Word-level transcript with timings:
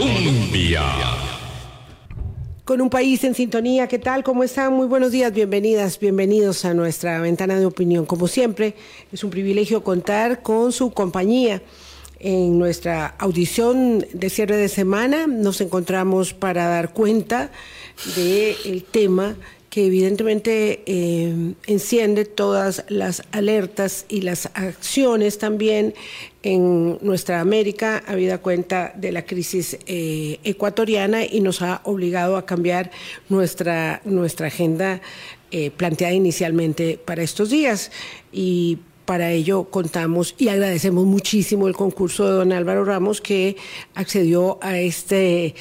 Colombia. 0.00 0.82
Con 2.64 2.80
un 2.80 2.88
país 2.88 3.22
en 3.24 3.34
sintonía, 3.34 3.86
¿qué 3.86 3.98
tal? 3.98 4.24
¿Cómo 4.24 4.42
están? 4.42 4.72
Muy 4.72 4.86
buenos 4.86 5.12
días, 5.12 5.30
bienvenidas, 5.30 6.00
bienvenidos 6.00 6.64
a 6.64 6.72
nuestra 6.72 7.20
ventana 7.20 7.58
de 7.58 7.66
opinión. 7.66 8.06
Como 8.06 8.26
siempre, 8.26 8.76
es 9.12 9.22
un 9.24 9.28
privilegio 9.28 9.84
contar 9.84 10.40
con 10.40 10.72
su 10.72 10.92
compañía. 10.92 11.60
En 12.18 12.58
nuestra 12.58 13.14
audición 13.18 14.06
de 14.14 14.30
cierre 14.30 14.56
de 14.56 14.70
semana 14.70 15.26
nos 15.26 15.60
encontramos 15.60 16.32
para 16.32 16.66
dar 16.66 16.94
cuenta 16.94 17.50
del 18.16 18.82
tema 18.90 19.36
que 19.70 19.86
evidentemente 19.86 20.82
eh, 20.84 21.54
enciende 21.68 22.24
todas 22.24 22.84
las 22.88 23.22
alertas 23.30 24.04
y 24.08 24.22
las 24.22 24.46
acciones 24.54 25.38
también 25.38 25.94
en 26.42 26.98
nuestra 27.02 27.40
América, 27.40 28.02
habida 28.08 28.38
cuenta 28.38 28.92
de 28.96 29.12
la 29.12 29.24
crisis 29.24 29.78
eh, 29.86 30.40
ecuatoriana 30.42 31.24
y 31.24 31.40
nos 31.40 31.62
ha 31.62 31.82
obligado 31.84 32.36
a 32.36 32.46
cambiar 32.46 32.90
nuestra, 33.28 34.02
nuestra 34.04 34.48
agenda 34.48 35.00
eh, 35.52 35.70
planteada 35.70 36.14
inicialmente 36.14 36.98
para 37.04 37.22
estos 37.22 37.50
días. 37.50 37.92
Y 38.32 38.78
para 39.04 39.30
ello 39.30 39.64
contamos 39.70 40.34
y 40.36 40.48
agradecemos 40.48 41.04
muchísimo 41.06 41.68
el 41.68 41.74
concurso 41.74 42.24
de 42.24 42.32
don 42.32 42.52
Álvaro 42.52 42.84
Ramos 42.84 43.20
que 43.20 43.56
accedió 43.94 44.58
a 44.62 44.78
este 44.78 45.54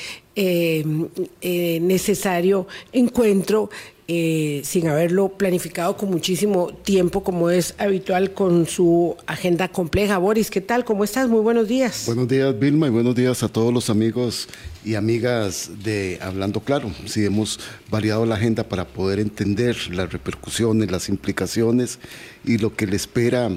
necesario 1.41 2.65
encuentro 2.93 3.69
eh, 4.11 4.63
sin 4.65 4.87
haberlo 4.87 5.29
planificado 5.29 5.95
con 5.95 6.09
muchísimo 6.09 6.73
tiempo, 6.73 7.23
como 7.23 7.51
es 7.51 7.75
habitual 7.77 8.33
con 8.33 8.65
su 8.65 9.15
agenda 9.27 9.67
compleja. 9.67 10.17
Boris, 10.17 10.49
¿qué 10.49 10.61
tal? 10.61 10.83
¿Cómo 10.83 11.03
estás? 11.03 11.29
Muy 11.29 11.41
buenos 11.41 11.67
días. 11.67 12.05
Buenos 12.07 12.27
días, 12.27 12.57
Vilma, 12.57 12.87
y 12.87 12.89
buenos 12.89 13.13
días 13.13 13.43
a 13.43 13.49
todos 13.49 13.71
los 13.71 13.91
amigos 13.91 14.47
y 14.83 14.95
amigas 14.95 15.69
de 15.83 16.17
Hablando 16.23 16.61
Claro. 16.61 16.91
Si 17.05 17.23
hemos 17.23 17.59
variado 17.91 18.25
la 18.25 18.33
agenda 18.33 18.63
para 18.63 18.87
poder 18.87 19.19
entender 19.19 19.77
las 19.91 20.11
repercusiones, 20.11 20.89
las 20.89 21.07
implicaciones 21.07 21.99
y 22.43 22.57
lo 22.57 22.75
que 22.75 22.87
le 22.87 22.95
espera 22.95 23.51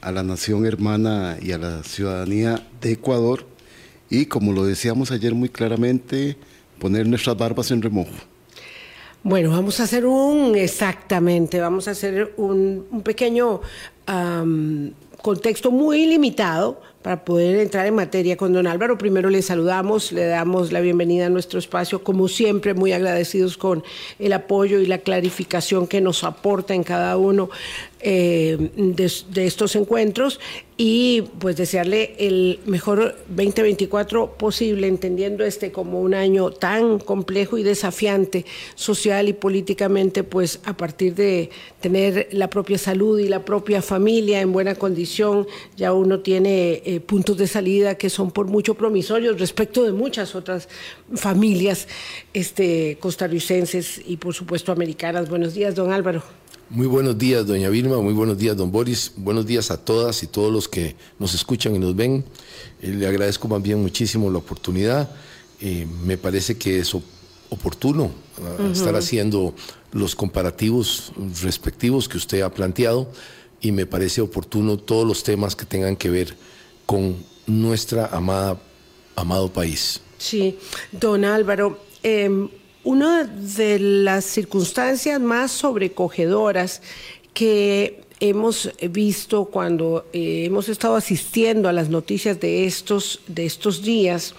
a 0.00 0.10
la 0.10 0.24
nación 0.24 0.66
hermana 0.66 1.38
y 1.40 1.52
a 1.52 1.58
la 1.58 1.84
ciudadanía 1.84 2.66
de 2.80 2.94
Ecuador. 2.94 3.46
Y 4.10 4.26
como 4.26 4.52
lo 4.52 4.64
decíamos 4.66 5.12
ayer 5.12 5.36
muy 5.36 5.50
claramente, 5.50 6.36
poner 6.80 7.06
nuestras 7.06 7.36
barbas 7.36 7.70
en 7.70 7.80
remojo. 7.80 8.33
Bueno, 9.24 9.48
vamos 9.48 9.80
a 9.80 9.84
hacer 9.84 10.04
un, 10.04 10.54
exactamente, 10.54 11.58
vamos 11.58 11.88
a 11.88 11.92
hacer 11.92 12.34
un, 12.36 12.84
pequeño 13.02 13.62
contexto 15.22 15.70
muy 15.70 16.04
limitado 16.04 16.82
para 17.00 17.24
poder 17.24 17.56
entrar 17.56 17.86
en 17.86 17.94
materia 17.94 18.36
con 18.36 18.52
don 18.52 18.66
Álvaro. 18.66 18.98
Primero 18.98 19.30
le 19.30 19.40
saludamos, 19.40 20.12
le 20.12 20.26
damos 20.26 20.72
la 20.72 20.80
bienvenida 20.80 21.26
a 21.26 21.28
nuestro 21.30 21.58
espacio, 21.58 22.04
como 22.04 22.28
siempre, 22.28 22.74
muy 22.74 22.92
agradecidos 22.92 23.56
con 23.56 23.82
el 24.18 24.34
apoyo 24.34 24.78
y 24.78 24.84
la 24.84 24.98
clarificación 24.98 25.86
que 25.86 26.02
nos 26.02 26.22
aporta 26.22 26.74
en 26.74 26.82
cada 26.82 27.16
uno 27.16 27.48
eh, 28.00 28.72
de, 28.76 29.46
estos 29.46 29.74
encuentros 29.76 30.38
y 30.76 31.22
pues 31.38 31.56
desearle 31.56 32.16
el 32.18 32.58
mejor 32.66 33.16
2024 33.28 34.36
posible, 34.36 34.88
entendiendo 34.88 35.44
este 35.44 35.70
como 35.70 36.00
un 36.00 36.14
año 36.14 36.50
tan 36.50 36.98
complejo 36.98 37.58
y 37.58 37.62
desafiante 37.62 38.44
social 38.74 39.28
y 39.28 39.34
políticamente, 39.34 40.24
pues 40.24 40.58
a 40.64 40.76
partir 40.76 41.14
de 41.14 41.50
tener 41.80 42.28
la 42.32 42.50
propia 42.50 42.76
salud 42.76 43.20
y 43.20 43.28
la 43.28 43.44
propia 43.44 43.82
familia 43.82 44.40
en 44.40 44.52
buena 44.52 44.74
condición, 44.74 45.46
ya 45.76 45.92
uno 45.92 46.20
tiene 46.20 46.82
eh, 46.84 47.00
puntos 47.00 47.36
de 47.36 47.46
salida 47.46 47.94
que 47.94 48.10
son 48.10 48.32
por 48.32 48.46
mucho 48.46 48.74
promisorios 48.74 49.38
respecto 49.38 49.84
de 49.84 49.92
muchas 49.92 50.34
otras 50.34 50.68
familias 51.14 51.86
este, 52.32 52.98
costarricenses 52.98 54.00
y 54.04 54.16
por 54.16 54.34
supuesto 54.34 54.72
americanas. 54.72 55.28
Buenos 55.28 55.54
días, 55.54 55.76
don 55.76 55.92
Álvaro. 55.92 56.22
Muy 56.70 56.86
buenos 56.86 57.18
días, 57.18 57.46
doña 57.46 57.68
Vilma, 57.68 58.00
muy 58.00 58.14
buenos 58.14 58.38
días, 58.38 58.56
don 58.56 58.72
Boris, 58.72 59.12
buenos 59.16 59.44
días 59.44 59.70
a 59.70 59.76
todas 59.76 60.22
y 60.22 60.26
todos 60.26 60.50
los 60.50 60.63
que 60.68 60.96
nos 61.18 61.34
escuchan 61.34 61.74
y 61.74 61.78
nos 61.78 61.94
ven. 61.94 62.24
Eh, 62.82 62.88
le 62.88 63.06
agradezco 63.06 63.48
más 63.48 63.62
bien 63.62 63.80
muchísimo 63.80 64.30
la 64.30 64.38
oportunidad. 64.38 65.10
Eh, 65.60 65.86
me 66.04 66.16
parece 66.18 66.56
que 66.56 66.78
es 66.78 66.94
oportuno 67.50 68.10
ah, 68.42 68.70
estar 68.72 68.94
haciendo 68.96 69.54
los 69.92 70.16
comparativos 70.16 71.12
respectivos 71.42 72.08
que 72.08 72.16
usted 72.16 72.42
ha 72.42 72.50
planteado 72.50 73.10
y 73.60 73.72
me 73.72 73.86
parece 73.86 74.20
oportuno 74.20 74.76
todos 74.76 75.06
los 75.06 75.22
temas 75.22 75.56
que 75.56 75.64
tengan 75.64 75.96
que 75.96 76.10
ver 76.10 76.36
con 76.84 77.16
nuestra 77.46 78.06
amada, 78.06 78.60
amado 79.16 79.52
país. 79.52 80.00
Sí, 80.18 80.58
don 80.92 81.24
Álvaro. 81.24 81.78
Em, 82.02 82.48
una 82.82 83.24
de 83.24 83.78
las 83.78 84.24
circunstancias 84.26 85.20
más 85.20 85.50
sobrecogedoras 85.50 86.82
que 87.32 88.03
hemos 88.20 88.70
visto 88.90 89.46
cuando 89.46 90.06
eh, 90.12 90.44
hemos 90.46 90.68
estado 90.68 90.96
asistiendo 90.96 91.68
a 91.68 91.72
las 91.72 91.88
noticias 91.88 92.40
de 92.40 92.66
estos, 92.66 93.20
de 93.26 93.46
estos 93.46 93.82
días, 93.82 94.34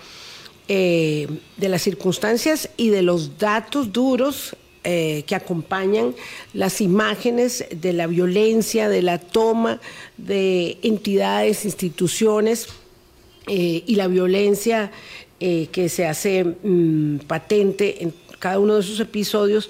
eh, 0.68 1.28
de 1.58 1.70
las 1.70 1.84
circunstancias 1.84 2.70
y 2.78 2.90
de 2.90 3.02
los 3.02 3.38
datos 3.38 3.92
duros 3.94 4.56
eh, 4.84 5.24
que 5.28 5.36
acompañan 5.36 6.16
las 6.54 6.82
imágenes 6.82 7.66
de 7.70 7.94
la 7.94 8.08
violencia, 8.08 8.90
de 8.90 9.02
la 9.02 9.20
toma 9.20 9.82
de 10.18 10.78
entidades, 10.82 11.66
instituciones 11.66 12.68
y 13.48 13.96
la 13.96 14.08
violencia 14.08 14.92
que 15.40 15.88
se 15.88 16.08
hace 16.08 16.44
mm, 16.44 17.20
patente 17.28 18.02
en 18.02 18.12
cada 18.40 18.58
uno 18.58 18.74
de 18.74 18.82
esos 18.82 19.00
episodios 19.00 19.70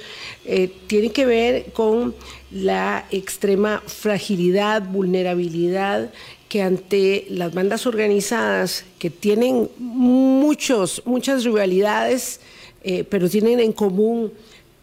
tiene 0.88 1.12
que 1.12 1.26
ver 1.26 1.74
con 1.74 2.16
la 2.56 3.06
extrema 3.12 3.84
fragilidad, 3.86 4.82
vulnerabilidad 4.82 6.10
que 6.48 6.62
ante 6.62 7.26
las 7.30 7.54
bandas 7.54 7.86
organizadas 7.86 8.86
que 8.98 9.10
tienen 9.10 9.70
muchos, 9.78 11.02
muchas 11.06 11.44
rivalidades, 11.44 12.40
eh, 12.82 13.04
pero 13.04 13.30
tienen 13.30 13.60
en 13.60 13.74
común 13.74 14.32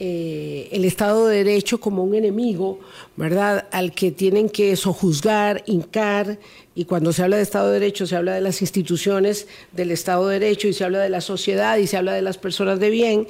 eh, 0.05 0.69
el 0.73 0.85
Estado 0.85 1.29
de 1.29 1.45
Derecho 1.45 1.79
como 1.79 2.03
un 2.03 2.17
enemigo, 2.17 2.81
¿verdad? 3.15 3.69
Al 3.71 3.93
que 3.93 4.11
tienen 4.11 4.49
que 4.49 4.75
sojuzgar, 4.75 5.63
hincar, 5.65 6.41
y 6.75 6.87
cuando 6.87 7.13
se 7.13 7.23
habla 7.23 7.37
de 7.37 7.45
Estado 7.45 7.69
de 7.69 7.79
Derecho 7.79 8.05
se 8.05 8.17
habla 8.17 8.35
de 8.35 8.41
las 8.41 8.63
instituciones 8.63 9.47
del 9.71 9.93
Estado 9.93 10.27
de 10.27 10.41
Derecho 10.41 10.67
y 10.67 10.73
se 10.73 10.83
habla 10.83 10.99
de 10.99 11.09
la 11.09 11.21
sociedad 11.21 11.77
y 11.77 11.87
se 11.87 11.97
habla 11.97 12.15
de 12.15 12.23
las 12.23 12.37
personas 12.37 12.81
de 12.81 12.91
bien, 12.91 13.29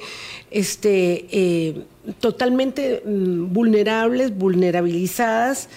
este, 0.49 1.27
eh, 1.29 1.83
totalmente 2.19 3.03
mm, 3.05 3.53
vulnerables, 3.53 4.35
vulnerabilizadas, 4.35 5.69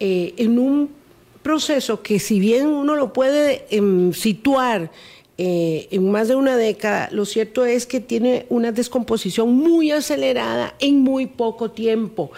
eh, 0.00 0.34
en 0.36 0.58
un 0.58 0.90
proceso 1.44 2.02
que 2.02 2.18
si 2.18 2.40
bien 2.40 2.66
uno 2.66 2.96
lo 2.96 3.12
puede 3.12 3.66
em, 3.70 4.12
situar 4.12 4.90
eh, 5.42 5.88
en 5.90 6.10
más 6.10 6.28
de 6.28 6.34
una 6.36 6.58
década, 6.58 7.08
lo 7.12 7.24
cierto 7.24 7.64
es 7.64 7.86
que 7.86 7.98
tiene 7.98 8.44
una 8.50 8.72
descomposición 8.72 9.54
muy 9.54 9.90
acelerada 9.90 10.74
en 10.80 10.98
muy 10.98 11.24
poco 11.24 11.70
tiempo. 11.70 12.30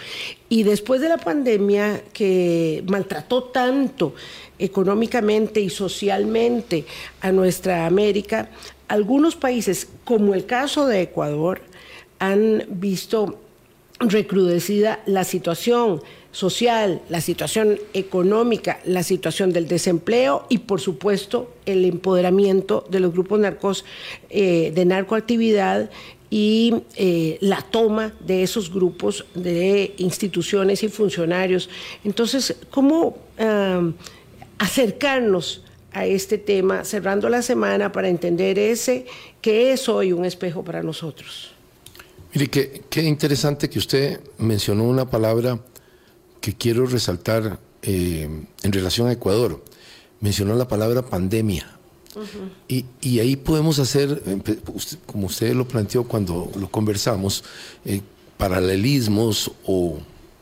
Y 0.47 0.63
después 0.63 1.01
de 1.01 1.09
la 1.09 1.17
pandemia 1.17 2.01
que 2.13 2.81
maltrató 2.87 3.43
tanto 3.43 4.15
económicamente 4.57 5.59
y 5.59 5.69
socialmente 5.69 6.85
a 7.19 7.33
nuestra 7.33 7.87
América, 7.87 8.49
algunos 8.87 9.35
países, 9.35 9.89
como 10.05 10.33
el 10.33 10.45
caso 10.45 10.87
de 10.87 11.01
Ecuador, 11.01 11.59
han 12.19 12.63
visto 12.69 13.37
recrudecida 13.99 15.01
la 15.05 15.25
situación 15.25 16.01
social, 16.33 17.01
la 17.09 17.21
situación 17.21 17.79
económica, 17.93 18.79
la 18.85 19.03
situación 19.03 19.53
del 19.53 19.67
desempleo 19.67 20.45
y, 20.49 20.57
por 20.57 20.81
supuesto, 20.81 21.53
el 21.65 21.85
empoderamiento 21.85 22.85
de 22.89 22.99
los 22.99 23.13
grupos 23.13 23.39
narcos 23.39 23.85
eh, 24.29 24.71
de 24.75 24.85
narcoactividad 24.85 25.91
y 26.31 26.73
eh, 26.95 27.37
la 27.39 27.61
toma 27.61 28.15
de 28.19 28.41
esos 28.41 28.73
grupos 28.73 29.25
de 29.35 29.93
instituciones 29.97 30.81
y 30.81 30.89
funcionarios. 30.89 31.69
Entonces, 32.03 32.55
¿cómo 32.71 33.17
acercarnos 34.57 35.63
a 35.91 36.07
este 36.07 36.39
tema 36.39 36.83
cerrando 36.83 37.29
la 37.29 37.43
semana 37.43 37.91
para 37.91 38.09
entender 38.09 38.57
ese 38.57 39.05
que 39.39 39.71
es 39.71 39.87
hoy 39.87 40.11
un 40.11 40.25
espejo 40.25 40.63
para 40.63 40.81
nosotros? 40.81 41.51
Mire, 42.33 42.47
qué 42.47 43.03
interesante 43.03 43.69
que 43.69 43.77
usted 43.77 44.19
mencionó 44.39 44.85
una 44.85 45.07
palabra 45.07 45.59
que 46.43 46.53
quiero 46.53 46.85
resaltar 46.85 47.57
eh, 47.83 48.27
en 48.63 48.73
relación 48.73 49.07
a 49.07 49.13
Ecuador. 49.13 49.63
Mencionó 50.19 50.55
la 50.55 50.67
palabra 50.67 51.01
pandemia. 51.01 51.65
y, 52.67 53.19
ahí 53.19 53.37
podemos 53.37 53.79
hacer, 53.79 54.21
como 55.05 55.27
usted 55.27 55.55
lo 55.55 55.65
planteó 55.65 56.03
cuando 56.03 56.51
lo 56.59 56.69
conversamos, 56.69 57.45
eh, 57.85 58.01
paralelismos 58.37 59.51
o 59.65 59.99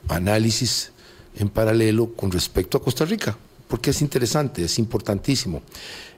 análisis 0.08 0.92
en 1.36 1.50
paralelo 1.50 2.12
con 2.16 2.32
respecto 2.32 2.80
a 2.80 2.84
Costa 2.84 3.06
Rica, 3.06 3.38
porque 3.68 3.92
es 3.92 4.02
interesante, 4.02 4.64
es 4.64 4.80
importantísimo. 4.80 5.62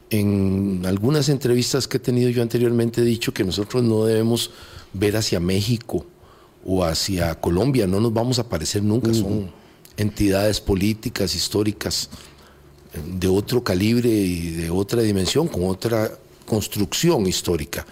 en 0.10 0.84
algunas 0.86 1.28
entrevistas 1.28 1.90
que 1.90 1.98
he 1.98 2.00
tenido 2.00 2.30
yo 2.30 2.42
anteriormente 2.42 3.02
he 3.02 3.04
dicho 3.04 3.34
que 3.34 3.44
nosotros 3.44 3.84
no 3.84 4.06
debemos 4.06 4.52
ver 4.94 5.18
hacia 5.18 5.42
México 5.42 6.06
o 6.64 6.86
hacia 6.86 7.36
Colombia, 7.36 7.86
no 7.86 8.00
nos 8.00 8.14
vamos 8.14 8.40
a 8.40 8.48
parecer 8.48 8.82
nunca, 8.82 9.14
son 9.14 9.62
entidades 9.98 10.60
políticas, 10.60 11.36
históricas 11.36 12.10
de 13.19 13.28
otro 13.28 13.63
calibre 13.63 14.10
y 14.10 14.51
de 14.51 14.69
otra 14.69 15.01
dimensión, 15.01 15.48
con 15.48 15.66
otra 15.66 16.12
construcción 16.45 17.25
histórica. 17.25 17.86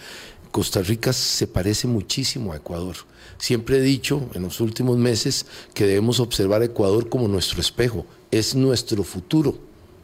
Costa 0.50 0.82
Rica 0.82 1.12
se 1.12 1.46
parece 1.46 1.88
muchísimo 1.88 2.52
a 2.52 2.56
Ecuador. 2.56 2.96
Siempre 3.38 3.78
he 3.78 3.80
dicho 3.80 4.28
en 4.34 4.42
los 4.42 4.60
últimos 4.60 4.98
meses 4.98 5.46
que 5.74 5.86
debemos 5.86 6.20
observar 6.20 6.62
a 6.62 6.66
Ecuador 6.66 7.08
como 7.08 7.26
nuestro 7.26 7.60
espejo, 7.60 8.06
es 8.30 8.54
nuestro 8.54 9.02
futuro. 9.02 9.58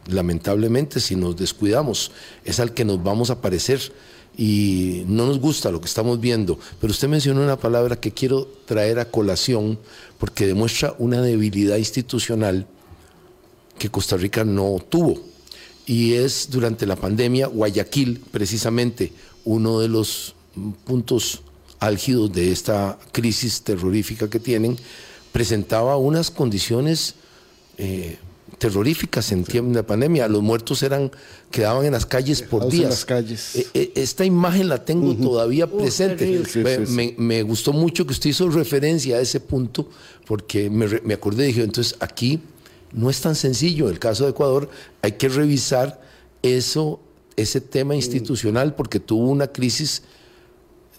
Lamentablemente, 0.07 0.99
si 0.99 1.15
nos 1.15 1.37
descuidamos, 1.37 2.11
es 2.43 2.59
al 2.59 2.73
que 2.73 2.83
nos 2.83 3.01
vamos 3.03 3.29
a 3.29 3.41
parecer 3.41 3.79
y 4.41 5.03
no 5.05 5.25
nos 5.25 5.37
gusta 5.37 5.69
lo 5.69 5.81
que 5.81 5.87
estamos 5.87 6.21
viendo. 6.21 6.57
Pero 6.79 6.91
usted 6.91 7.09
mencionó 7.09 7.43
una 7.43 7.59
palabra 7.59 7.99
que 7.99 8.13
quiero 8.13 8.47
traer 8.65 8.97
a 8.99 9.11
colación 9.11 9.77
porque 10.17 10.47
demuestra 10.47 10.95
una 10.97 11.21
debilidad 11.21 11.75
institucional 11.75 12.65
que 13.77 13.89
Costa 13.89 14.15
Rica 14.15 14.45
no 14.45 14.77
tuvo. 14.87 15.19
Y 15.85 16.13
es 16.13 16.47
durante 16.49 16.85
la 16.85 16.95
pandemia, 16.95 17.47
Guayaquil, 17.47 18.21
precisamente, 18.31 19.11
uno 19.43 19.81
de 19.81 19.89
los 19.89 20.35
puntos 20.85 21.41
álgidos 21.81 22.31
de 22.31 22.53
esta 22.53 22.97
crisis 23.11 23.61
terrorífica 23.63 24.29
que 24.29 24.39
tienen, 24.39 24.77
presentaba 25.33 25.97
unas 25.97 26.31
condiciones 26.31 27.15
eh, 27.77 28.17
terroríficas 28.59 29.31
en 29.31 29.43
tiempo 29.43 29.73
de 29.73 29.83
pandemia. 29.83 30.27
Los 30.27 30.43
muertos 30.43 30.83
eran 30.83 31.11
quedaban 31.49 31.85
en 31.85 31.93
las 31.93 32.05
calles 32.05 32.41
por 32.43 32.69
días. 32.69 32.89
las 32.89 33.05
calles. 33.05 33.55
E, 33.55 33.67
e, 33.73 33.91
esta 33.95 34.25
imagen 34.25 34.69
la 34.69 34.85
tengo 34.85 35.15
todavía 35.15 35.65
presente. 35.65 36.43
me, 37.17 37.41
gustó 37.43 37.73
mucho 37.73 38.05
que 38.05 38.11
usted 38.11 38.29
hizo 38.29 38.49
referencia 38.49 39.17
a 39.17 39.21
ese 39.21 39.39
punto 39.39 39.89
porque 40.25 40.69
me, 40.69 40.87
me 41.03 41.15
acordé 41.15 41.45
y 41.45 41.47
dije, 41.47 41.63
entonces 41.63 41.95
aquí 41.99 42.39
no 42.91 43.09
es 43.09 43.21
tan 43.21 43.35
sencillo. 43.35 43.85
En 43.85 43.93
el 43.93 43.99
caso 43.99 44.25
de 44.25 44.31
Ecuador 44.31 44.69
hay 45.01 45.13
que 45.13 45.29
revisar 45.29 46.01
eso, 46.43 46.99
ese 47.35 47.61
tema 47.61 47.95
institucional 47.95 48.75
porque 48.75 48.99
tuvo 48.99 49.29
una 49.29 49.47
crisis 49.47 50.03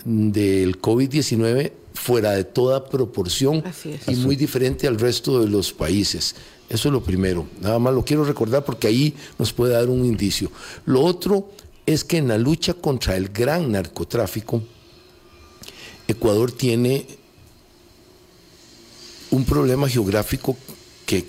del 0.05 0.81
COVID-19 0.81 1.73
fuera 1.95 2.33
de 2.33 2.45
toda 2.45 2.89
proporción 2.89 3.63
y 4.06 4.15
muy 4.17 4.37
diferente 4.37 4.87
al 4.87 4.99
resto 4.99 5.41
de 5.41 5.49
los 5.49 5.73
países. 5.73 6.35
Eso 6.70 6.88
es 6.88 6.93
lo 6.93 7.02
primero. 7.02 7.46
Nada 7.61 7.81
más 7.81 7.93
lo 7.93 8.05
quiero 8.05 8.25
recordar 8.25 8.64
porque 8.64 8.87
ahí 8.87 9.14
nos 9.38 9.52
puede 9.52 9.75
dar 9.75 9.88
un 9.88 10.05
indicio. 10.05 10.52
Lo 10.87 11.02
otro 11.02 11.50
es 11.84 12.05
que 12.05 12.19
en 12.19 12.28
la 12.28 12.38
lucha 12.38 12.75
contra 12.75 13.17
el 13.17 13.28
gran 13.28 13.72
narcotráfico, 13.72 14.62
Ecuador 16.06 16.52
tiene 16.52 17.06
un 19.32 19.44
problema 19.44 19.88
geográfico 19.88 20.56
que 21.06 21.26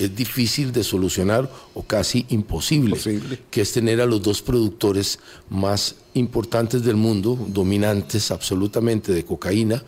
es 0.00 0.16
difícil 0.16 0.72
de 0.72 0.82
solucionar 0.82 1.48
o 1.74 1.84
casi 1.84 2.26
imposible, 2.30 2.98
que 3.52 3.60
es 3.60 3.72
tener 3.72 4.00
a 4.00 4.06
los 4.06 4.20
dos 4.20 4.42
productores 4.42 5.20
más 5.48 5.94
importantes 6.14 6.82
del 6.82 6.96
mundo, 6.96 7.38
dominantes 7.48 8.32
absolutamente 8.32 9.12
de 9.12 9.24
cocaína, 9.24 9.84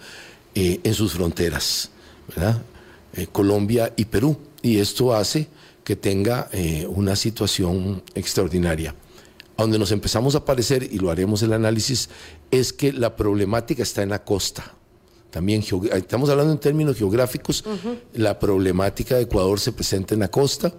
eh, 0.54 0.80
en 0.84 0.94
sus 0.94 1.12
fronteras, 1.12 1.90
eh, 3.16 3.26
Colombia 3.30 3.92
y 3.96 4.06
Perú. 4.06 4.36
Y 4.62 4.78
esto 4.78 5.14
hace 5.14 5.48
que 5.84 5.96
tenga 5.96 6.48
eh, 6.52 6.86
una 6.88 7.16
situación 7.16 8.02
extraordinaria. 8.14 8.94
A 9.56 9.62
donde 9.62 9.78
nos 9.78 9.92
empezamos 9.92 10.34
a 10.34 10.44
parecer, 10.44 10.82
y 10.82 10.98
lo 10.98 11.10
haremos 11.10 11.42
el 11.42 11.52
análisis, 11.52 12.10
es 12.50 12.72
que 12.72 12.92
la 12.92 13.16
problemática 13.16 13.82
está 13.82 14.02
en 14.02 14.10
la 14.10 14.24
costa 14.24 14.76
también 15.36 15.62
estamos 15.92 16.30
hablando 16.30 16.50
en 16.52 16.58
términos 16.58 16.96
geográficos, 16.96 17.62
la 18.14 18.38
problemática 18.38 19.16
de 19.16 19.24
Ecuador 19.24 19.60
se 19.60 19.70
presenta 19.70 20.14
en 20.14 20.20
la 20.20 20.28
costa 20.28 20.72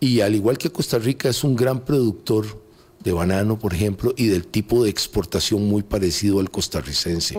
y 0.00 0.20
al 0.20 0.34
igual 0.34 0.58
que 0.58 0.70
Costa 0.70 0.98
Rica 0.98 1.30
es 1.30 1.42
un 1.44 1.56
gran 1.56 1.82
productor 1.82 2.62
de 3.00 3.12
banano, 3.12 3.58
por 3.58 3.72
ejemplo, 3.72 4.12
y 4.14 4.26
del 4.26 4.46
tipo 4.46 4.84
de 4.84 4.90
exportación 4.90 5.66
muy 5.66 5.82
parecido 5.82 6.40
al 6.40 6.50
costarricense. 6.50 7.34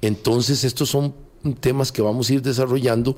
Entonces, 0.00 0.64
estos 0.64 0.88
son 0.88 1.14
temas 1.60 1.92
que 1.92 2.02
vamos 2.02 2.28
a 2.28 2.34
ir 2.34 2.42
desarrollando. 2.42 3.16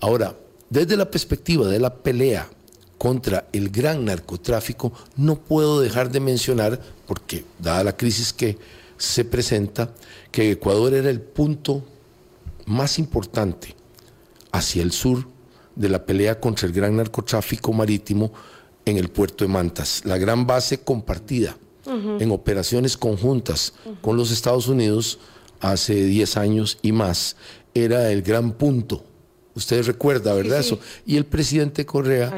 Ahora, 0.00 0.34
desde 0.68 0.96
la 0.96 1.10
perspectiva 1.10 1.66
de 1.68 1.78
la 1.78 1.94
pelea 1.94 2.48
contra 2.98 3.48
el 3.52 3.70
gran 3.70 4.04
narcotráfico, 4.04 4.92
no 5.16 5.36
puedo 5.36 5.80
dejar 5.80 6.10
de 6.10 6.20
mencionar, 6.20 6.80
porque 7.06 7.44
dada 7.58 7.84
la 7.84 7.96
crisis 7.96 8.32
que 8.32 8.58
se 8.98 9.24
presenta, 9.24 9.94
que 10.30 10.50
Ecuador 10.50 10.92
era 10.94 11.10
el 11.10 11.20
punto 11.20 11.82
más 12.66 12.98
importante 12.98 13.74
hacia 14.52 14.82
el 14.82 14.92
sur 14.92 15.26
de 15.74 15.88
la 15.88 16.04
pelea 16.04 16.38
contra 16.38 16.66
el 16.66 16.74
gran 16.74 16.96
narcotráfico 16.96 17.72
marítimo 17.72 18.32
en 18.84 18.96
el 18.98 19.08
puerto 19.08 19.44
de 19.44 19.48
Mantas, 19.48 20.02
la 20.04 20.18
gran 20.18 20.46
base 20.46 20.80
compartida 20.80 21.56
en 21.86 22.30
operaciones 22.30 22.96
conjuntas 22.96 23.72
con 24.00 24.16
los 24.16 24.30
Estados 24.30 24.68
Unidos 24.68 25.18
hace 25.60 25.94
10 26.04 26.36
años 26.36 26.78
y 26.82 26.92
más, 26.92 27.36
era 27.74 28.10
el 28.10 28.22
gran 28.22 28.52
punto. 28.52 29.04
Ustedes 29.54 29.86
recuerdan, 29.86 30.36
¿verdad? 30.36 30.60
Eso. 30.60 30.78
Y 31.06 31.16
el 31.16 31.26
presidente 31.26 31.84
Correa 31.84 32.36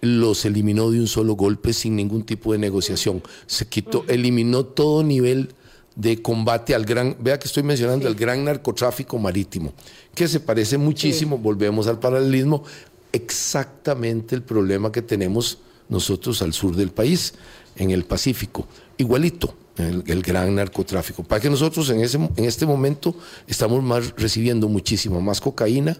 los 0.00 0.44
eliminó 0.44 0.90
de 0.90 0.98
un 0.98 1.06
solo 1.06 1.34
golpe 1.34 1.72
sin 1.72 1.94
ningún 1.96 2.24
tipo 2.24 2.52
de 2.52 2.58
negociación. 2.58 3.22
Se 3.46 3.66
quitó, 3.66 4.04
eliminó 4.08 4.64
todo 4.64 5.02
nivel 5.02 5.54
de 5.94 6.20
combate 6.22 6.74
al 6.74 6.84
gran, 6.84 7.16
vea 7.20 7.38
que 7.38 7.46
estoy 7.46 7.62
mencionando 7.62 8.08
el 8.08 8.14
gran 8.14 8.44
narcotráfico 8.44 9.18
marítimo, 9.18 9.72
que 10.14 10.26
se 10.26 10.40
parece 10.40 10.78
muchísimo, 10.78 11.38
volvemos 11.38 11.86
al 11.86 11.98
paralelismo, 11.98 12.64
exactamente 13.12 14.34
el 14.34 14.42
problema 14.42 14.90
que 14.90 15.02
tenemos 15.02 15.58
nosotros 15.88 16.40
al 16.42 16.52
sur 16.54 16.74
del 16.74 16.90
país, 16.90 17.34
en 17.76 17.90
el 17.90 18.04
Pacífico, 18.04 18.66
igualito. 18.96 19.54
El, 19.76 20.22
gran 20.22 20.54
narcotráfico. 20.54 21.22
Para 21.24 21.40
que 21.40 21.48
nosotros 21.48 21.88
en, 21.90 22.00
ese, 22.00 22.18
en 22.18 22.44
este 22.44 22.66
momento 22.66 23.14
estamos 23.46 23.82
más, 23.82 24.12
recibiendo 24.16 24.68
muchísimo 24.68 25.20
más 25.20 25.40
cocaína 25.40 25.96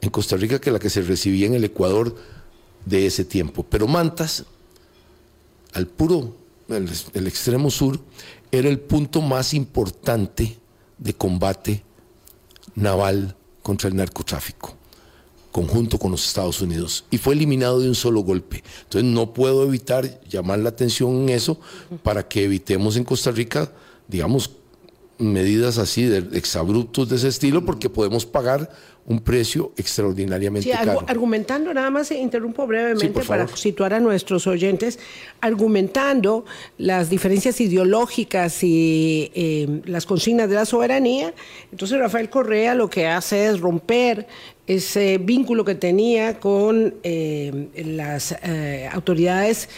en 0.00 0.10
Costa 0.10 0.36
Rica 0.36 0.60
que 0.60 0.70
la 0.70 0.78
que 0.78 0.90
se 0.90 1.00
recibía 1.00 1.46
en 1.46 1.54
el 1.54 1.64
Ecuador 1.64 2.14
de 2.84 3.06
ese 3.06 3.24
tiempo. 3.24 3.64
Pero 3.64 3.86
Mantas, 3.86 4.44
al 5.72 5.86
puro, 5.86 6.36
el 6.68 7.26
extremo 7.26 7.70
sur, 7.70 7.98
era 8.52 8.68
el 8.68 8.78
punto 8.78 9.22
más 9.22 9.54
importante 9.54 10.58
de 10.98 11.14
combate 11.14 11.82
naval 12.74 13.36
contra 13.62 13.88
el 13.88 13.96
narcotráfico, 13.96 14.74
conjunto 15.56 15.98
con 15.98 16.10
los 16.10 16.26
Estados 16.26 16.60
Unidos, 16.60 17.06
y 17.10 17.16
fue 17.16 17.32
eliminado 17.32 17.80
de 17.80 17.88
un 17.88 17.94
solo 17.94 18.20
golpe. 18.20 18.62
Entonces 18.82 19.10
no 19.10 19.32
puedo 19.32 19.64
evitar 19.64 20.20
llamar 20.28 20.58
la 20.58 20.68
atención 20.68 21.22
en 21.22 21.30
eso 21.30 21.58
para 22.02 22.28
que 22.28 22.44
evitemos 22.44 22.98
en 22.98 23.04
Costa 23.04 23.30
Rica, 23.30 23.72
digamos, 24.06 24.50
medidas 25.16 25.78
así 25.78 26.04
de 26.04 26.36
exabruptos 26.36 27.08
de 27.08 27.16
ese 27.16 27.28
estilo, 27.28 27.64
porque 27.64 27.88
podemos 27.88 28.26
pagar 28.26 28.70
un 29.06 29.20
precio 29.20 29.72
extraordinariamente 29.78 30.68
sí, 30.68 30.76
caro. 30.76 31.04
Argumentando, 31.06 31.72
nada 31.72 31.88
más 31.90 32.10
interrumpo 32.10 32.66
brevemente 32.66 33.22
para 33.22 33.46
situar 33.48 33.94
a 33.94 34.00
nuestros 34.00 34.46
oyentes, 34.46 34.98
argumentando 35.40 36.44
las 36.76 37.08
diferencias 37.08 37.58
ideológicas 37.62 38.62
y 38.62 39.30
eh, 39.34 39.80
las 39.86 40.04
consignas 40.04 40.50
de 40.50 40.56
la 40.56 40.66
soberanía, 40.66 41.32
entonces 41.70 41.98
Rafael 41.98 42.28
Correa 42.28 42.74
lo 42.74 42.90
que 42.90 43.06
hace 43.06 43.46
es 43.46 43.60
romper 43.60 44.26
ese 44.66 45.18
vínculo 45.18 45.64
que 45.64 45.74
tenía 45.74 46.40
con 46.40 46.94
eh, 47.02 47.68
las 47.84 48.36
eh, 48.42 48.88
autoridades 48.92 49.68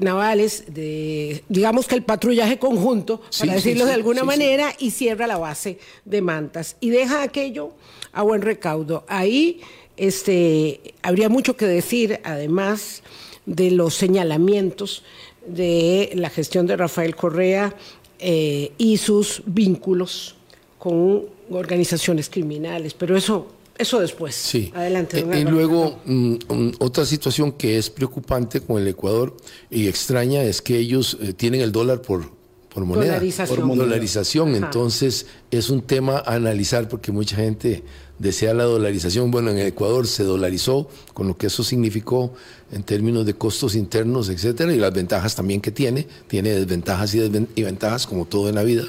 navales, 0.00 0.64
de, 0.68 1.42
digamos 1.48 1.86
que 1.86 1.94
el 1.94 2.02
patrullaje 2.02 2.58
conjunto, 2.58 3.20
para 3.38 3.54
decirlo 3.54 3.84
de 3.84 3.92
alguna 3.92 4.24
manera, 4.24 4.74
y 4.78 4.90
cierra 4.90 5.26
la 5.26 5.38
base 5.38 5.78
de 6.04 6.22
mantas 6.22 6.76
y 6.80 6.90
deja 6.90 7.22
aquello 7.22 7.72
a 8.12 8.22
buen 8.22 8.42
recaudo. 8.42 9.04
Ahí 9.06 9.60
este, 9.98 10.94
habría 11.02 11.28
mucho 11.28 11.56
que 11.56 11.66
decir, 11.66 12.20
además 12.24 13.02
de 13.46 13.70
los 13.70 13.94
señalamientos 13.94 15.02
de 15.46 16.10
la 16.14 16.30
gestión 16.30 16.66
de 16.66 16.76
Rafael 16.76 17.16
Correa 17.16 17.74
eh, 18.18 18.72
y 18.78 18.98
sus 18.98 19.42
vínculos 19.46 20.36
con 20.78 21.24
organizaciones 21.50 22.28
criminales, 22.28 22.94
pero 22.94 23.16
eso 23.16 23.48
eso 23.78 24.00
después. 24.00 24.34
Sí. 24.34 24.72
Adelante. 24.74 25.20
Eh, 25.20 25.40
y 25.40 25.44
luego, 25.44 26.00
mm, 26.04 26.36
otra 26.78 27.06
situación 27.06 27.52
que 27.52 27.78
es 27.78 27.90
preocupante 27.90 28.60
con 28.60 28.80
el 28.80 28.88
Ecuador 28.88 29.36
y 29.70 29.86
extraña 29.86 30.42
es 30.42 30.60
que 30.60 30.76
ellos 30.78 31.16
eh, 31.20 31.32
tienen 31.32 31.60
el 31.60 31.72
dólar 31.72 32.02
por 32.02 32.38
por 32.68 32.84
moneda. 32.84 33.12
Dolarización. 33.12 33.68
Por 33.68 33.76
dolarización. 33.76 34.54
Entonces, 34.54 35.26
es 35.50 35.70
un 35.70 35.82
tema 35.82 36.22
a 36.24 36.34
analizar 36.34 36.88
porque 36.88 37.12
mucha 37.12 37.36
gente 37.36 37.82
desea 38.18 38.54
la 38.54 38.64
dolarización. 38.64 39.30
Bueno, 39.30 39.50
en 39.50 39.58
Ecuador 39.58 40.06
se 40.06 40.24
dolarizó, 40.24 40.88
con 41.14 41.28
lo 41.28 41.36
que 41.36 41.46
eso 41.46 41.64
significó 41.64 42.34
en 42.72 42.82
términos 42.82 43.26
de 43.26 43.34
costos 43.34 43.74
internos, 43.74 44.28
etcétera, 44.28 44.72
y 44.72 44.76
las 44.76 44.92
ventajas 44.92 45.34
también 45.34 45.60
que 45.60 45.70
tiene. 45.70 46.06
Tiene 46.26 46.50
desventajas 46.50 47.14
y, 47.14 47.62
ventajas, 47.62 48.06
como 48.06 48.26
todo 48.26 48.48
en 48.48 48.54
la 48.54 48.64
vida. 48.64 48.84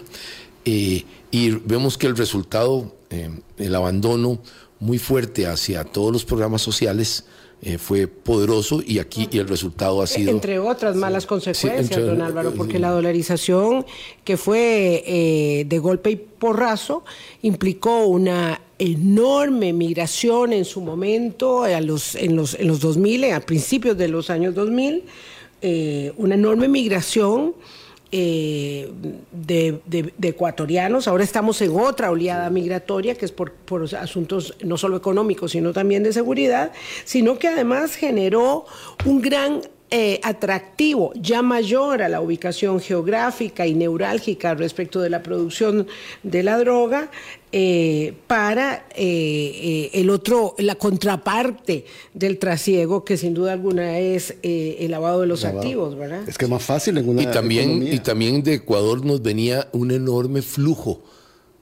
Eh, 0.65 1.05
y 1.31 1.51
vemos 1.51 1.97
que 1.97 2.07
el 2.07 2.17
resultado, 2.17 2.93
eh, 3.09 3.29
el 3.57 3.75
abandono 3.75 4.39
muy 4.79 4.97
fuerte 4.97 5.47
hacia 5.47 5.83
todos 5.83 6.11
los 6.11 6.25
programas 6.25 6.61
sociales, 6.61 7.25
eh, 7.61 7.77
fue 7.77 8.07
poderoso 8.07 8.81
y 8.85 8.99
aquí 8.99 9.27
y 9.29 9.37
el 9.37 9.47
resultado 9.47 10.01
ha 10.01 10.07
sido... 10.07 10.31
Entre 10.31 10.59
otras 10.59 10.95
malas 10.95 11.25
consecuencias, 11.25 12.05
don 12.05 12.21
Álvaro, 12.21 12.53
porque 12.53 12.79
la 12.79 12.91
dolarización 12.91 13.85
que 14.23 14.37
fue 14.37 15.03
eh, 15.05 15.65
de 15.67 15.79
golpe 15.79 16.11
y 16.11 16.15
porrazo 16.15 17.03
implicó 17.41 18.05
una 18.05 18.61
enorme 18.77 19.73
migración 19.73 20.53
en 20.53 20.63
su 20.63 20.79
momento, 20.79 21.63
a 21.63 21.81
los, 21.81 22.15
en, 22.15 22.37
los, 22.37 22.53
en 22.53 22.69
los 22.69 22.79
2000, 22.79 23.33
a 23.33 23.41
principios 23.41 23.97
de 23.97 24.07
los 24.07 24.29
años 24.29 24.55
2000, 24.55 25.03
eh, 25.61 26.13
una 26.15 26.35
enorme 26.35 26.69
migración 26.69 27.55
eh, 28.11 28.91
de, 29.31 30.13
ecuatorianos. 30.21 31.07
Ahora 31.07 31.23
estamos 31.23 31.61
en 31.61 31.75
otra 31.75 32.11
oleada 32.11 32.49
migratoria 32.49 33.15
que 33.15 33.25
es 33.25 33.31
por, 33.31 33.51
por, 33.51 33.83
asuntos 33.95 34.55
no 34.63 34.77
solo 34.77 34.97
económicos, 34.97 35.51
sino 35.51 35.73
también 35.73 36.03
de 36.03 36.13
seguridad, 36.13 36.71
sino 37.05 37.37
que 37.37 37.47
además 37.47 37.95
generó 37.95 38.65
un 39.05 39.21
gran 39.21 39.61
eh, 39.91 40.19
atractivo 40.21 41.11
ya 41.15 41.41
mayor 41.41 42.03
a 42.03 42.09
la 42.09 42.21
ubicación 42.21 42.79
geográfica 42.79 43.65
y 43.65 43.73
neurálgica 43.73 44.53
respecto 44.53 45.01
de 45.01 45.09
la 45.09 45.23
producción 45.23 45.87
de 46.21 46.43
la 46.43 46.59
droga 46.59 47.09
eh, 47.51 48.13
para 48.27 48.85
eh, 48.95 49.89
el 49.93 50.11
otro, 50.11 50.53
la 50.59 50.75
contraparte 50.75 51.85
del 52.13 52.37
trasiego, 52.37 53.03
que 53.03 53.17
sin 53.17 53.33
duda 53.33 53.53
alguna 53.53 53.97
es 53.97 54.35
el 54.43 54.91
lavado 54.91 55.21
de 55.21 55.27
los 55.27 55.43
activos, 55.43 55.97
¿verdad? 55.97 56.21
Es 56.27 56.37
que 56.37 56.45
es 56.45 56.51
más 56.51 56.61
fácil 56.61 56.99
en 56.99 57.09
una 57.09 57.23
y 57.23 57.25
también 57.25 57.81
Y 57.81 57.97
también 57.97 58.43
de 58.43 58.53
Ecuador 58.53 59.03
nos 59.03 59.23
venía 59.23 59.69
un 59.71 59.89
enorme 59.89 60.43
flujo, 60.43 61.01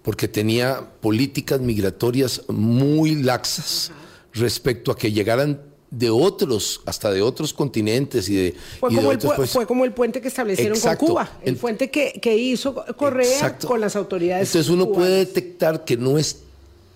porque 0.01 0.27
tenía 0.27 0.81
políticas 1.00 1.62
migratorias 1.62 2.41
muy 2.50 3.15
laxas 3.15 3.93
respecto 4.34 4.91
a 4.91 4.98
que 4.98 5.13
llegaran 5.13 5.62
de 5.89 6.10
otros, 6.10 6.82
hasta 6.86 7.12
de 7.12 7.22
otros 7.22 7.53
continentes 7.53 8.27
y 8.29 8.36
de... 8.36 8.56
Fue, 8.79 8.94
como, 8.94 9.12
el, 9.12 9.17
pues 9.20 9.51
fue 9.51 9.65
como 9.65 9.86
el 9.86 9.94
puente 9.94 10.20
que 10.22 10.27
establecieron 10.27 10.79
con 10.79 10.96
Cuba, 10.98 11.29
el, 11.44 11.56
puente 11.56 11.89
que, 11.89 12.38
hizo 12.38 12.75
Correa 12.98 13.58
con 13.60 13.79
las 13.79 13.96
autoridades. 13.96 14.50
Entonces 14.50 14.70
uno 14.70 14.91
puede 14.91 15.17
detectar 15.17 15.86
que 15.86 15.96
no 15.96 16.17
es 16.17 16.41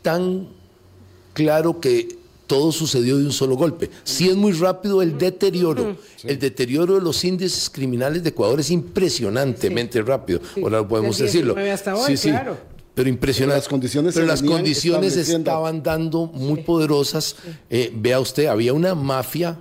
tan 0.02 0.48
claro 1.34 1.80
que 1.80 2.22
todo 2.48 2.74
sucedió 2.74 3.18
de 3.18 3.24
un 3.24 3.32
solo 3.32 3.56
golpe. 3.56 3.90
Sí 4.04 4.28
es 4.28 4.36
muy 4.36 4.52
rápido 4.52 5.02
el 5.02 5.18
deterioro. 5.18 5.96
El 6.22 6.38
deterioro 6.38 6.96
de 6.96 7.02
los 7.02 7.24
índices 7.24 7.70
criminales 7.70 8.24
de 8.24 8.30
Ecuador 8.30 8.60
es 8.60 8.70
impresionantemente 8.72 10.02
rápido. 10.02 10.42
Ahora 10.62 10.86
podemos 10.86 11.18
decirlo. 11.18 11.56
Hasta 11.58 11.96
hoy, 11.96 12.18
claro. 12.18 12.58
Pero 13.02 13.10
impresionante. 13.10 13.58
las 13.58 13.68
condiciones, 13.68 14.14
pero 14.14 14.28
las 14.28 14.44
condiciones 14.44 15.18
estaban 15.18 15.82
dando 15.82 16.28
muy 16.28 16.62
poderosas. 16.62 17.36
Eh, 17.68 17.92
vea 17.96 18.20
usted, 18.20 18.46
había 18.46 18.74
una 18.74 18.94
mafia 18.94 19.60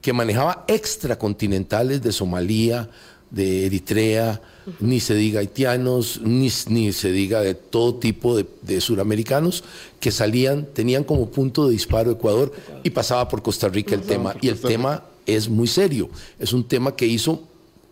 que 0.00 0.12
manejaba 0.14 0.64
extracontinentales 0.66 2.00
de 2.00 2.12
Somalia, 2.12 2.88
de 3.30 3.66
Eritrea, 3.66 4.40
ni 4.78 5.00
se 5.00 5.14
diga 5.14 5.40
haitianos, 5.40 6.22
ni, 6.22 6.50
ni, 6.68 6.92
se 6.94 7.12
diga 7.12 7.42
de 7.42 7.54
todo 7.54 7.96
tipo 7.96 8.34
de, 8.34 8.46
de, 8.62 8.80
suramericanos 8.80 9.62
que 10.00 10.10
salían, 10.10 10.66
tenían 10.72 11.04
como 11.04 11.30
punto 11.30 11.66
de 11.66 11.72
disparo 11.72 12.10
Ecuador 12.10 12.52
y 12.82 12.88
pasaba 12.88 13.28
por 13.28 13.42
Costa 13.42 13.68
Rica 13.68 13.94
el 13.94 14.00
tema. 14.00 14.34
Y 14.40 14.48
el 14.48 14.58
tema 14.58 15.04
es 15.26 15.50
muy 15.50 15.66
serio. 15.66 16.08
Es 16.38 16.54
un 16.54 16.64
tema 16.64 16.96
que 16.96 17.06
hizo 17.06 17.49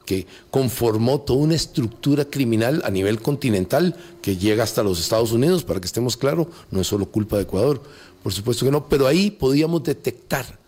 que 0.09 0.27
conformó 0.51 1.21
toda 1.21 1.41
una 1.41 1.55
estructura 1.55 2.25
criminal 2.25 2.81
a 2.87 2.91
nivel 2.91 3.21
continental 3.21 3.95
que 4.23 4.39
llega 4.39 4.65
hasta 4.65 4.83
los 4.83 4.99
Estados 4.99 5.33
Unidos, 5.33 5.65
para 5.65 5.83
que 5.83 5.87
estemos 5.87 6.17
claros, 6.17 6.47
no 6.71 6.81
es 6.81 6.87
solo 6.87 7.05
culpa 7.05 7.37
de 7.37 7.43
Ecuador, 7.43 7.83
por 8.23 8.33
supuesto 8.33 8.65
que 8.65 8.73
no, 8.73 8.89
pero 8.89 9.07
ahí 9.07 9.31
podíamos 9.31 9.83
detectar 9.83 10.59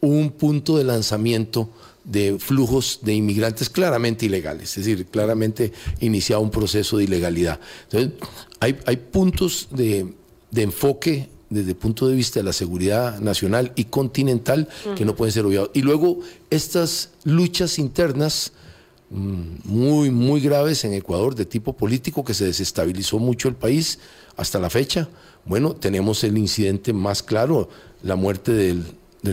un 0.00 0.30
punto 0.30 0.78
de 0.78 0.84
lanzamiento 0.84 1.68
de 2.04 2.38
flujos 2.38 3.00
de 3.02 3.14
inmigrantes 3.14 3.68
claramente 3.68 4.26
ilegales, 4.26 4.78
es 4.78 4.84
decir, 4.84 5.06
claramente 5.06 5.72
iniciaba 5.98 6.40
un 6.40 6.52
proceso 6.52 6.98
de 6.98 7.04
ilegalidad. 7.04 7.58
Entonces, 7.90 8.12
hay, 8.60 8.78
hay 8.86 8.96
puntos 8.96 9.66
de, 9.72 10.06
de 10.52 10.62
enfoque 10.62 11.28
desde 11.50 11.70
el 11.70 11.76
punto 11.76 12.06
de 12.06 12.14
vista 12.14 12.38
de 12.38 12.44
la 12.44 12.52
seguridad 12.52 13.18
nacional 13.18 13.72
y 13.74 13.86
continental 13.86 14.68
que 14.94 15.04
no 15.04 15.16
pueden 15.16 15.32
ser 15.32 15.46
obviados. 15.46 15.70
Y 15.74 15.82
luego 15.82 16.20
estas 16.48 17.10
luchas 17.24 17.80
internas 17.80 18.52
Mm, 18.52 18.67
muy, 19.10 20.10
muy 20.10 20.40
graves 20.40 20.84
en 20.84 20.92
Ecuador 20.92 21.34
de 21.34 21.44
tipo 21.44 21.72
político 21.72 22.24
que 22.24 22.34
se 22.34 22.44
desestabilizó 22.44 23.18
mucho 23.18 23.48
el 23.48 23.54
país 23.54 23.98
hasta 24.36 24.58
la 24.58 24.70
fecha. 24.70 25.08
Bueno, 25.44 25.74
tenemos 25.74 26.24
el 26.24 26.36
incidente 26.36 26.92
más 26.92 27.22
claro, 27.22 27.68
la 28.02 28.16
muerte 28.16 28.52
del, 28.52 28.84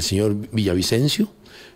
señor 0.01 0.35
Villavicencio, 0.51 1.29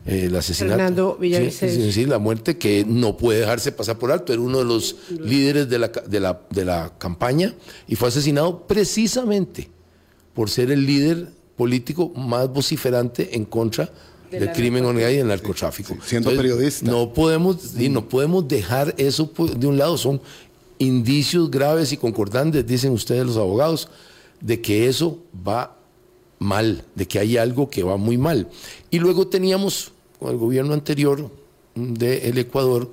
eh, 0.06 0.26
el 0.28 0.36
asesinato. 0.36 0.78
Fernando 0.78 1.18
Villavicencio. 1.20 1.92
Sí, 1.92 2.06
la 2.06 2.20
muerte 2.20 2.58
que 2.58 2.86
no 2.88 3.18
puede 3.18 3.42
dejarse 3.42 3.72
pasar 3.74 3.98
por 3.98 4.12
alto, 4.12 4.32
era 4.32 4.42
uno 4.42 4.60
de 4.60 4.66
los 4.66 4.96
líderes 5.10 5.70
de 5.70 5.80
la, 5.80 5.88
de 5.90 6.20
la, 6.20 6.42
de 6.50 6.66
la 6.66 6.94
campaña 6.98 7.54
y 7.88 7.96
fue 7.96 8.08
asesinado 8.08 8.66
precisamente 8.66 9.70
por 10.34 10.50
ser 10.50 10.72
el 10.72 10.86
líder 10.86 11.28
político 11.58 12.10
más 12.16 12.48
vociferante 12.48 13.36
en 13.36 13.44
contra 13.44 13.92
del 14.32 14.52
crimen 14.52 14.86
organizado 14.86 15.16
y 15.16 15.20
el 15.20 15.28
narcotráfico. 15.28 15.98
siendo 16.04 16.30
periodista. 16.36 16.90
No 16.90 17.14
podemos, 17.14 17.76
y 17.78 17.90
no 17.90 18.08
podemos 18.08 18.48
dejar 18.48 18.94
eso 18.98 19.32
de 19.56 19.68
un 19.68 19.78
lado. 19.78 19.98
Son 19.98 20.22
indicios 20.78 21.50
graves 21.52 21.92
y 21.92 21.98
concordantes, 21.98 22.66
dicen 22.66 22.92
ustedes 22.92 23.26
los 23.26 23.38
abogados, 23.38 23.90
de 24.40 24.62
que 24.62 24.88
eso 24.88 25.20
va 25.48 25.78
mal, 26.40 26.84
de 26.96 27.08
que 27.08 27.20
hay 27.20 27.38
algo 27.38 27.70
que 27.70 27.84
va 27.84 27.98
muy 27.98 28.18
mal. 28.18 28.48
Y 28.90 29.00
luego 29.00 29.28
teníamos 29.28 29.92
con 30.20 30.32
el 30.32 30.38
gobierno 30.38 30.74
anterior 30.74 31.30
del 31.76 32.38
Ecuador 32.38 32.90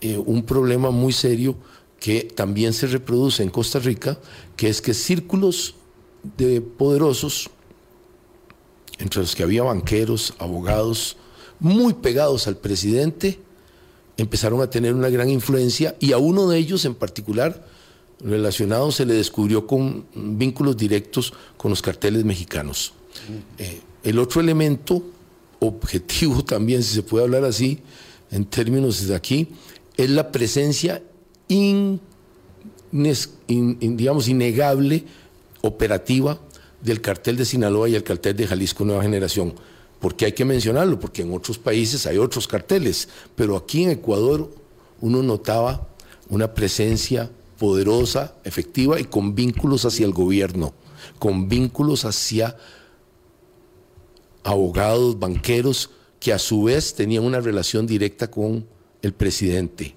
eh, 0.00 0.18
un 0.18 0.44
problema 0.44 0.90
muy 0.90 1.12
serio 1.12 1.56
que 1.98 2.22
también 2.22 2.72
se 2.72 2.86
reproduce 2.86 3.42
en 3.42 3.50
Costa 3.50 3.78
Rica, 3.78 4.18
que 4.56 4.68
es 4.68 4.82
que 4.82 4.92
círculos 4.92 5.74
de 6.36 6.60
poderosos 6.60 7.50
entre 8.98 9.20
los 9.20 9.34
que 9.34 9.42
había 9.42 9.62
banqueros, 9.62 10.34
abogados, 10.38 11.16
muy 11.60 11.94
pegados 11.94 12.46
al 12.46 12.56
presidente, 12.56 13.40
empezaron 14.16 14.60
a 14.60 14.70
tener 14.70 14.94
una 14.94 15.08
gran 15.08 15.28
influencia 15.28 15.96
y 15.98 16.12
a 16.12 16.18
uno 16.18 16.48
de 16.48 16.58
ellos 16.58 16.84
en 16.84 16.94
particular 16.94 17.66
relacionado 18.20 18.92
se 18.92 19.04
le 19.04 19.14
descubrió 19.14 19.66
con 19.66 20.06
vínculos 20.14 20.76
directos 20.76 21.32
con 21.56 21.70
los 21.70 21.82
carteles 21.82 22.24
mexicanos. 22.24 22.92
Eh, 23.58 23.80
el 24.02 24.18
otro 24.18 24.40
elemento 24.40 25.02
objetivo 25.60 26.44
también, 26.46 26.82
si 26.82 26.94
se 26.94 27.02
puede 27.02 27.24
hablar 27.24 27.44
así, 27.44 27.80
en 28.30 28.44
términos 28.44 29.06
de 29.06 29.14
aquí, 29.14 29.48
es 29.96 30.10
la 30.10 30.32
presencia 30.32 31.02
digamos, 32.90 34.28
innegable, 34.28 35.04
operativa, 35.62 36.38
del 36.84 37.00
cartel 37.00 37.36
de 37.36 37.44
Sinaloa 37.44 37.88
y 37.88 37.94
el 37.94 38.04
cartel 38.04 38.36
de 38.36 38.46
Jalisco 38.46 38.84
Nueva 38.84 39.02
Generación. 39.02 39.54
porque 40.00 40.26
hay 40.26 40.32
que 40.32 40.44
mencionarlo? 40.44 41.00
Porque 41.00 41.22
en 41.22 41.32
otros 41.32 41.56
países 41.56 42.04
hay 42.04 42.18
otros 42.18 42.46
carteles, 42.46 43.08
pero 43.34 43.56
aquí 43.56 43.84
en 43.84 43.90
Ecuador 43.90 44.54
uno 45.00 45.22
notaba 45.22 45.88
una 46.28 46.52
presencia 46.52 47.30
poderosa, 47.58 48.34
efectiva 48.44 49.00
y 49.00 49.04
con 49.04 49.34
vínculos 49.34 49.86
hacia 49.86 50.04
el 50.04 50.12
gobierno, 50.12 50.74
con 51.18 51.48
vínculos 51.48 52.04
hacia 52.04 52.54
abogados, 54.42 55.18
banqueros, 55.18 55.88
que 56.20 56.34
a 56.34 56.38
su 56.38 56.64
vez 56.64 56.94
tenían 56.94 57.24
una 57.24 57.40
relación 57.40 57.86
directa 57.86 58.30
con 58.30 58.66
el 59.00 59.14
presidente. 59.14 59.96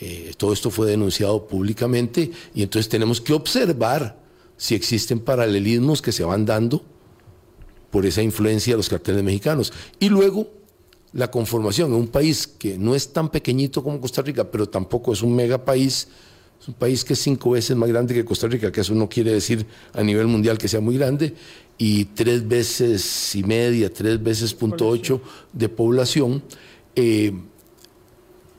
Eh, 0.00 0.32
todo 0.38 0.54
esto 0.54 0.70
fue 0.70 0.86
denunciado 0.86 1.46
públicamente 1.46 2.30
y 2.54 2.62
entonces 2.62 2.88
tenemos 2.88 3.20
que 3.20 3.34
observar 3.34 4.23
si 4.64 4.74
existen 4.74 5.20
paralelismos 5.20 6.00
que 6.00 6.10
se 6.10 6.24
van 6.24 6.46
dando 6.46 6.82
por 7.90 8.06
esa 8.06 8.22
influencia 8.22 8.72
de 8.72 8.78
los 8.78 8.88
carteles 8.88 9.22
mexicanos. 9.22 9.74
Y 10.00 10.08
luego 10.08 10.48
la 11.12 11.30
conformación 11.30 11.90
en 11.90 11.98
un 11.98 12.08
país 12.08 12.46
que 12.46 12.78
no 12.78 12.94
es 12.94 13.12
tan 13.12 13.28
pequeñito 13.28 13.84
como 13.84 14.00
Costa 14.00 14.22
Rica, 14.22 14.50
pero 14.50 14.66
tampoco 14.66 15.12
es 15.12 15.20
un 15.20 15.36
mega 15.36 15.62
país, 15.62 16.08
es 16.58 16.66
un 16.66 16.72
país 16.72 17.04
que 17.04 17.12
es 17.12 17.18
cinco 17.18 17.50
veces 17.50 17.76
más 17.76 17.90
grande 17.90 18.14
que 18.14 18.24
Costa 18.24 18.46
Rica, 18.46 18.72
que 18.72 18.80
eso 18.80 18.94
no 18.94 19.06
quiere 19.06 19.32
decir 19.32 19.66
a 19.92 20.02
nivel 20.02 20.28
mundial 20.28 20.56
que 20.56 20.66
sea 20.66 20.80
muy 20.80 20.96
grande, 20.96 21.34
y 21.76 22.06
tres 22.06 22.48
veces 22.48 23.34
y 23.34 23.42
media, 23.42 23.92
tres 23.92 24.22
veces 24.22 24.54
punto 24.54 24.88
ocho 24.88 25.20
de 25.52 25.68
población. 25.68 26.42
Eh, 26.96 27.34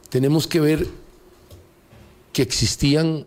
tenemos 0.09 0.45
que 0.45 0.59
ver 0.59 0.87
que 2.31 2.43
existían 2.43 3.25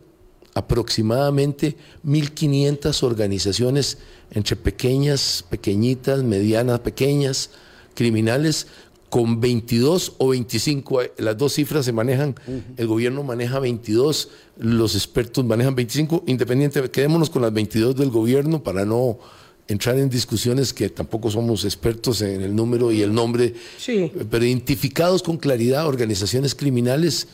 aproximadamente 0.58 1.76
1.500 2.06 3.02
organizaciones 3.02 3.98
entre 4.30 4.56
pequeñas, 4.56 5.44
pequeñitas, 5.48 6.22
medianas, 6.22 6.80
pequeñas, 6.80 7.50
criminales, 7.94 8.66
con 9.08 9.40
22 9.40 10.14
o 10.18 10.28
25, 10.28 11.00
las 11.16 11.38
dos 11.38 11.54
cifras 11.54 11.86
se 11.86 11.92
manejan, 11.92 12.34
el 12.76 12.86
gobierno 12.86 13.22
maneja 13.22 13.58
22, 13.58 14.28
los 14.58 14.94
expertos 14.94 15.46
manejan 15.46 15.74
25, 15.74 16.24
independiente, 16.26 16.90
quedémonos 16.90 17.30
con 17.30 17.40
las 17.40 17.52
22 17.52 17.96
del 17.96 18.10
gobierno 18.10 18.62
para 18.62 18.84
no 18.84 19.18
entrar 19.66 19.98
en 19.98 20.10
discusiones 20.10 20.74
que 20.74 20.90
tampoco 20.90 21.30
somos 21.30 21.64
expertos 21.64 22.20
en 22.20 22.42
el 22.42 22.54
número 22.54 22.92
y 22.92 23.00
el 23.00 23.14
nombre, 23.14 23.54
Sí. 23.78 24.10
pero 24.30 24.44
identificados 24.44 25.22
con 25.22 25.38
claridad 25.38 25.86
organizaciones 25.86 26.54
criminales, 26.54 27.28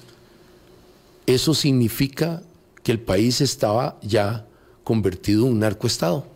eso 1.27 1.55
significa 1.55 2.43
que 2.85 2.93
el 2.93 3.01
país 3.01 3.41
estaba 3.41 3.99
ya 4.03 4.47
convertido 4.85 5.47
en 5.47 5.55
un 5.55 5.59
narcoestado. 5.59 6.27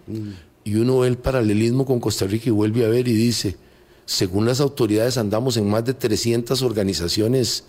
Y 0.64 0.74
uno 0.74 0.98
ve 0.98 1.08
el 1.08 1.18
paralelismo 1.18 1.86
con 1.86 2.00
Costa 2.00 2.26
Rica 2.26 2.48
y 2.48 2.50
vuelve 2.50 2.84
a 2.84 2.88
ver 2.88 3.06
y 3.06 3.12
dice, 3.12 3.56
según 4.04 4.46
las 4.46 4.60
autoridades 4.60 5.16
andamos 5.16 5.56
en 5.56 5.68
más 5.68 5.84
de 5.84 5.94
300 5.94 6.60
organizaciones 6.62 7.64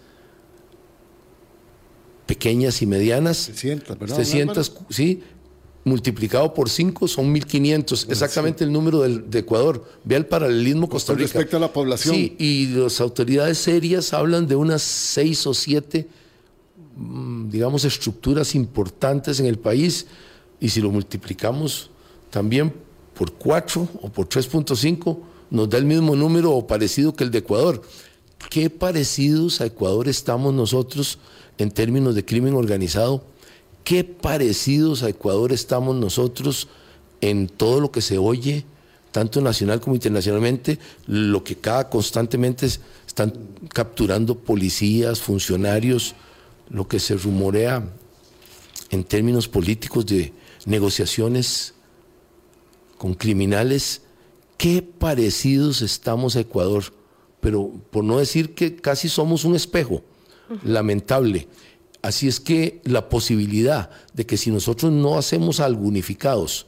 pequeñas 2.26 2.82
y 2.82 2.86
medianas. 2.86 3.46
300, 3.46 4.00
¿verdad, 4.00 4.16
300, 4.16 4.74
sí, 4.90 5.24
multiplicado 5.84 6.54
por 6.54 6.70
5 6.70 7.08
son 7.08 7.32
1500, 7.32 8.08
exactamente 8.10 8.64
el 8.64 8.72
número 8.72 9.02
del, 9.02 9.30
de 9.30 9.40
Ecuador. 9.40 9.84
Vea 10.04 10.18
el 10.18 10.26
paralelismo 10.26 10.88
Costa 10.88 11.14
Con 11.14 11.20
Rica. 11.20 11.34
respecto 11.34 11.58
a 11.58 11.60
la 11.60 11.74
población. 11.74 12.16
Sí, 12.16 12.36
y 12.38 12.68
las 12.68 13.02
autoridades 13.02 13.58
serias 13.58 14.14
hablan 14.14 14.48
de 14.48 14.56
unas 14.56 14.82
6 14.82 15.48
o 15.48 15.54
7, 15.54 16.08
mm, 16.08 16.29
digamos, 17.48 17.86
estructuras 17.86 18.56
importantes 18.56 19.40
en 19.40 19.46
el 19.46 19.58
país, 19.58 20.08
y 20.60 20.70
si 20.70 20.82
lo 20.82 20.92
multiplicamos 20.92 21.90
también 22.30 22.74
por 23.14 23.34
4 23.34 23.88
o 24.02 24.10
por 24.10 24.28
3.5, 24.28 25.20
nos 25.50 25.70
da 25.70 25.78
el 25.78 25.86
mismo 25.86 26.16
número 26.16 26.52
o 26.52 26.68
parecido 26.68 27.16
que 27.16 27.24
el 27.24 27.32
de 27.32 27.40
Ecuador. 27.40 27.82
¿Qué 28.50 28.70
parecidos 28.70 29.62
a 29.62 29.66
Ecuador 29.66 30.08
estamos 30.08 30.54
nosotros 30.54 31.18
en 31.58 31.72
términos 31.72 32.16
de 32.16 32.26
crimen 32.26 32.54
organizado? 32.54 33.24
¿Qué 33.84 34.04
parecidos 34.04 35.04
a 35.04 35.10
Ecuador 35.10 35.52
estamos 35.52 35.96
nosotros 35.96 36.68
en 37.22 37.48
todo 37.48 37.80
lo 37.80 37.92
que 37.92 38.02
se 38.02 38.18
oye, 38.18 38.66
tanto 39.12 39.42
nacional 39.42 39.80
como 39.82 39.96
internacionalmente, 39.96 40.78
lo 41.08 41.44
que 41.44 41.56
cada 41.56 41.90
constantemente 41.90 42.68
es- 42.68 42.80
están 43.08 43.34
capturando 43.70 44.36
policías, 44.36 45.20
funcionarios, 45.20 46.16
lo 46.70 46.88
que 46.88 47.00
se 47.00 47.16
rumorea 47.16 47.84
en 48.90 49.04
términos 49.04 49.48
políticos 49.48 50.06
de 50.06 50.34
negociaciones 50.66 51.74
con 52.98 53.14
criminales, 53.14 54.02
qué 54.58 54.82
parecidos 54.82 55.82
estamos 55.82 56.36
a 56.36 56.42
Ecuador, 56.42 56.84
pero 57.40 57.72
por 57.92 58.04
no 58.04 58.18
decir 58.18 58.54
que 58.54 58.76
casi 58.76 59.10
somos 59.10 59.46
un 59.46 59.56
espejo, 59.56 60.04
lamentable. 60.64 61.48
Así 62.02 62.28
es 62.28 62.40
que 62.40 62.82
la 62.84 63.08
posibilidad 63.08 63.90
de 64.14 64.26
que 64.26 64.38
si 64.38 64.52
nosotros 64.52 64.92
no 64.92 65.18
hacemos 65.18 65.60
algo 65.60 65.84
unificados, 65.84 66.66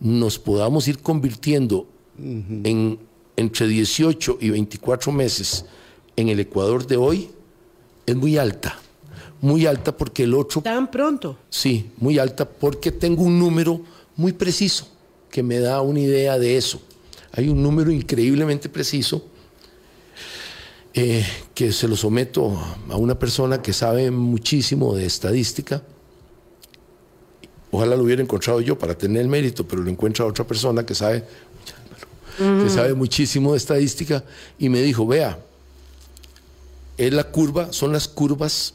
nos 0.00 0.38
podamos 0.38 0.88
ir 0.88 0.98
convirtiendo 1.00 1.88
en 2.18 2.98
entre 3.36 3.66
18 3.66 4.38
y 4.40 4.50
24 4.50 5.12
meses 5.12 5.64
en 6.16 6.28
el 6.28 6.40
Ecuador 6.40 6.86
de 6.86 6.96
hoy 6.96 7.30
es 8.06 8.16
muy 8.16 8.38
alta. 8.38 8.78
Muy 9.44 9.66
alta 9.66 9.94
porque 9.94 10.22
el 10.22 10.32
otro 10.32 10.62
Tan 10.62 10.90
pronto. 10.90 11.36
Sí, 11.50 11.90
muy 11.98 12.18
alta 12.18 12.48
porque 12.48 12.90
tengo 12.90 13.24
un 13.24 13.38
número 13.38 13.78
muy 14.16 14.32
preciso 14.32 14.88
que 15.30 15.42
me 15.42 15.58
da 15.58 15.82
una 15.82 16.00
idea 16.00 16.38
de 16.38 16.56
eso. 16.56 16.80
Hay 17.30 17.50
un 17.50 17.62
número 17.62 17.90
increíblemente 17.90 18.70
preciso 18.70 19.22
eh, 20.94 21.26
que 21.54 21.72
se 21.72 21.86
lo 21.86 21.94
someto 21.94 22.58
a 22.88 22.96
una 22.96 23.18
persona 23.18 23.60
que 23.60 23.74
sabe 23.74 24.10
muchísimo 24.10 24.94
de 24.94 25.04
estadística. 25.04 25.82
Ojalá 27.70 27.96
lo 27.96 28.04
hubiera 28.04 28.22
encontrado 28.22 28.62
yo 28.62 28.78
para 28.78 28.96
tener 28.96 29.20
el 29.20 29.28
mérito, 29.28 29.68
pero 29.68 29.82
lo 29.82 29.90
encuentra 29.90 30.24
otra 30.24 30.46
persona 30.46 30.86
que 30.86 30.94
sabe, 30.94 31.22
que 32.38 32.70
sabe 32.70 32.94
muchísimo 32.94 33.52
de 33.52 33.58
estadística 33.58 34.24
y 34.58 34.70
me 34.70 34.80
dijo, 34.80 35.06
vea, 35.06 35.38
es 36.96 37.12
la 37.12 37.24
curva, 37.24 37.74
son 37.74 37.92
las 37.92 38.08
curvas 38.08 38.72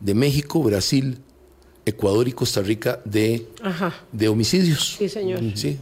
de 0.00 0.14
México, 0.14 0.62
Brasil, 0.62 1.18
Ecuador 1.84 2.28
y 2.28 2.32
Costa 2.32 2.60
Rica 2.62 3.00
de, 3.04 3.46
Ajá. 3.62 3.94
de 4.12 4.28
homicidios. 4.28 4.96
Sí, 4.98 5.08
señor. 5.08 5.40
Sí. 5.54 5.78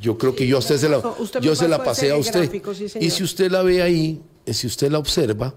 Yo 0.00 0.16
creo 0.18 0.34
que 0.34 0.46
yo 0.46 0.56
a 0.56 0.58
usted 0.60 0.78
se 0.78 0.88
la, 0.88 0.98
Usted 0.98 1.40
yo 1.40 1.54
se 1.54 1.68
la 1.68 1.84
pasé 1.84 2.10
a 2.10 2.16
usted. 2.16 2.40
gráfico, 2.44 2.74
sí, 2.74 2.88
señor. 2.88 3.06
y 3.06 3.10
si 3.10 3.22
usted 3.22 3.50
la 3.50 3.62
ve 3.62 3.82
ahí, 3.82 4.20
eh, 4.46 4.54
si 4.54 4.66
usted 4.66 4.90
la 4.90 4.98
observa, 4.98 5.54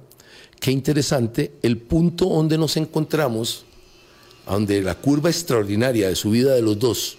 qué 0.59 0.71
interesante, 0.71 1.53
el 1.61 1.77
punto 1.77 2.25
donde 2.25 2.57
nos 2.57 2.77
encontramos, 2.77 3.65
donde 4.47 4.81
la 4.81 4.95
curva 4.95 5.29
extraordinaria 5.29 6.09
de 6.09 6.15
subida 6.15 6.53
de 6.53 6.61
los 6.61 6.77
dos, 6.77 7.17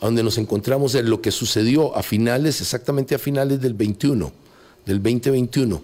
donde 0.00 0.22
nos 0.22 0.38
encontramos 0.38 0.94
en 0.94 1.10
lo 1.10 1.20
que 1.20 1.32
sucedió 1.32 1.94
a 1.96 2.02
finales, 2.02 2.60
exactamente 2.60 3.14
a 3.16 3.18
finales 3.18 3.60
del 3.60 3.74
21, 3.74 4.32
del 4.86 5.02
2021, 5.02 5.82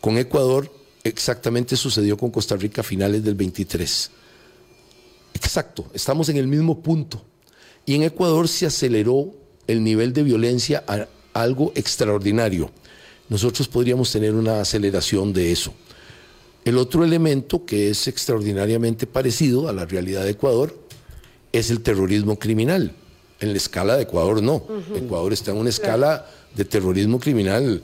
con 0.00 0.16
Ecuador, 0.18 0.70
exactamente 1.06 1.76
sucedió 1.76 2.16
con 2.16 2.30
Costa 2.30 2.56
Rica 2.56 2.80
a 2.80 2.84
finales 2.84 3.24
del 3.24 3.34
23. 3.34 4.10
Exacto, 5.34 5.86
estamos 5.92 6.28
en 6.28 6.36
el 6.38 6.46
mismo 6.46 6.80
punto. 6.80 7.24
Y 7.84 7.94
en 7.94 8.02
Ecuador 8.02 8.48
se 8.48 8.66
aceleró 8.66 9.34
el 9.66 9.82
nivel 9.82 10.12
de 10.12 10.22
violencia 10.22 10.84
a 10.86 11.06
algo 11.34 11.72
extraordinario. 11.74 12.70
Nosotros 13.28 13.68
podríamos 13.68 14.10
tener 14.10 14.34
una 14.34 14.60
aceleración 14.60 15.32
de 15.32 15.52
eso. 15.52 15.72
El 16.64 16.78
otro 16.78 17.04
elemento 17.04 17.64
que 17.64 17.90
es 17.90 18.08
extraordinariamente 18.08 19.06
parecido 19.06 19.68
a 19.68 19.72
la 19.72 19.84
realidad 19.86 20.24
de 20.24 20.30
Ecuador 20.30 20.76
es 21.52 21.70
el 21.70 21.80
terrorismo 21.80 22.38
criminal. 22.38 22.92
En 23.38 23.50
la 23.50 23.56
escala 23.56 23.96
de 23.96 24.02
Ecuador 24.02 24.42
no. 24.42 24.64
Ecuador 24.94 25.32
está 25.32 25.50
en 25.50 25.58
una 25.58 25.70
escala 25.70 26.26
de 26.54 26.64
terrorismo 26.64 27.20
criminal 27.20 27.82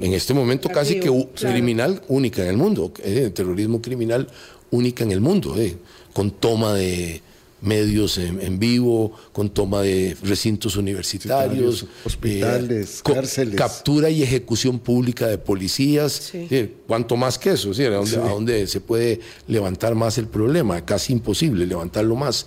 en 0.00 0.12
este 0.14 0.34
momento 0.34 0.68
casi 0.68 1.00
que 1.00 1.10
u- 1.10 1.28
Claro. 1.34 1.54
criminal 1.54 2.02
única 2.08 2.42
en 2.42 2.48
el 2.48 2.56
mundo, 2.56 2.92
eh, 3.02 3.30
terrorismo 3.34 3.80
criminal 3.80 4.28
única 4.70 5.04
en 5.04 5.12
el 5.12 5.20
mundo, 5.20 5.54
eh, 5.58 5.76
con 6.12 6.30
toma 6.30 6.74
de 6.74 7.22
medios 7.62 8.18
en, 8.18 8.40
en 8.40 8.58
vivo, 8.58 9.12
con 9.32 9.48
toma 9.50 9.80
de 9.82 10.16
recintos 10.22 10.76
universitarios, 10.76 11.86
Hospitales, 12.04 13.00
co- 13.02 13.14
cárceles. 13.14 13.54
captura 13.56 14.10
y 14.10 14.22
ejecución 14.22 14.78
pública 14.78 15.26
de 15.26 15.38
policías. 15.38 16.12
Sí. 16.32 16.46
Eh, 16.50 16.72
¿Cuánto 16.86 17.16
más 17.16 17.38
que 17.38 17.50
eso? 17.52 17.72
¿sí? 17.72 17.82
¿A, 17.84 17.90
dónde, 17.90 18.16
a 18.16 18.28
dónde 18.28 18.66
se 18.66 18.80
puede 18.80 19.20
levantar 19.48 19.94
más 19.94 20.18
el 20.18 20.26
problema? 20.26 20.84
Casi 20.84 21.12
imposible 21.14 21.66
levantarlo 21.66 22.14
más. 22.14 22.46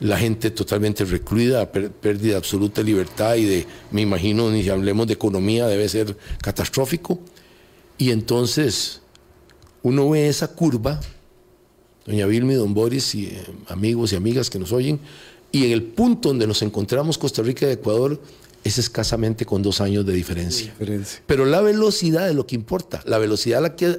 La 0.00 0.18
gente 0.18 0.50
totalmente 0.50 1.04
recluida, 1.04 1.70
pérdida 1.70 2.36
absoluta 2.36 2.80
de 2.80 2.86
libertad 2.86 3.36
y 3.36 3.44
de, 3.44 3.66
me 3.90 4.02
imagino, 4.02 4.50
ni 4.50 4.62
si 4.62 4.68
hablemos 4.68 5.06
de 5.06 5.14
economía, 5.14 5.66
debe 5.66 5.88
ser 5.88 6.16
catastrófico. 6.42 7.20
Y 7.96 8.10
entonces 8.10 9.00
uno 9.82 10.10
ve 10.10 10.28
esa 10.28 10.48
curva, 10.48 11.00
doña 12.06 12.26
Vilma 12.26 12.54
y 12.54 12.56
don 12.56 12.74
Boris 12.74 13.14
y 13.14 13.26
eh, 13.26 13.44
amigos 13.68 14.12
y 14.12 14.16
amigas 14.16 14.50
que 14.50 14.58
nos 14.58 14.72
oyen, 14.72 14.98
y 15.52 15.66
en 15.66 15.72
el 15.72 15.84
punto 15.84 16.30
donde 16.30 16.48
nos 16.48 16.62
encontramos 16.62 17.16
Costa 17.16 17.42
Rica 17.42 17.68
y 17.68 17.72
Ecuador 17.72 18.20
es 18.64 18.78
escasamente 18.78 19.44
con 19.46 19.62
dos 19.62 19.80
años 19.80 20.04
de 20.04 20.12
diferencia. 20.12 20.72
Diferencia. 20.72 21.22
Pero 21.26 21.44
la 21.44 21.60
velocidad 21.60 22.28
es 22.28 22.34
lo 22.34 22.46
que 22.46 22.56
importa. 22.56 23.02
La 23.06 23.18
velocidad 23.18 23.58
a 23.58 23.62
la 23.62 23.76
que 23.76 23.98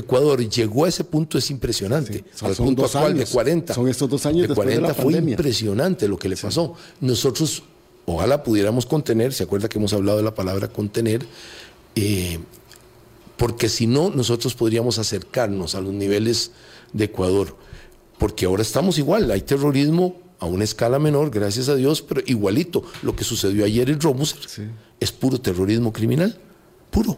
Ecuador 0.00 0.46
llegó 0.48 0.84
a 0.84 0.88
ese 0.88 1.04
punto 1.04 1.38
es 1.38 1.50
impresionante. 1.50 2.24
Sí, 2.34 2.44
Al 2.46 2.54
punto 2.54 2.82
dos 2.82 2.94
actual 2.94 3.12
años. 3.14 3.28
de 3.28 3.32
40. 3.34 3.74
Son 3.74 3.88
estos 3.88 4.08
dos 4.08 4.26
años 4.26 4.42
de 4.42 4.48
después 4.48 4.68
de 4.68 4.74
la 4.76 4.80
40 4.80 4.94
fue 5.02 5.12
pandemia. 5.12 5.32
impresionante 5.32 6.08
lo 6.08 6.18
que 6.18 6.28
le 6.28 6.36
pasó. 6.36 6.74
Nosotros, 7.00 7.62
ojalá 8.06 8.42
pudiéramos 8.42 8.86
contener, 8.86 9.32
se 9.32 9.44
acuerda 9.44 9.68
que 9.68 9.78
hemos 9.78 9.92
hablado 9.92 10.18
de 10.18 10.24
la 10.24 10.34
palabra 10.34 10.68
contener, 10.68 11.24
eh, 11.94 12.38
porque 13.36 13.68
si 13.68 13.86
no, 13.86 14.10
nosotros 14.10 14.54
podríamos 14.54 14.98
acercarnos 14.98 15.74
a 15.74 15.80
los 15.80 15.92
niveles 15.92 16.50
de 16.92 17.04
Ecuador, 17.04 17.56
porque 18.18 18.46
ahora 18.46 18.62
estamos 18.62 18.98
igual, 18.98 19.30
hay 19.30 19.42
terrorismo 19.42 20.16
a 20.40 20.46
una 20.46 20.64
escala 20.64 20.98
menor, 20.98 21.30
gracias 21.30 21.68
a 21.68 21.74
Dios, 21.76 22.02
pero 22.02 22.20
igualito. 22.26 22.84
Lo 23.02 23.14
que 23.14 23.24
sucedió 23.24 23.64
ayer 23.64 23.90
en 23.90 24.00
Romus 24.00 24.36
es 25.00 25.12
puro 25.12 25.40
terrorismo 25.40 25.92
criminal, 25.92 26.36
puro. 26.90 27.16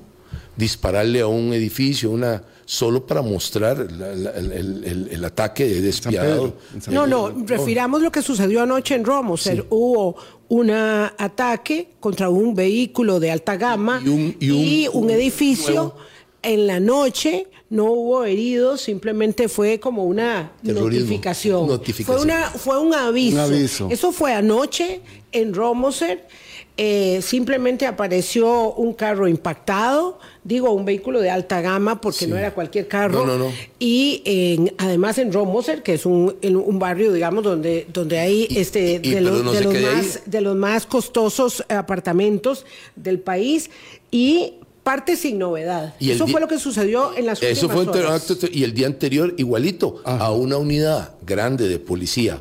Dispararle 0.56 1.20
a 1.20 1.26
un 1.26 1.52
edificio, 1.54 2.10
una 2.10 2.42
solo 2.70 3.04
para 3.04 3.20
mostrar 3.20 3.90
la- 3.90 4.14
la- 4.14 4.30
el, 4.30 4.52
el- 4.52 4.84
el- 4.84 5.08
el 5.10 5.24
ataque 5.24 5.64
despiadado. 5.66 6.52
Pedro, 6.52 6.56
en 6.74 6.82
San 6.82 6.94
No, 6.94 7.04
no, 7.04 7.44
refiramos 7.44 8.00
lo 8.00 8.12
que 8.12 8.22
sucedió 8.22 8.62
anoche 8.62 8.94
en 8.94 9.04
Roma. 9.04 9.32
O 9.32 9.36
sea, 9.36 9.56
hubo 9.70 10.14
un 10.48 10.70
ataque 10.70 11.88
contra 11.98 12.28
un 12.28 12.54
vehículo 12.54 13.18
de 13.18 13.32
alta 13.32 13.56
gama 13.56 14.00
Y 14.04 14.08
un- 14.08 14.36
y 14.38 14.86
un- 14.86 15.04
un 15.04 15.10
edificio 15.10 15.72
nuevo. 15.74 15.96
en 16.42 16.68
la 16.68 16.78
noche 16.78 17.48
no 17.70 17.86
hubo 17.86 18.24
heridos, 18.24 18.82
simplemente 18.82 19.48
fue 19.48 19.80
como 19.80 20.04
una 20.04 20.52
notificación. 20.62 21.66
notificación. 21.66 22.18
Fue, 22.18 22.24
una, 22.24 22.50
fue 22.50 22.78
un 22.78 22.94
aviso. 22.94 23.34
Un 23.36 23.40
aviso. 23.52 23.88
Eso 23.90 24.12
fue 24.12 24.32
anoche 24.32 25.00
en 25.32 25.54
Romoser. 25.54 26.28
Eh, 26.76 27.20
simplemente 27.20 27.86
apareció 27.86 28.72
un 28.72 28.94
carro 28.94 29.28
impactado, 29.28 30.18
digo, 30.44 30.70
un 30.72 30.86
vehículo 30.86 31.20
de 31.20 31.28
alta 31.28 31.60
gama, 31.60 32.00
porque 32.00 32.26
no 32.26 32.38
era 32.38 32.54
cualquier 32.54 32.88
carro. 32.88 33.26
No, 33.26 33.36
no, 33.36 33.44
no. 33.48 33.52
Y 33.78 34.22
en- 34.24 34.72
además 34.78 35.18
en 35.18 35.30
Romoser, 35.30 35.82
que 35.82 35.94
es 35.94 36.06
un, 36.06 36.34
en 36.40 36.56
un 36.56 36.78
barrio, 36.78 37.12
digamos, 37.12 37.44
donde, 37.44 37.86
donde 37.92 38.18
hay 38.18 38.48
este, 38.50 38.98
y- 39.02 39.10
de, 39.10 39.20
los, 39.20 39.52
de 39.52 39.66
más, 39.82 40.22
de 40.24 40.40
los 40.40 40.56
más 40.56 40.86
costosos 40.86 41.62
apartamentos 41.68 42.64
del 42.96 43.18
país 43.20 43.68
y 44.10 44.54
parte 44.82 45.16
sin 45.16 45.38
novedad. 45.38 45.94
Y 46.00 46.12
Eso 46.12 46.26
fue 46.26 46.40
lo 46.40 46.48
que 46.48 46.58
sucedió 46.58 47.14
en 47.14 47.26
las 47.26 47.42
Eso 47.42 47.68
fue 47.68 47.80
últimas 47.80 47.96
un 48.00 48.06
horas. 48.06 48.30
acto 48.30 48.46
y 48.50 48.64
el 48.64 48.72
día 48.72 48.86
anterior 48.86 49.34
igualito 49.36 50.00
Ajá. 50.06 50.24
a 50.24 50.32
una 50.32 50.56
unidad 50.56 51.12
grande 51.26 51.68
de 51.68 51.78
policía 51.78 52.40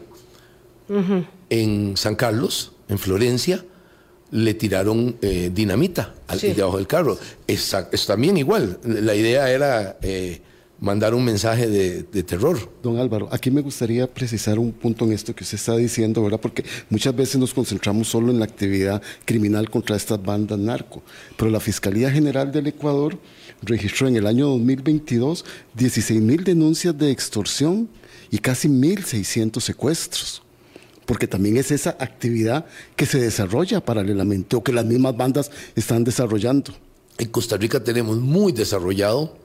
en 1.49 1.97
San 1.97 2.15
Carlos, 2.15 2.71
en 2.87 2.97
Florencia, 2.97 3.65
le 4.31 4.53
tiraron 4.53 5.15
eh, 5.21 5.51
dinamita 5.53 6.13
al, 6.27 6.39
Sí. 6.39 6.53
debajo 6.53 6.77
del 6.77 6.87
carro. 6.87 7.17
Es, 7.47 7.75
es 7.91 8.05
también 8.05 8.37
igual. 8.37 8.79
La 8.83 9.15
idea 9.15 9.49
era 9.51 9.97
eh, 10.01 10.41
mandar 10.79 11.13
un 11.13 11.25
mensaje 11.25 11.67
de, 11.67 12.03
de 12.03 12.23
terror. 12.23 12.57
Don 12.83 12.97
Álvaro, 12.97 13.27
aquí 13.31 13.51
me 13.51 13.61
gustaría 13.61 14.07
precisar 14.07 14.59
un 14.59 14.71
punto 14.71 15.05
en 15.05 15.13
esto 15.13 15.33
que 15.35 15.43
usted 15.43 15.57
está 15.57 15.75
diciendo, 15.75 16.23
¿verdad? 16.23 16.39
Porque 16.39 16.63
muchas 16.89 17.15
veces 17.15 17.37
nos 17.37 17.53
concentramos 17.53 18.07
solo 18.07 18.31
en 18.31 18.39
la 18.39 18.45
actividad 18.45 19.01
criminal 19.25 19.69
contra 19.69 19.95
estas 19.95 20.21
bandas 20.23 20.57
narco, 20.59 21.01
pero 21.35 21.51
la 21.51 21.59
Fiscalía 21.59 22.09
General 22.11 22.51
del 22.51 22.67
Ecuador 22.67 23.17
registró 23.61 24.07
en 24.07 24.15
el 24.15 24.25
año 24.25 24.47
2022 24.47 25.43
16 25.75 26.21
mil 26.21 26.43
denuncias 26.43 26.97
de 26.97 27.11
extorsión 27.11 27.89
y 28.31 28.37
casi 28.37 28.69
1.600 28.69 29.59
secuestros. 29.59 30.43
Porque 31.09 31.27
también 31.27 31.57
es 31.57 31.71
esa 31.71 31.97
actividad 31.99 32.67
que 32.95 33.07
se 33.07 33.19
desarrolla 33.19 33.83
paralelamente 33.83 34.55
o 34.55 34.63
que 34.63 34.71
las 34.71 34.85
mismas 34.85 35.17
bandas 35.17 35.49
están 35.75 36.03
desarrollando. 36.03 36.71
En 37.17 37.29
Costa 37.29 37.57
Rica 37.57 37.83
tenemos 37.83 38.17
muy 38.17 38.51
desarrollado 38.51 39.35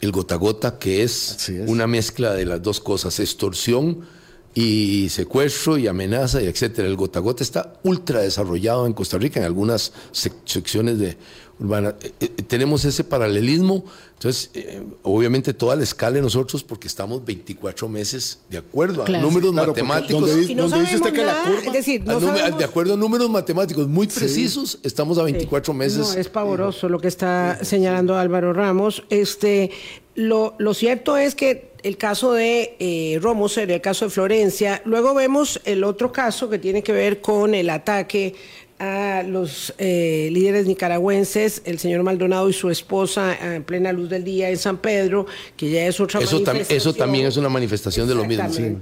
el 0.00 0.10
gota 0.10 0.36
gota, 0.36 0.78
que 0.78 1.02
es, 1.02 1.50
una 1.66 1.86
mezcla 1.86 2.32
de 2.32 2.46
las 2.46 2.62
dos 2.62 2.80
cosas, 2.80 3.20
extorsión 3.20 4.06
y 4.54 5.10
secuestro 5.10 5.76
y 5.76 5.86
amenaza 5.86 6.40
y 6.40 6.46
etcétera. 6.46 6.88
El 6.88 6.96
gota 6.96 7.20
gota 7.20 7.42
está 7.44 7.74
ultra 7.82 8.20
desarrollado 8.20 8.86
en 8.86 8.94
Costa 8.94 9.18
Rica, 9.18 9.38
en 9.38 9.44
algunas 9.44 9.92
sec- 10.14 10.32
secciones 10.46 10.98
de 10.98 11.18
urbana. 11.62 11.94
Eh, 12.02 12.12
eh, 12.20 12.28
tenemos 12.46 12.84
ese 12.84 13.04
paralelismo, 13.04 13.84
entonces, 14.14 14.50
eh, 14.54 14.82
obviamente 15.02 15.52
toda 15.54 15.74
la 15.76 15.82
escala 15.82 16.16
de 16.16 16.22
nosotros, 16.22 16.62
porque 16.62 16.86
estamos 16.88 17.24
24 17.24 17.88
meses 17.88 18.38
de 18.50 18.58
acuerdo 18.58 19.02
a 19.02 19.04
Claro. 19.06 19.24
números 19.26 19.52
Claro, 19.52 19.68
matemáticos. 19.72 20.20
donde 20.20 20.54
no 20.54 20.68
dice 20.68 20.96
usted 20.96 21.12
que 21.12 21.24
la 21.24 21.42
curva- 21.44 21.66
es 21.66 21.72
decir, 21.72 22.04
no 22.04 22.20
sabemos- 22.20 22.58
de 22.58 22.64
acuerdo 22.64 22.94
a 22.94 22.96
números 22.96 23.30
matemáticos 23.30 23.88
muy 23.88 24.06
precisos, 24.06 24.78
estamos 24.82 25.18
a 25.18 25.22
24 25.22 25.72
meses. 25.74 25.98
No, 25.98 26.12
es 26.14 26.28
pavoroso 26.28 26.88
lo 26.88 26.98
que 27.00 27.08
está 27.08 27.58
señalando 27.64 28.16
Álvaro 28.16 28.52
Ramos. 28.52 29.02
Este, 29.10 29.70
lo, 30.14 30.54
lo 30.58 30.74
cierto 30.74 31.16
es 31.16 31.34
que 31.34 31.72
el 31.82 31.96
caso 31.96 32.32
de 32.32 32.76
eh, 32.78 33.18
Romoser, 33.20 33.68
el 33.72 33.80
caso 33.80 34.04
de 34.04 34.10
Florencia, 34.12 34.82
luego 34.84 35.14
vemos 35.14 35.60
el 35.64 35.82
otro 35.82 36.12
caso 36.12 36.48
que 36.48 36.60
tiene 36.60 36.82
que 36.84 36.92
ver 36.92 37.20
con 37.20 37.56
el 37.56 37.70
ataque 37.70 38.34
a 38.84 39.22
los 39.22 39.72
eh, 39.78 40.28
líderes 40.32 40.66
nicaragüenses, 40.66 41.62
el 41.64 41.78
señor 41.78 42.02
Maldonado 42.02 42.48
y 42.48 42.52
su 42.52 42.68
esposa 42.68 43.54
en 43.54 43.62
plena 43.62 43.92
luz 43.92 44.10
del 44.10 44.24
día 44.24 44.50
en 44.50 44.56
San 44.56 44.78
Pedro, 44.78 45.24
que 45.56 45.70
ya 45.70 45.86
es 45.86 46.00
otra 46.00 46.18
Eso, 46.20 46.38
tam- 46.40 46.40
eso 46.40 46.46
manifestación. 46.52 46.94
también 46.96 47.26
es 47.26 47.36
una 47.36 47.48
manifestación 47.48 48.08
de 48.08 48.14
lo 48.16 48.24
mismo. 48.24 48.52
sí. 48.52 48.76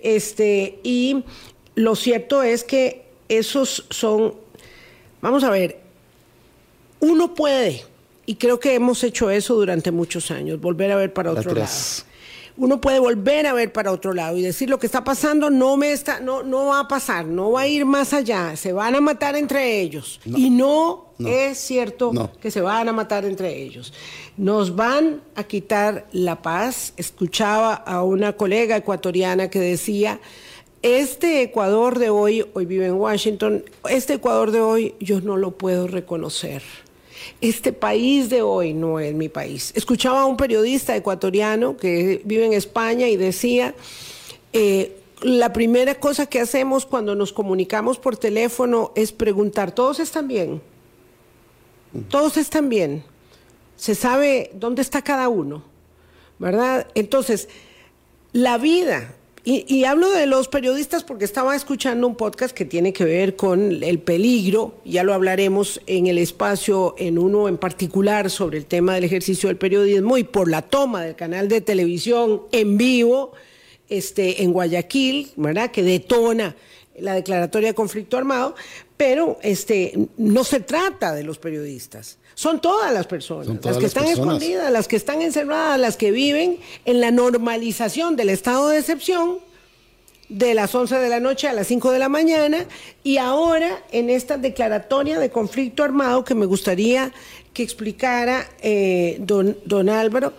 Este, 0.00 0.78
y 0.84 1.24
lo 1.74 1.96
cierto 1.96 2.44
es 2.44 2.62
que 2.62 3.02
esos 3.28 3.86
son, 3.90 4.34
vamos 5.20 5.42
a 5.42 5.50
ver, 5.50 5.80
uno 7.00 7.34
puede, 7.34 7.82
y 8.26 8.36
creo 8.36 8.60
que 8.60 8.74
hemos 8.76 9.02
hecho 9.02 9.30
eso 9.30 9.54
durante 9.56 9.90
muchos 9.90 10.30
años, 10.30 10.60
volver 10.60 10.92
a 10.92 10.96
ver 10.96 11.12
para 11.12 11.32
otro 11.32 11.50
Atrás. 11.50 12.04
lado. 12.06 12.09
Uno 12.60 12.78
puede 12.78 12.98
volver 12.98 13.46
a 13.46 13.54
ver 13.54 13.72
para 13.72 13.90
otro 13.90 14.12
lado 14.12 14.36
y 14.36 14.42
decir 14.42 14.68
lo 14.68 14.78
que 14.78 14.84
está 14.84 15.02
pasando 15.02 15.48
no 15.48 15.78
me 15.78 15.92
está, 15.92 16.20
no, 16.20 16.42
no 16.42 16.66
va 16.66 16.80
a 16.80 16.88
pasar, 16.88 17.24
no 17.24 17.52
va 17.52 17.62
a 17.62 17.66
ir 17.66 17.86
más 17.86 18.12
allá, 18.12 18.54
se 18.54 18.74
van 18.74 18.94
a 18.94 19.00
matar 19.00 19.34
entre 19.34 19.80
ellos. 19.80 20.20
Y 20.26 20.50
no, 20.50 21.14
No. 21.16 21.28
es 21.28 21.56
cierto 21.58 22.10
No. 22.12 22.30
que 22.40 22.50
se 22.50 22.60
van 22.60 22.86
a 22.88 22.92
matar 22.92 23.24
entre 23.24 23.56
ellos. 23.62 23.94
Nos 24.36 24.76
van 24.76 25.22
a 25.36 25.44
quitar 25.44 26.06
la 26.12 26.42
paz. 26.42 26.92
Escuchaba 26.98 27.72
a 27.72 28.02
una 28.04 28.34
colega 28.34 28.76
ecuatoriana 28.76 29.48
que 29.48 29.58
decía, 29.60 30.20
este 30.82 31.42
Ecuador 31.42 31.98
de 31.98 32.10
hoy, 32.10 32.44
hoy 32.54 32.66
vive 32.66 32.86
en 32.86 32.94
Washington, 32.94 33.64
este 33.88 34.14
Ecuador 34.14 34.50
de 34.50 34.60
hoy 34.60 34.94
yo 35.00 35.20
no 35.22 35.36
lo 35.38 35.52
puedo 35.52 35.86
reconocer. 35.88 36.62
Este 37.40 37.72
país 37.72 38.30
de 38.30 38.42
hoy 38.42 38.74
no 38.74 39.00
es 39.00 39.14
mi 39.14 39.28
país. 39.28 39.72
Escuchaba 39.74 40.22
a 40.22 40.26
un 40.26 40.36
periodista 40.36 40.96
ecuatoriano 40.96 41.76
que 41.76 42.20
vive 42.24 42.46
en 42.46 42.52
España 42.52 43.08
y 43.08 43.16
decía, 43.16 43.74
eh, 44.52 44.96
la 45.22 45.52
primera 45.52 45.94
cosa 45.96 46.26
que 46.26 46.40
hacemos 46.40 46.86
cuando 46.86 47.14
nos 47.14 47.32
comunicamos 47.32 47.98
por 47.98 48.16
teléfono 48.16 48.92
es 48.94 49.12
preguntar, 49.12 49.72
¿todos 49.72 50.00
están 50.00 50.28
bien? 50.28 50.62
Todos 52.08 52.36
están 52.36 52.68
bien. 52.68 53.04
Se 53.76 53.94
sabe 53.94 54.50
dónde 54.54 54.82
está 54.82 55.02
cada 55.02 55.28
uno, 55.28 55.62
¿verdad? 56.38 56.86
Entonces, 56.94 57.48
la 58.32 58.58
vida, 58.58 59.14
y, 59.44 59.64
y 59.74 59.84
hablo 59.84 60.10
de 60.10 60.26
los 60.26 60.48
periodistas 60.48 61.04
porque 61.04 61.24
estaba 61.24 61.56
escuchando 61.56 62.06
un 62.06 62.16
podcast 62.16 62.54
que 62.54 62.64
tiene 62.64 62.92
que 62.92 63.04
ver 63.04 63.36
con 63.36 63.82
el 63.82 63.98
peligro, 63.98 64.74
ya 64.84 65.02
lo 65.02 65.14
hablaremos 65.14 65.80
en 65.86 66.06
el 66.06 66.18
espacio, 66.18 66.94
en 66.98 67.18
uno 67.18 67.48
en 67.48 67.56
particular 67.56 68.30
sobre 68.30 68.58
el 68.58 68.66
tema 68.66 68.94
del 68.94 69.04
ejercicio 69.04 69.48
del 69.48 69.56
periodismo 69.56 70.18
y 70.18 70.24
por 70.24 70.50
la 70.50 70.62
toma 70.62 71.04
del 71.04 71.16
canal 71.16 71.48
de 71.48 71.60
televisión 71.60 72.42
en 72.52 72.76
vivo 72.76 73.32
este, 73.88 74.42
en 74.42 74.52
Guayaquil, 74.52 75.32
¿verdad? 75.36 75.70
Que 75.70 75.82
detona 75.82 76.54
la 76.98 77.14
declaratoria 77.14 77.70
de 77.70 77.74
conflicto 77.74 78.16
armado, 78.16 78.54
pero 78.96 79.38
este, 79.42 79.94
no 80.16 80.44
se 80.44 80.60
trata 80.60 81.14
de 81.14 81.24
los 81.24 81.38
periodistas. 81.38 82.18
Son 82.40 82.58
todas 82.58 82.90
las 82.94 83.06
personas, 83.06 83.48
todas 83.60 83.64
las 83.66 83.76
que 83.76 83.82
las 83.82 83.90
están 83.90 84.04
personas. 84.06 84.36
escondidas, 84.36 84.72
las 84.72 84.88
que 84.88 84.96
están 84.96 85.20
encerradas, 85.20 85.78
las 85.78 85.98
que 85.98 86.10
viven 86.10 86.58
en 86.86 86.98
la 87.02 87.10
normalización 87.10 88.16
del 88.16 88.30
estado 88.30 88.70
de 88.70 88.78
excepción 88.78 89.40
de 90.30 90.54
las 90.54 90.74
11 90.74 90.96
de 91.00 91.10
la 91.10 91.20
noche 91.20 91.48
a 91.48 91.52
las 91.52 91.66
5 91.66 91.90
de 91.90 91.98
la 91.98 92.08
mañana 92.08 92.64
y 93.04 93.18
ahora 93.18 93.82
en 93.92 94.08
esta 94.08 94.38
declaratoria 94.38 95.18
de 95.18 95.28
conflicto 95.28 95.84
armado 95.84 96.24
que 96.24 96.34
me 96.34 96.46
gustaría 96.46 97.12
que 97.52 97.62
explicara 97.62 98.48
eh, 98.62 99.18
don, 99.20 99.58
don 99.66 99.90
Álvaro. 99.90 100.32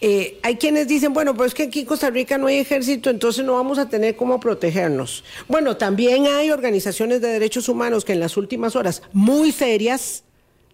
eh, 0.00 0.40
hay 0.42 0.56
quienes 0.56 0.88
dicen, 0.88 1.14
bueno, 1.14 1.36
pues 1.36 1.50
es 1.50 1.54
que 1.54 1.62
aquí 1.62 1.80
en 1.82 1.86
Costa 1.86 2.10
Rica 2.10 2.36
no 2.36 2.48
hay 2.48 2.56
ejército, 2.56 3.10
entonces 3.10 3.44
no 3.44 3.52
vamos 3.52 3.78
a 3.78 3.88
tener 3.88 4.16
cómo 4.16 4.40
protegernos. 4.40 5.22
Bueno, 5.46 5.76
también 5.76 6.26
hay 6.26 6.50
organizaciones 6.50 7.20
de 7.20 7.28
derechos 7.28 7.68
humanos 7.68 8.04
que 8.04 8.12
en 8.12 8.18
las 8.18 8.36
últimas 8.36 8.74
horas, 8.74 9.02
muy 9.12 9.52
serias, 9.52 10.24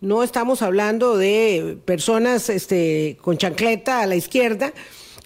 no 0.01 0.23
estamos 0.23 0.63
hablando 0.63 1.17
de 1.17 1.77
personas 1.85 2.49
este, 2.49 3.19
con 3.21 3.37
chancleta 3.37 4.01
a 4.01 4.07
la 4.07 4.17
izquierda, 4.17 4.73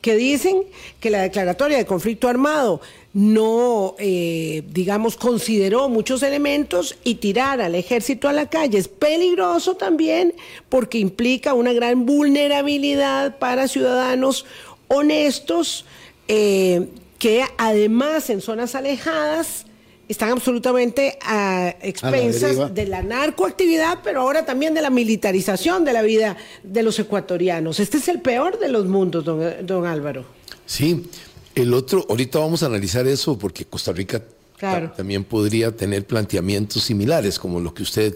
que 0.00 0.16
dicen 0.16 0.64
que 1.00 1.08
la 1.08 1.22
declaratoria 1.22 1.78
de 1.78 1.86
conflicto 1.86 2.28
armado 2.28 2.82
no, 3.14 3.94
eh, 3.98 4.64
digamos, 4.68 5.16
consideró 5.16 5.88
muchos 5.88 6.22
elementos 6.22 6.96
y 7.04 7.14
tirar 7.14 7.60
al 7.60 7.74
ejército 7.74 8.28
a 8.28 8.32
la 8.32 8.50
calle. 8.50 8.76
Es 8.76 8.88
peligroso 8.88 9.76
también 9.76 10.34
porque 10.68 10.98
implica 10.98 11.54
una 11.54 11.72
gran 11.72 12.04
vulnerabilidad 12.04 13.38
para 13.38 13.68
ciudadanos 13.68 14.44
honestos 14.88 15.86
eh, 16.28 16.88
que 17.18 17.44
además 17.56 18.28
en 18.28 18.40
zonas 18.40 18.74
alejadas 18.74 19.64
están 20.08 20.30
absolutamente 20.30 21.18
a 21.22 21.74
expensas 21.82 22.74
de 22.74 22.86
la 22.86 23.02
narcoactividad, 23.02 24.00
pero 24.04 24.20
ahora 24.20 24.44
también 24.44 24.74
de 24.74 24.82
la 24.82 24.90
militarización 24.90 25.84
de 25.84 25.92
la 25.92 26.02
vida 26.02 26.36
de 26.62 26.82
los 26.82 26.98
ecuatorianos. 26.98 27.80
Este 27.80 27.98
es 27.98 28.08
el 28.08 28.20
peor 28.20 28.58
de 28.58 28.68
los 28.68 28.86
mundos, 28.86 29.24
don, 29.24 29.66
don 29.66 29.86
Álvaro. 29.86 30.24
Sí, 30.66 31.06
el 31.54 31.72
otro, 31.74 32.04
ahorita 32.08 32.38
vamos 32.38 32.62
a 32.62 32.66
analizar 32.66 33.06
eso 33.06 33.38
porque 33.38 33.64
Costa 33.64 33.92
Rica 33.92 34.22
Claro. 34.56 34.92
también 34.96 35.24
podría 35.24 35.72
tener 35.76 36.06
planteamientos 36.06 36.84
similares 36.84 37.38
como 37.38 37.58
lo 37.60 37.74
que 37.74 37.82
usted 37.82 38.14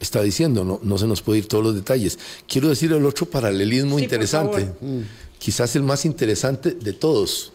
está 0.00 0.22
diciendo, 0.22 0.64
no, 0.64 0.80
no 0.82 0.98
se 0.98 1.06
nos 1.06 1.20
puede 1.22 1.40
ir 1.40 1.46
todos 1.46 1.62
los 1.62 1.74
detalles. 1.74 2.18
Quiero 2.48 2.68
decir 2.68 2.90
el 2.92 3.04
otro 3.06 3.26
paralelismo 3.26 3.98
Sí, 3.98 4.04
interesante, 4.04 4.60
favor. 4.64 5.04
quizás 5.38 5.76
el 5.76 5.82
más 5.82 6.04
interesante 6.04 6.72
de 6.72 6.92
todos. 6.94 7.52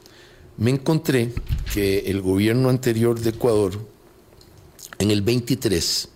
Me 0.59 0.71
encontré 0.71 1.33
que 1.73 1.99
el 1.99 2.21
gobierno 2.21 2.67
anterior 2.67 3.17
de 3.17 3.29
Ecuador, 3.29 3.79
en 4.97 5.09
el 5.09 5.21
23, 5.21 6.09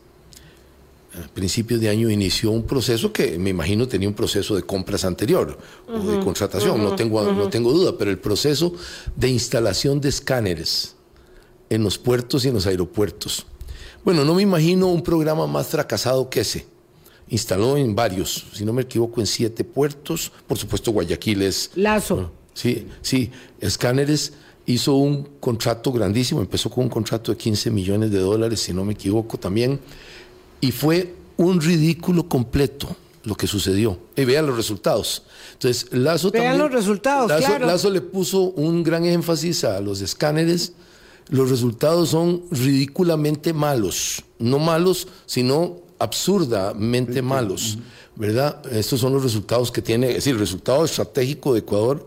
a 1.13 1.27
principios 1.33 1.79
de 1.79 1.87
año 1.87 2.09
inició 2.09 2.51
un 2.51 2.63
proceso 2.63 3.13
que 3.13 3.39
me 3.39 3.51
imagino 3.51 3.87
tenía 3.87 4.09
un 4.09 4.13
proceso 4.13 4.55
de 4.55 4.63
compras 4.63 5.05
anterior 5.05 5.57
o 5.87 5.99
de 5.99 6.19
contratación, 6.19 6.83
no, 6.83 6.93
tengo, 6.93 7.23
no 7.31 7.47
tengo 7.49 7.71
duda, 7.71 7.97
pero 7.97 8.11
el 8.11 8.19
proceso 8.19 8.73
de 9.15 9.29
instalación 9.29 10.01
de 10.01 10.09
escáneres 10.09 10.95
en 11.69 11.81
los 11.81 11.97
puertos 11.97 12.43
y 12.43 12.49
en 12.49 12.55
los 12.55 12.67
aeropuertos. 12.67 13.45
Bueno, 14.03 14.25
no 14.25 14.35
me 14.35 14.41
imagino 14.41 14.87
un 14.87 15.03
programa 15.03 15.47
más 15.47 15.67
fracasado 15.67 16.29
que 16.29 16.41
ese. 16.41 16.67
Instaló 17.29 17.77
en 17.77 17.95
varios, 17.95 18.47
si 18.51 18.65
no 18.65 18.73
me 18.73 18.81
equivoco, 18.81 19.21
en 19.21 19.27
siete 19.27 19.63
puertos. 19.63 20.33
Por 20.45 20.57
supuesto, 20.57 20.91
Guayaquil 20.91 21.43
es. 21.43 21.71
Lazo. 21.75 22.42
Sí, 22.53 22.87
sí. 23.01 23.31
Escáneres 23.59 24.33
hizo 24.65 24.95
un 24.95 25.27
contrato 25.39 25.91
grandísimo, 25.91 26.41
empezó 26.41 26.69
con 26.69 26.85
un 26.85 26.89
contrato 26.89 27.31
de 27.31 27.37
15 27.37 27.71
millones 27.71 28.11
de 28.11 28.19
dólares, 28.19 28.61
si 28.61 28.73
no 28.73 28.85
me 28.85 28.93
equivoco 28.93 29.37
también, 29.37 29.79
y 30.61 30.71
fue 30.71 31.15
un 31.37 31.59
ridículo 31.59 32.27
completo 32.29 32.95
lo 33.23 33.35
que 33.35 33.47
sucedió. 33.47 33.97
Y 34.15 34.25
vean 34.25 34.45
los 34.45 34.55
resultados. 34.55 35.23
Entonces, 35.53 35.87
Lazo 35.91 36.31
vean 36.31 36.57
los 36.57 36.71
resultados, 36.71 37.29
Lazo, 37.29 37.45
claro. 37.45 37.65
Lazo 37.65 37.89
le 37.89 38.01
puso 38.01 38.41
un 38.41 38.83
gran 38.83 39.05
énfasis 39.05 39.63
a 39.63 39.79
los 39.79 40.01
escáneres. 40.01 40.73
Los 41.29 41.49
resultados 41.49 42.09
son 42.09 42.43
ridículamente 42.51 43.53
malos. 43.53 44.23
No 44.39 44.59
malos, 44.59 45.07
sino 45.25 45.77
absurdamente 45.99 47.21
malos. 47.21 47.77
¿Verdad? 48.15 48.61
Estos 48.71 48.99
son 48.99 49.13
los 49.13 49.23
resultados 49.23 49.71
que 49.71 49.81
tiene, 49.81 50.09
es 50.09 50.15
decir, 50.15 50.33
el 50.33 50.39
resultado 50.39 50.85
estratégico 50.85 51.53
de 51.53 51.61
Ecuador 51.61 52.05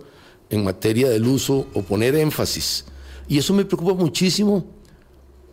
en 0.51 0.65
materia 0.65 1.09
del 1.09 1.27
uso 1.27 1.67
o 1.75 1.83
poner 1.83 2.15
énfasis. 2.17 2.85
Y 3.29 3.39
eso 3.39 3.53
me 3.55 3.65
preocupa 3.65 3.95
muchísimo 3.95 4.65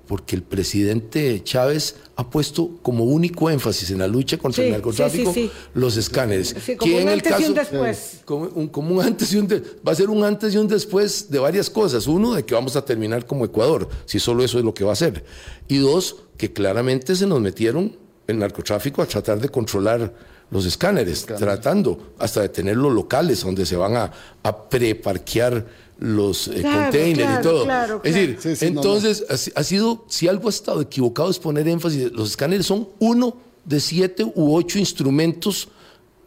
porque 0.07 0.35
el 0.35 0.43
presidente 0.43 1.41
Chávez 1.43 1.95
ha 2.17 2.29
puesto 2.29 2.77
como 2.81 3.05
único 3.05 3.49
énfasis 3.49 3.89
en 3.89 3.99
la 3.99 4.07
lucha 4.07 4.37
contra 4.37 4.61
Sí, 4.61 4.67
el 4.67 4.73
narcotráfico 4.73 5.33
sí, 5.33 5.43
sí, 5.43 5.51
sí. 5.53 5.69
los 5.73 5.95
escáneres. 5.97 6.53
Como 6.77 6.91
que 6.91 6.95
un 6.97 7.01
en 7.03 7.07
el 7.07 7.13
antes 7.13 7.39
y 7.39 7.43
un 7.45 7.53
caso- 7.53 7.71
después. 7.71 8.19
Como 8.25 8.43
un, 8.53 8.67
como 8.67 8.95
un 8.95 9.01
antes 9.01 9.31
y 9.33 9.37
un 9.37 9.47
de- 9.47 9.63
va 9.87 9.93
a 9.93 9.95
ser 9.95 10.09
un 10.09 10.23
antes 10.23 10.53
y 10.53 10.57
un 10.57 10.67
después 10.67 11.31
de 11.31 11.39
varias 11.39 11.69
cosas. 11.69 12.05
Uno, 12.05 12.33
de 12.33 12.43
que 12.43 12.53
vamos 12.53 12.75
a 12.75 12.83
terminar 12.85 13.25
como 13.25 13.45
Ecuador, 13.45 13.87
si 14.05 14.19
solo 14.19 14.43
eso 14.43 14.59
es 14.59 14.65
lo 14.65 14.73
que 14.73 14.83
va 14.83 14.89
a 14.91 14.93
hacer. 14.93 15.23
Y 15.69 15.77
dos, 15.77 16.17
que 16.37 16.51
claramente 16.51 17.15
se 17.15 17.25
nos 17.25 17.39
metieron 17.39 17.95
el 18.27 18.37
narcotráfico 18.39 19.01
a 19.01 19.05
tratar 19.05 19.39
de 19.39 19.49
controlar 19.49 20.13
los 20.51 20.65
escáneres, 20.65 21.25
tratando 21.25 22.13
hasta 22.19 22.41
de 22.41 22.49
tener 22.49 22.77
los 22.77 22.93
locales 22.93 23.41
donde 23.43 23.65
se 23.65 23.75
van 23.75 23.95
a, 23.97 24.11
a 24.43 24.69
preparquear 24.69 25.65
los 25.99 26.47
eh, 26.47 26.61
Claro, 26.61 26.81
containers 26.91 27.17
claro, 27.27 27.39
y 27.39 27.43
todo. 27.43 27.63
claro, 27.63 28.01
es 28.03 28.13
decir. 28.13 28.57
Sí, 28.57 28.71
no, 28.71 28.81
entonces 28.81 29.25
ha 29.55 29.63
sido, 29.63 30.05
si 30.07 30.27
algo 30.27 30.47
ha 30.47 30.49
estado 30.49 30.81
equivocado 30.81 31.29
es 31.29 31.39
poner 31.39 31.67
énfasis, 31.67 32.11
los 32.11 32.31
escáneres 32.31 32.65
son 32.65 32.87
uno 32.99 33.37
de 33.65 33.79
siete 33.79 34.23
u 34.23 34.55
ocho 34.55 34.77
instrumentos 34.79 35.69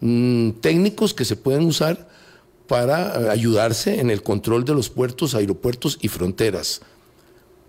mm, 0.01 0.51
técnicos 0.61 1.13
que 1.13 1.25
se 1.25 1.37
pueden 1.37 1.65
usar 1.65 2.09
para 2.67 3.21
eh, 3.21 3.31
ayudarse 3.31 4.01
en 4.01 4.11
el 4.11 4.23
control 4.23 4.65
de 4.65 4.75
los 4.75 4.89
puertos, 4.89 5.35
aeropuertos 5.35 5.99
y 6.01 6.09
fronteras. 6.09 6.81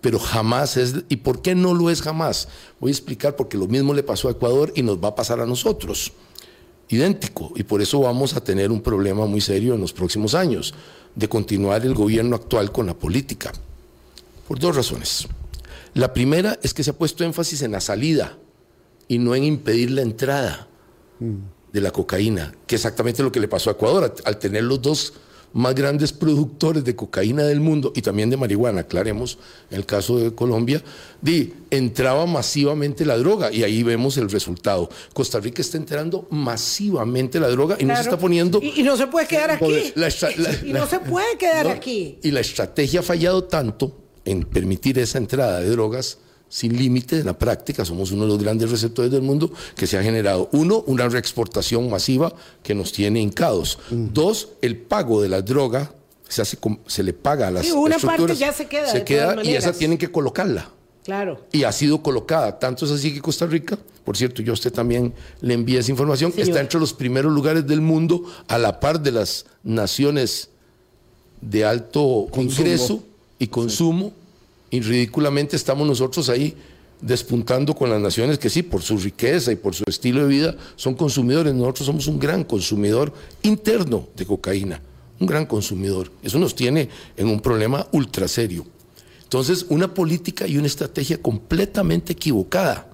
Pero 0.00 0.18
jamás 0.18 0.76
es, 0.76 0.94
¿y 1.08 1.16
por 1.16 1.42
qué 1.42 1.54
no 1.54 1.74
lo 1.74 1.90
es 1.90 2.02
jamás? 2.02 2.48
Voy 2.80 2.90
a 2.90 2.92
explicar 2.92 3.34
porque 3.36 3.58
lo 3.58 3.66
mismo 3.66 3.92
le 3.94 4.02
pasó 4.04 4.28
a 4.28 4.30
Ecuador 4.30 4.72
y 4.76 4.82
nos 4.82 5.02
va 5.02 5.08
a 5.08 5.14
pasar 5.14 5.40
a 5.40 5.46
nosotros. 5.46 6.12
Idéntico. 6.88 7.52
Y 7.56 7.64
por 7.64 7.82
eso 7.82 8.00
vamos 8.00 8.34
a 8.34 8.42
tener 8.42 8.70
un 8.72 8.80
problema 8.80 9.26
muy 9.26 9.40
serio 9.40 9.74
en 9.74 9.80
los 9.80 9.92
próximos 9.92 10.34
años, 10.34 10.74
de 11.14 11.28
continuar 11.28 11.84
el 11.84 11.94
gobierno 11.94 12.36
actual 12.36 12.70
con 12.72 12.86
la 12.86 12.94
política. 12.94 13.52
Por 14.46 14.58
dos 14.58 14.76
razones. 14.76 15.26
La 15.94 16.12
primera 16.12 16.58
es 16.62 16.72
que 16.72 16.84
se 16.84 16.90
ha 16.90 16.96
puesto 16.96 17.24
énfasis 17.24 17.62
en 17.62 17.72
la 17.72 17.80
salida 17.80 18.38
y 19.08 19.18
no 19.18 19.34
en 19.34 19.44
impedir 19.44 19.90
la 19.90 20.02
entrada 20.02 20.68
de 21.18 21.80
la 21.80 21.90
cocaína, 21.90 22.54
que 22.66 22.76
es 22.76 22.80
exactamente 22.84 23.22
lo 23.22 23.32
que 23.32 23.40
le 23.40 23.48
pasó 23.48 23.70
a 23.70 23.72
Ecuador, 23.72 24.04
al- 24.04 24.14
al 24.24 24.38
tener 24.38 24.62
los 24.64 24.80
dos 24.80 25.14
más 25.52 25.74
grandes 25.74 26.12
productores 26.12 26.84
de 26.84 26.94
cocaína 26.94 27.42
del 27.44 27.60
mundo 27.60 27.92
y 27.94 28.02
también 28.02 28.30
de 28.30 28.36
marihuana, 28.36 28.82
aclaremos, 28.82 29.38
en 29.70 29.78
el 29.78 29.86
caso 29.86 30.18
de 30.18 30.34
Colombia, 30.34 30.82
di, 31.22 31.54
entraba 31.70 32.26
masivamente 32.26 33.04
la 33.04 33.16
droga 33.16 33.50
y 33.52 33.62
ahí 33.64 33.82
vemos 33.82 34.16
el 34.18 34.30
resultado. 34.30 34.88
Costa 35.14 35.40
Rica 35.40 35.62
está 35.62 35.76
entrando 35.76 36.26
masivamente 36.30 37.40
la 37.40 37.48
droga 37.48 37.76
y 37.78 37.84
no 37.84 37.94
se 37.96 38.02
está 38.02 38.18
poniendo... 38.18 38.60
Y, 38.62 38.80
y 38.80 38.82
no 38.82 38.96
se 38.96 39.06
puede 39.06 39.26
quedar 39.26 39.50
aquí. 39.52 39.92
La 39.94 40.06
estra- 40.08 40.34
la- 40.36 40.52
y 40.66 40.72
no 40.72 40.86
se 40.86 41.00
puede 41.00 41.36
quedar 41.38 41.66
no, 41.66 41.72
aquí. 41.72 42.18
Y 42.22 42.30
la 42.30 42.40
estrategia 42.40 43.00
ha 43.00 43.02
fallado 43.02 43.44
tanto 43.44 43.96
en 44.24 44.42
permitir 44.44 44.98
esa 44.98 45.18
entrada 45.18 45.60
de 45.60 45.70
drogas 45.70 46.18
sin 46.48 46.76
límite 46.76 47.18
en 47.20 47.26
la 47.26 47.38
práctica. 47.38 47.84
Somos 47.84 48.10
uno 48.12 48.22
de 48.22 48.28
los 48.28 48.42
grandes 48.42 48.70
receptores 48.70 49.10
del 49.10 49.22
mundo 49.22 49.50
que 49.76 49.86
se 49.86 49.98
ha 49.98 50.02
generado. 50.02 50.48
Uno, 50.52 50.82
una 50.86 51.08
reexportación 51.08 51.90
masiva 51.90 52.32
que 52.62 52.74
nos 52.74 52.92
tiene 52.92 53.20
hincados. 53.20 53.78
Dos, 53.90 54.48
el 54.62 54.76
pago 54.76 55.20
de 55.22 55.28
la 55.28 55.42
droga. 55.42 55.92
Se, 56.28 56.42
hace 56.42 56.58
se 56.86 57.02
le 57.02 57.14
paga 57.14 57.48
a 57.48 57.50
las 57.50 57.64
Sí, 57.64 57.72
una 57.72 57.96
parte 57.98 58.06
estructuras, 58.32 58.38
ya 58.38 58.52
se 58.52 58.66
queda, 58.66 58.86
Se 58.88 58.98
de 58.98 59.04
queda 59.04 59.30
todas 59.32 59.46
y 59.48 59.54
esa 59.56 59.72
tienen 59.72 59.96
que 59.96 60.12
colocarla 60.12 60.70
Claro. 61.02 61.40
y 61.52 61.64
ha 61.64 61.72
sido 61.72 62.02
colocada. 62.02 62.58
Tanto 62.58 62.84
es 62.84 62.90
así 62.90 63.14
que 63.14 63.22
Costa 63.22 63.46
Rica, 63.46 63.78
por 64.04 64.14
cierto, 64.14 64.42
yo 64.42 64.52
a 64.52 64.54
usted 64.54 64.70
también 64.70 65.14
le 65.40 65.54
envía 65.54 65.80
esa 65.80 65.90
información, 65.90 66.30
Señor. 66.32 66.48
está 66.50 66.60
entre 66.60 66.78
los 66.78 66.92
primeros 66.92 67.32
lugares 67.32 67.66
del 67.66 67.80
mundo 67.80 68.24
a 68.46 68.58
la 68.58 68.78
par 68.78 69.00
de 69.00 69.12
las 69.12 69.46
naciones 69.64 70.50
de 71.40 71.64
alto 71.64 72.26
Consumo. 72.30 72.60
ingreso 72.66 73.02
y 73.38 73.46
consumo. 73.46 74.12
Y 74.70 74.80
ridículamente 74.80 75.56
estamos 75.56 75.86
nosotros 75.86 76.28
ahí 76.28 76.54
despuntando 77.00 77.74
con 77.74 77.90
las 77.90 78.00
naciones 78.00 78.38
que 78.38 78.50
sí, 78.50 78.62
por 78.62 78.82
su 78.82 78.98
riqueza 78.98 79.52
y 79.52 79.56
por 79.56 79.74
su 79.74 79.84
estilo 79.86 80.22
de 80.22 80.28
vida, 80.28 80.56
son 80.76 80.94
consumidores. 80.94 81.54
Nosotros 81.54 81.86
somos 81.86 82.06
un 82.06 82.18
gran 82.18 82.44
consumidor 82.44 83.12
interno 83.42 84.08
de 84.16 84.26
cocaína, 84.26 84.82
un 85.20 85.26
gran 85.26 85.46
consumidor. 85.46 86.10
Eso 86.22 86.38
nos 86.38 86.54
tiene 86.54 86.88
en 87.16 87.28
un 87.28 87.40
problema 87.40 87.86
ultra 87.92 88.26
serio. 88.28 88.66
Entonces, 89.22 89.66
una 89.68 89.92
política 89.92 90.46
y 90.46 90.56
una 90.56 90.66
estrategia 90.66 91.20
completamente 91.20 92.14
equivocada, 92.14 92.88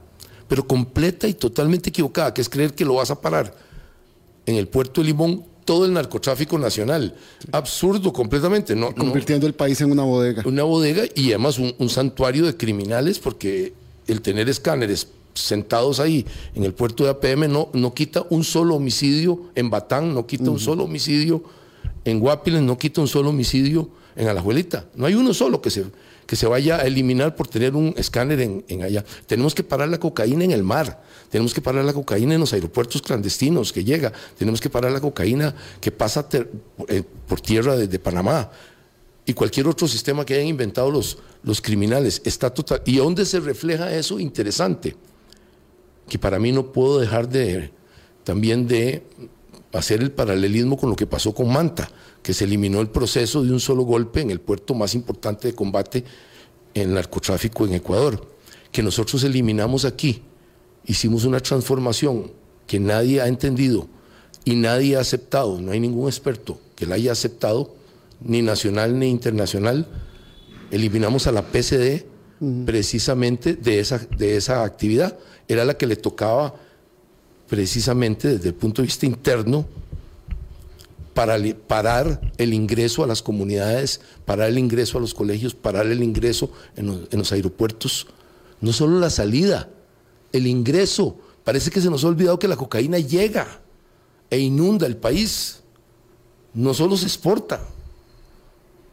pero 0.48 0.66
completa 0.66 1.28
y 1.28 1.34
totalmente 1.34 1.90
equivocada, 1.90 2.34
que 2.34 2.40
es 2.40 2.48
creer 2.48 2.74
que 2.74 2.84
lo 2.84 2.94
vas 2.94 3.10
a 3.10 3.20
parar 3.20 3.56
en 4.46 4.56
el 4.56 4.68
puerto 4.68 5.00
de 5.00 5.06
Limón 5.06 5.44
todo 5.64 5.84
el 5.86 5.92
narcotráfico 5.92 6.58
nacional. 6.58 7.14
Absurdo 7.52 8.12
completamente. 8.12 8.74
No, 8.74 8.90
no- 8.90 8.94
Convirtiendo 8.96 9.46
el 9.46 9.54
país 9.54 9.80
en 9.80 9.90
una 9.90 10.02
bodega. 10.04 10.42
una 10.46 10.62
bodega 10.64 11.04
y 11.14 11.28
además 11.30 11.58
un, 11.58 11.74
un 11.78 11.88
santuario 11.88 12.44
de 12.46 12.56
criminales 12.56 13.18
porque 13.18 13.72
el 14.06 14.20
tener 14.20 14.48
escáneres 14.48 15.08
sentados 15.34 15.98
ahí 16.00 16.24
en 16.54 16.62
el 16.64 16.74
puerto 16.74 17.04
de 17.04 17.10
APM 17.10 17.50
no, 17.50 17.68
no 17.72 17.92
quita 17.94 18.24
un 18.30 18.44
solo 18.44 18.76
homicidio 18.76 19.40
en 19.54 19.68
Batán, 19.70 20.14
no 20.14 20.26
quita 20.26 20.50
un 20.50 20.60
solo 20.60 20.84
homicidio 20.84 21.42
en 22.04 22.20
Guapiles, 22.20 22.62
no 22.62 22.78
quita 22.78 23.00
un 23.00 23.08
solo 23.08 23.30
homicidio 23.30 23.88
en 24.14 24.28
Alajuelita. 24.28 24.84
No 24.94 25.06
hay 25.06 25.14
uno 25.14 25.34
solo 25.34 25.60
que 25.60 25.70
se, 25.70 25.84
que 26.26 26.36
se 26.36 26.46
vaya 26.46 26.76
a 26.76 26.82
eliminar 26.82 27.36
por 27.36 27.48
tener 27.48 27.74
un 27.74 27.94
escáner 27.96 28.40
en, 28.40 28.82
allá. 28.82 29.04
Tenemos 29.26 29.54
que 29.54 29.62
parar 29.62 29.88
la 29.88 29.98
cocaína 29.98 30.44
en 30.44 30.50
el 30.50 30.62
mar, 30.62 31.02
tenemos 31.30 31.52
que 31.54 31.60
parar 31.60 31.84
la 31.84 31.92
cocaína 31.92 32.34
en 32.34 32.40
los 32.40 32.52
aeropuertos 32.52 33.02
clandestinos 33.02 33.72
que 33.72 33.84
llega, 33.84 34.12
tenemos 34.38 34.60
que 34.60 34.70
parar 34.70 34.92
la 34.92 35.00
cocaína 35.00 35.54
que 35.80 35.90
pasa 35.90 36.26
eh, 36.88 37.02
por 37.26 37.40
tierra 37.40 37.76
desde 37.76 37.98
Panamá 37.98 38.50
y 39.26 39.32
cualquier 39.34 39.68
otro 39.68 39.88
sistema 39.88 40.24
que 40.24 40.34
hayan 40.34 40.48
inventado 40.48 40.90
los, 40.90 41.18
los 41.42 41.60
criminales. 41.60 42.20
Está 42.24 42.50
total. 42.50 42.82
¿Y 42.84 42.96
dónde 42.96 43.24
se 43.24 43.40
refleja 43.40 43.94
eso? 43.94 44.20
Interesante. 44.20 44.96
Que 46.08 46.18
para 46.18 46.38
mí 46.38 46.52
no 46.52 46.72
puedo 46.72 47.00
dejar 47.00 47.28
de 47.28 47.70
también 48.24 48.66
de 48.66 49.02
hacer 49.72 50.00
el 50.00 50.10
paralelismo 50.10 50.76
con 50.76 50.90
lo 50.90 50.96
que 50.96 51.06
pasó 51.06 51.34
con 51.34 51.52
Manta, 51.52 51.90
que 52.24 52.32
se 52.32 52.44
eliminó 52.44 52.80
el 52.80 52.88
proceso 52.88 53.44
de 53.44 53.52
un 53.52 53.60
solo 53.60 53.82
golpe 53.82 54.22
en 54.22 54.30
el 54.30 54.40
puerto 54.40 54.72
más 54.74 54.94
importante 54.94 55.46
de 55.46 55.54
combate 55.54 56.04
en 56.72 56.88
el 56.88 56.94
narcotráfico 56.94 57.66
en 57.66 57.74
Ecuador, 57.74 58.26
que 58.72 58.82
nosotros 58.82 59.22
eliminamos 59.24 59.84
aquí, 59.84 60.22
hicimos 60.86 61.26
una 61.26 61.40
transformación 61.40 62.32
que 62.66 62.80
nadie 62.80 63.20
ha 63.20 63.28
entendido 63.28 63.88
y 64.42 64.54
nadie 64.54 64.96
ha 64.96 65.00
aceptado, 65.00 65.60
no 65.60 65.72
hay 65.72 65.80
ningún 65.80 66.08
experto 66.08 66.58
que 66.74 66.86
la 66.86 66.94
haya 66.94 67.12
aceptado, 67.12 67.74
ni 68.22 68.40
nacional 68.40 68.98
ni 68.98 69.10
internacional, 69.10 69.86
eliminamos 70.70 71.26
a 71.26 71.32
la 71.32 71.42
PCD 71.42 72.06
precisamente 72.64 73.54
de 73.54 73.80
esa, 73.80 73.98
de 73.98 74.38
esa 74.38 74.64
actividad, 74.64 75.18
era 75.46 75.66
la 75.66 75.76
que 75.76 75.86
le 75.86 75.96
tocaba 75.96 76.54
precisamente 77.50 78.28
desde 78.28 78.48
el 78.48 78.54
punto 78.54 78.80
de 78.80 78.86
vista 78.86 79.04
interno 79.04 79.66
para 81.14 81.38
parar 81.68 82.20
el 82.38 82.52
ingreso 82.52 83.04
a 83.04 83.06
las 83.06 83.22
comunidades, 83.22 84.00
parar 84.24 84.48
el 84.48 84.58
ingreso 84.58 84.98
a 84.98 85.00
los 85.00 85.14
colegios, 85.14 85.54
parar 85.54 85.86
el 85.86 86.02
ingreso 86.02 86.50
en 86.76 86.86
los, 86.86 87.00
en 87.10 87.18
los 87.18 87.32
aeropuertos. 87.32 88.08
No 88.60 88.72
solo 88.72 88.98
la 88.98 89.10
salida, 89.10 89.68
el 90.32 90.46
ingreso. 90.46 91.16
Parece 91.44 91.70
que 91.70 91.80
se 91.80 91.88
nos 91.88 92.04
ha 92.04 92.08
olvidado 92.08 92.38
que 92.38 92.48
la 92.48 92.56
cocaína 92.56 92.98
llega 92.98 93.46
e 94.28 94.38
inunda 94.40 94.86
el 94.86 94.96
país. 94.96 95.60
No 96.52 96.74
solo 96.74 96.96
se 96.96 97.06
exporta. 97.06 97.60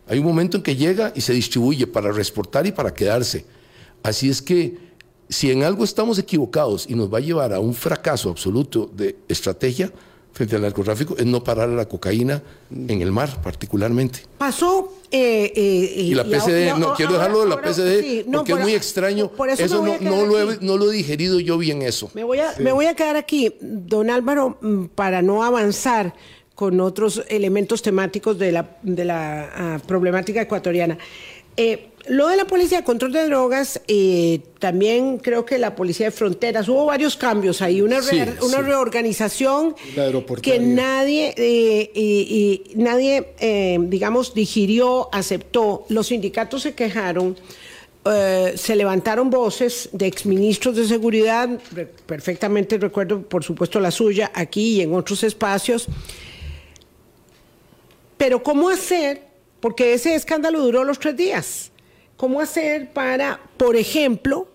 Hay 0.08 0.20
un 0.20 0.26
momento 0.26 0.58
en 0.58 0.64
que 0.64 0.76
llega 0.76 1.12
y 1.16 1.22
se 1.22 1.34
distribuye 1.34 1.88
para 1.88 2.12
reexportar 2.12 2.68
y 2.68 2.72
para 2.72 2.94
quedarse. 2.94 3.46
Así 4.04 4.30
es 4.30 4.42
que 4.42 4.92
si 5.30 5.50
en 5.50 5.64
algo 5.64 5.84
estamos 5.84 6.20
equivocados 6.20 6.86
y 6.88 6.94
nos 6.94 7.12
va 7.12 7.20
a 7.20 7.22
llevar 7.22 7.54
a 7.54 7.60
un 7.60 7.74
fracaso 7.74 8.30
absoluto 8.30 8.92
de 8.94 9.18
estrategia 9.28 9.92
frente 10.34 10.56
al 10.56 10.62
narcotráfico, 10.62 11.16
es 11.18 11.26
no 11.26 11.44
parar 11.44 11.70
a 11.70 11.74
la 11.74 11.86
cocaína 11.86 12.42
en 12.72 13.02
el 13.02 13.12
mar, 13.12 13.42
particularmente. 13.42 14.22
Pasó. 14.38 14.94
Eh, 15.14 15.52
eh, 15.54 15.94
y 15.98 16.14
la 16.14 16.24
PCD, 16.24 16.78
no, 16.78 16.94
quiero 16.94 17.14
dejarlo 17.14 17.42
de 17.42 17.50
la 17.50 17.62
PCD 17.62 18.26
porque 18.32 18.54
es 18.54 18.60
muy 18.60 18.74
extraño. 18.74 19.30
eso, 19.58 19.86
no, 19.86 19.98
no, 20.00 20.26
lo 20.26 20.54
he, 20.54 20.58
no, 20.62 20.78
lo 20.78 20.90
he, 20.90 20.96
digerido 20.96 21.40
yo 21.42 21.58
bien 21.58 21.82
eso. 21.82 22.10
Me 22.14 22.24
voy, 22.24 22.40
a, 22.40 22.54
me 22.60 22.72
voy 22.72 22.86
a 22.86 22.96
quedar 22.96 23.18
aquí, 23.18 23.54
don 23.60 24.10
Álvaro, 24.10 24.58
mm, 24.62 24.86
para 24.96 25.22
no 25.22 25.44
avanzar 25.44 26.14
con 26.56 26.80
otros 26.80 27.24
elementos 27.28 27.82
temáticos 27.82 28.38
de 28.38 28.52
la, 28.52 28.78
de 28.84 29.04
la 29.04 29.50
ah, 29.54 29.80
problemática 29.86 30.42
ecuatoriana. 30.42 30.98
Eh, 31.58 31.91
lo 32.08 32.28
de 32.28 32.38
la 32.38 32.46
Policía 32.46 32.80
de 32.80 32.84
Control 32.84 33.12
de 33.12 33.26
Drogas, 33.26 33.82
eh, 33.88 34.42
también 34.60 35.18
creo 35.18 35.46
que 35.46 35.58
la 35.58 35.76
Policía 35.76 36.08
de 36.08 36.12
Fronteras, 36.12 36.68
hubo 36.68 36.86
varios 36.86 37.16
cambios 37.16 37.62
ahí, 37.62 37.82
una, 37.82 38.00
una 38.42 38.62
reorganización 38.62 39.76
que 40.42 40.60
nadie, 40.60 41.34
eh, 41.38 41.92
y, 41.94 42.64
nadie 42.76 43.34
digamos, 43.80 44.34
digirió, 44.34 45.10
aceptó. 45.12 45.86
Los 45.90 46.08
sindicatos 46.08 46.64
se 46.64 46.74
quejaron. 46.74 47.38
se 48.04 48.76
levantaron 48.76 49.30
voces 49.30 49.90
de 49.92 50.08
exministros 50.08 50.76
de 50.76 50.88
seguridad, 50.88 51.50
perfectamente 52.08 52.78
recuerdo, 52.78 53.22
por 53.22 53.44
supuesto, 53.44 53.80
la 53.80 53.92
suya, 53.92 54.32
aquí 54.34 54.78
y 54.78 54.82
en 54.82 54.96
otros 54.96 55.24
espacios, 55.24 55.88
pero 58.22 58.44
¿cómo 58.44 58.70
hacer? 58.70 59.24
Porque 59.60 59.94
ese 59.94 60.14
escándalo 60.14 60.62
duró 60.62 60.84
los 60.84 61.00
tres 61.00 61.18
días. 61.18 61.71
¿Cómo 62.22 62.40
hacer 62.40 62.94
para, 62.94 63.40
por 63.58 63.76
ejemplo, 63.76 64.48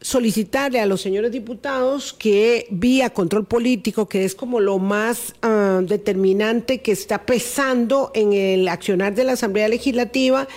solicitarle 0.00 0.80
a 0.80 0.86
los 0.86 1.00
señores 1.00 1.30
diputados 1.30 2.12
que 2.12 2.66
vía 2.70 3.10
control 3.10 3.46
político, 3.46 4.08
que 4.08 4.24
es 4.24 4.34
como 4.34 4.58
lo 4.58 4.80
más 4.80 5.32
ah, 5.40 5.80
determinante 5.84 6.80
que 6.80 6.90
está 6.90 7.24
pesando 7.24 8.10
en 8.14 8.32
el 8.32 8.66
accionar 8.66 9.14
de 9.14 9.22
la 9.22 9.34
Asamblea 9.34 9.68
Legislativa, 9.68 10.48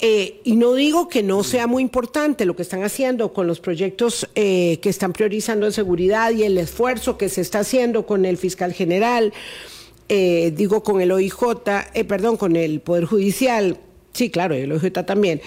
eh, 0.00 0.40
y 0.42 0.56
no 0.56 0.74
digo 0.74 1.08
que 1.08 1.22
no 1.22 1.44
sea 1.44 1.68
muy 1.68 1.84
importante 1.84 2.46
lo 2.46 2.56
que 2.56 2.62
están 2.62 2.82
haciendo 2.82 3.32
con 3.32 3.46
los 3.46 3.60
proyectos 3.60 4.28
eh, 4.34 4.80
que 4.82 4.88
están 4.88 5.12
priorizando 5.12 5.66
en 5.66 5.72
seguridad 5.72 6.32
y 6.32 6.42
el 6.42 6.58
esfuerzo 6.58 7.16
que 7.16 7.28
se 7.28 7.42
está 7.42 7.60
haciendo 7.60 8.06
con 8.06 8.24
el 8.24 8.38
fiscal 8.38 8.72
general, 8.72 9.32
eh, 10.08 10.52
digo 10.56 10.82
con 10.82 11.00
el 11.00 11.12
OIJ, 11.12 11.62
perdón, 12.08 12.38
con 12.38 12.56
el 12.56 12.80
Poder 12.80 13.04
Judicial, 13.04 13.78
sí, 14.12 14.30
claro, 14.30 14.56
el 14.56 14.72
OIJ 14.72 15.04
también, 15.04 15.40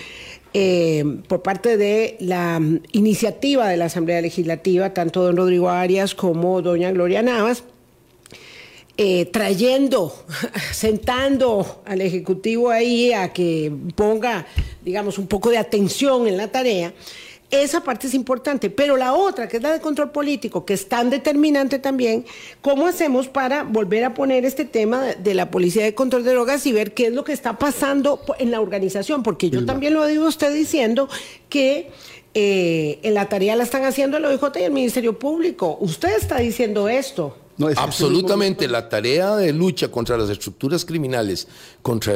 eh, 0.58 1.04
por 1.28 1.42
parte 1.42 1.76
de 1.76 2.16
la 2.22 2.60
mm, 2.60 2.80
iniciativa 2.94 3.68
de 3.68 3.76
la 3.76 3.86
Asamblea 3.86 4.22
Legislativa, 4.22 4.94
tanto 4.94 5.22
don 5.22 5.36
Rodrigo 5.36 5.70
Arias 5.70 6.16
como 6.16 6.62
doña 6.62 6.92
Gloria 6.92 7.22
Navas, 7.22 7.64
trayendo, 9.34 10.16
sentando 10.72 11.82
al 11.86 12.00
Ejecutivo 12.00 12.70
ahí 12.70 13.12
a 13.12 13.34
que 13.34 13.70
ponga, 13.96 14.48
digamos, 14.86 15.18
un 15.18 15.28
poco 15.28 15.50
de 15.50 15.58
atención 15.58 16.28
en 16.28 16.38
la 16.38 16.48
tarea. 16.48 16.94
Esa 17.64 17.84
parte 17.84 18.08
es 18.08 18.14
importante, 18.14 18.70
pero 18.70 18.98
la 18.98 19.14
otra, 19.14 19.48
que 19.48 19.58
es 19.58 19.64
la 19.64 19.72
de 19.72 19.80
control 19.80 20.12
político, 20.12 20.66
que 20.66 20.74
es 20.74 20.88
tan 20.88 21.10
determinante 21.10 21.80
también, 21.80 22.26
¿cómo 22.62 22.88
hacemos 22.88 23.28
para 23.28 23.64
volver 23.64 24.04
a 24.04 24.14
poner 24.14 24.46
este 24.46 24.66
tema 24.66 25.04
de 25.06 25.34
la 25.34 25.52
policía 25.52 25.84
de 25.84 25.96
control 25.96 26.24
de 26.24 26.32
drogas 26.32 26.66
y 26.66 26.72
ver 26.72 26.94
qué 26.94 27.08
es 27.08 27.14
lo 27.14 27.24
que 27.24 27.34
está 27.34 27.58
pasando 27.58 28.20
en 28.40 28.52
la 28.52 28.62
organización? 28.62 29.24
Porque 29.24 29.50
yo 29.50 29.66
también 29.66 29.94
lo 29.94 30.06
digo 30.06 30.28
usted 30.28 30.54
diciendo 30.54 31.10
que 31.50 31.92
eh, 32.34 33.00
en 33.04 33.14
la 33.14 33.30
tarea 33.30 33.56
la 33.56 33.64
están 33.64 33.86
haciendo 33.86 34.18
el 34.18 34.26
OIJ 34.26 34.44
y 34.56 34.64
el 34.64 34.72
Ministerio 34.74 35.18
Público. 35.18 35.78
Usted 35.80 36.18
está 36.18 36.40
diciendo 36.40 36.90
esto. 36.90 37.38
No, 37.58 37.70
es 37.70 37.78
Absolutamente, 37.78 38.68
la 38.68 38.90
tarea 38.90 39.38
de 39.38 39.54
lucha 39.54 39.88
contra 39.90 40.18
las 40.18 40.30
estructuras 40.30 40.84
criminales, 40.84 41.48
contra 41.82 42.14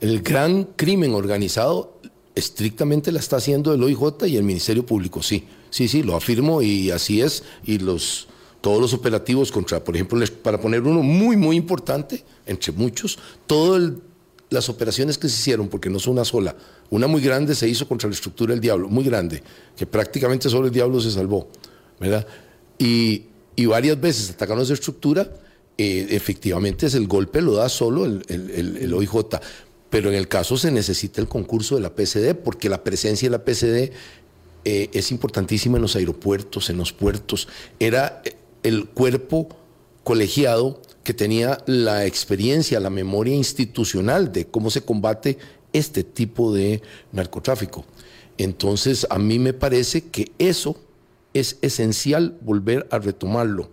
el 0.00 0.22
gran 0.22 0.64
crimen 0.76 1.14
organizado, 1.14 1.95
estrictamente 2.36 3.10
la 3.10 3.18
está 3.18 3.38
haciendo 3.38 3.74
el 3.74 3.82
OIJ 3.82 4.26
y 4.26 4.36
el 4.36 4.44
Ministerio 4.44 4.86
Público, 4.86 5.22
sí, 5.22 5.44
sí, 5.70 5.88
sí, 5.88 6.02
lo 6.02 6.14
afirmo 6.14 6.62
y 6.62 6.90
así 6.90 7.22
es. 7.22 7.42
Y 7.64 7.78
los, 7.78 8.28
todos 8.60 8.80
los 8.80 8.92
operativos 8.92 9.50
contra, 9.50 9.82
por 9.82 9.96
ejemplo, 9.96 10.22
para 10.42 10.60
poner 10.60 10.82
uno 10.82 11.02
muy, 11.02 11.36
muy 11.36 11.56
importante, 11.56 12.22
entre 12.44 12.72
muchos, 12.72 13.18
todas 13.46 13.90
las 14.50 14.68
operaciones 14.68 15.18
que 15.18 15.28
se 15.28 15.34
hicieron, 15.34 15.68
porque 15.68 15.88
no 15.88 15.98
son 15.98 16.12
una 16.12 16.24
sola, 16.24 16.54
una 16.90 17.06
muy 17.06 17.22
grande 17.22 17.54
se 17.54 17.68
hizo 17.68 17.88
contra 17.88 18.08
la 18.08 18.14
estructura 18.14 18.52
del 18.52 18.60
diablo, 18.60 18.88
muy 18.88 19.02
grande, 19.02 19.42
que 19.74 19.86
prácticamente 19.86 20.50
solo 20.50 20.66
el 20.66 20.72
diablo 20.72 21.00
se 21.00 21.10
salvó, 21.10 21.48
¿verdad? 21.98 22.26
Y, 22.78 23.24
varias 23.66 23.98
veces 23.98 24.30
atacaron 24.30 24.62
esa 24.62 24.74
estructura, 24.74 25.28
eh, 25.78 26.06
efectivamente 26.10 26.86
es 26.86 26.94
el 26.94 27.06
golpe 27.06 27.40
lo 27.40 27.54
da 27.54 27.68
solo 27.68 28.04
el 28.04 28.94
OIJ. 28.94 29.14
Pero 29.90 30.08
en 30.08 30.16
el 30.16 30.28
caso 30.28 30.56
se 30.56 30.70
necesita 30.70 31.20
el 31.20 31.28
concurso 31.28 31.76
de 31.76 31.82
la 31.82 31.94
PCD, 31.94 32.34
porque 32.34 32.68
la 32.68 32.82
presencia 32.82 33.26
de 33.28 33.38
la 33.38 33.44
PCD 33.44 33.92
eh, 34.64 34.90
es 34.92 35.12
importantísima 35.12 35.76
en 35.76 35.82
los 35.82 35.96
aeropuertos, 35.96 36.70
en 36.70 36.76
los 36.76 36.92
puertos. 36.92 37.48
Era 37.78 38.20
eh, 38.24 38.36
el 38.62 38.86
cuerpo 38.86 39.48
colegiado 40.02 40.82
que 41.04 41.14
tenía 41.14 41.58
la 41.66 42.04
experiencia, 42.04 42.80
la 42.80 42.90
memoria 42.90 43.34
institucional 43.34 44.32
de 44.32 44.46
cómo 44.46 44.70
se 44.70 44.82
combate 44.82 45.38
este 45.72 46.02
tipo 46.02 46.52
de 46.52 46.82
narcotráfico. 47.12 47.84
Entonces, 48.38 49.06
a 49.08 49.18
mí 49.18 49.38
me 49.38 49.52
parece 49.52 50.02
que 50.02 50.32
eso 50.38 50.76
es 51.32 51.58
esencial 51.62 52.36
volver 52.40 52.88
a 52.90 52.98
retomarlo, 52.98 53.70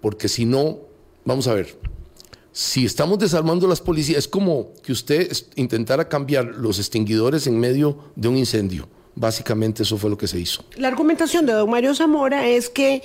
porque 0.00 0.28
si 0.28 0.44
no, 0.44 0.78
vamos 1.24 1.46
a 1.46 1.54
ver, 1.54 1.76
si 2.52 2.84
estamos 2.84 3.18
desarmando 3.18 3.66
las 3.66 3.80
policías, 3.80 4.18
es 4.18 4.28
como 4.28 4.72
que 4.82 4.92
usted 4.92 5.32
intentara 5.56 6.08
cambiar 6.08 6.44
los 6.44 6.78
extinguidores 6.78 7.46
en 7.46 7.58
medio 7.58 7.98
de 8.14 8.28
un 8.28 8.36
incendio. 8.36 8.88
Básicamente 9.14 9.82
eso 9.82 9.96
fue 9.98 10.10
lo 10.10 10.18
que 10.18 10.26
se 10.26 10.38
hizo. 10.38 10.64
La 10.76 10.88
argumentación 10.88 11.46
de 11.46 11.52
don 11.52 11.70
Mario 11.70 11.94
Zamora 11.94 12.46
es 12.46 12.68
que 12.68 13.02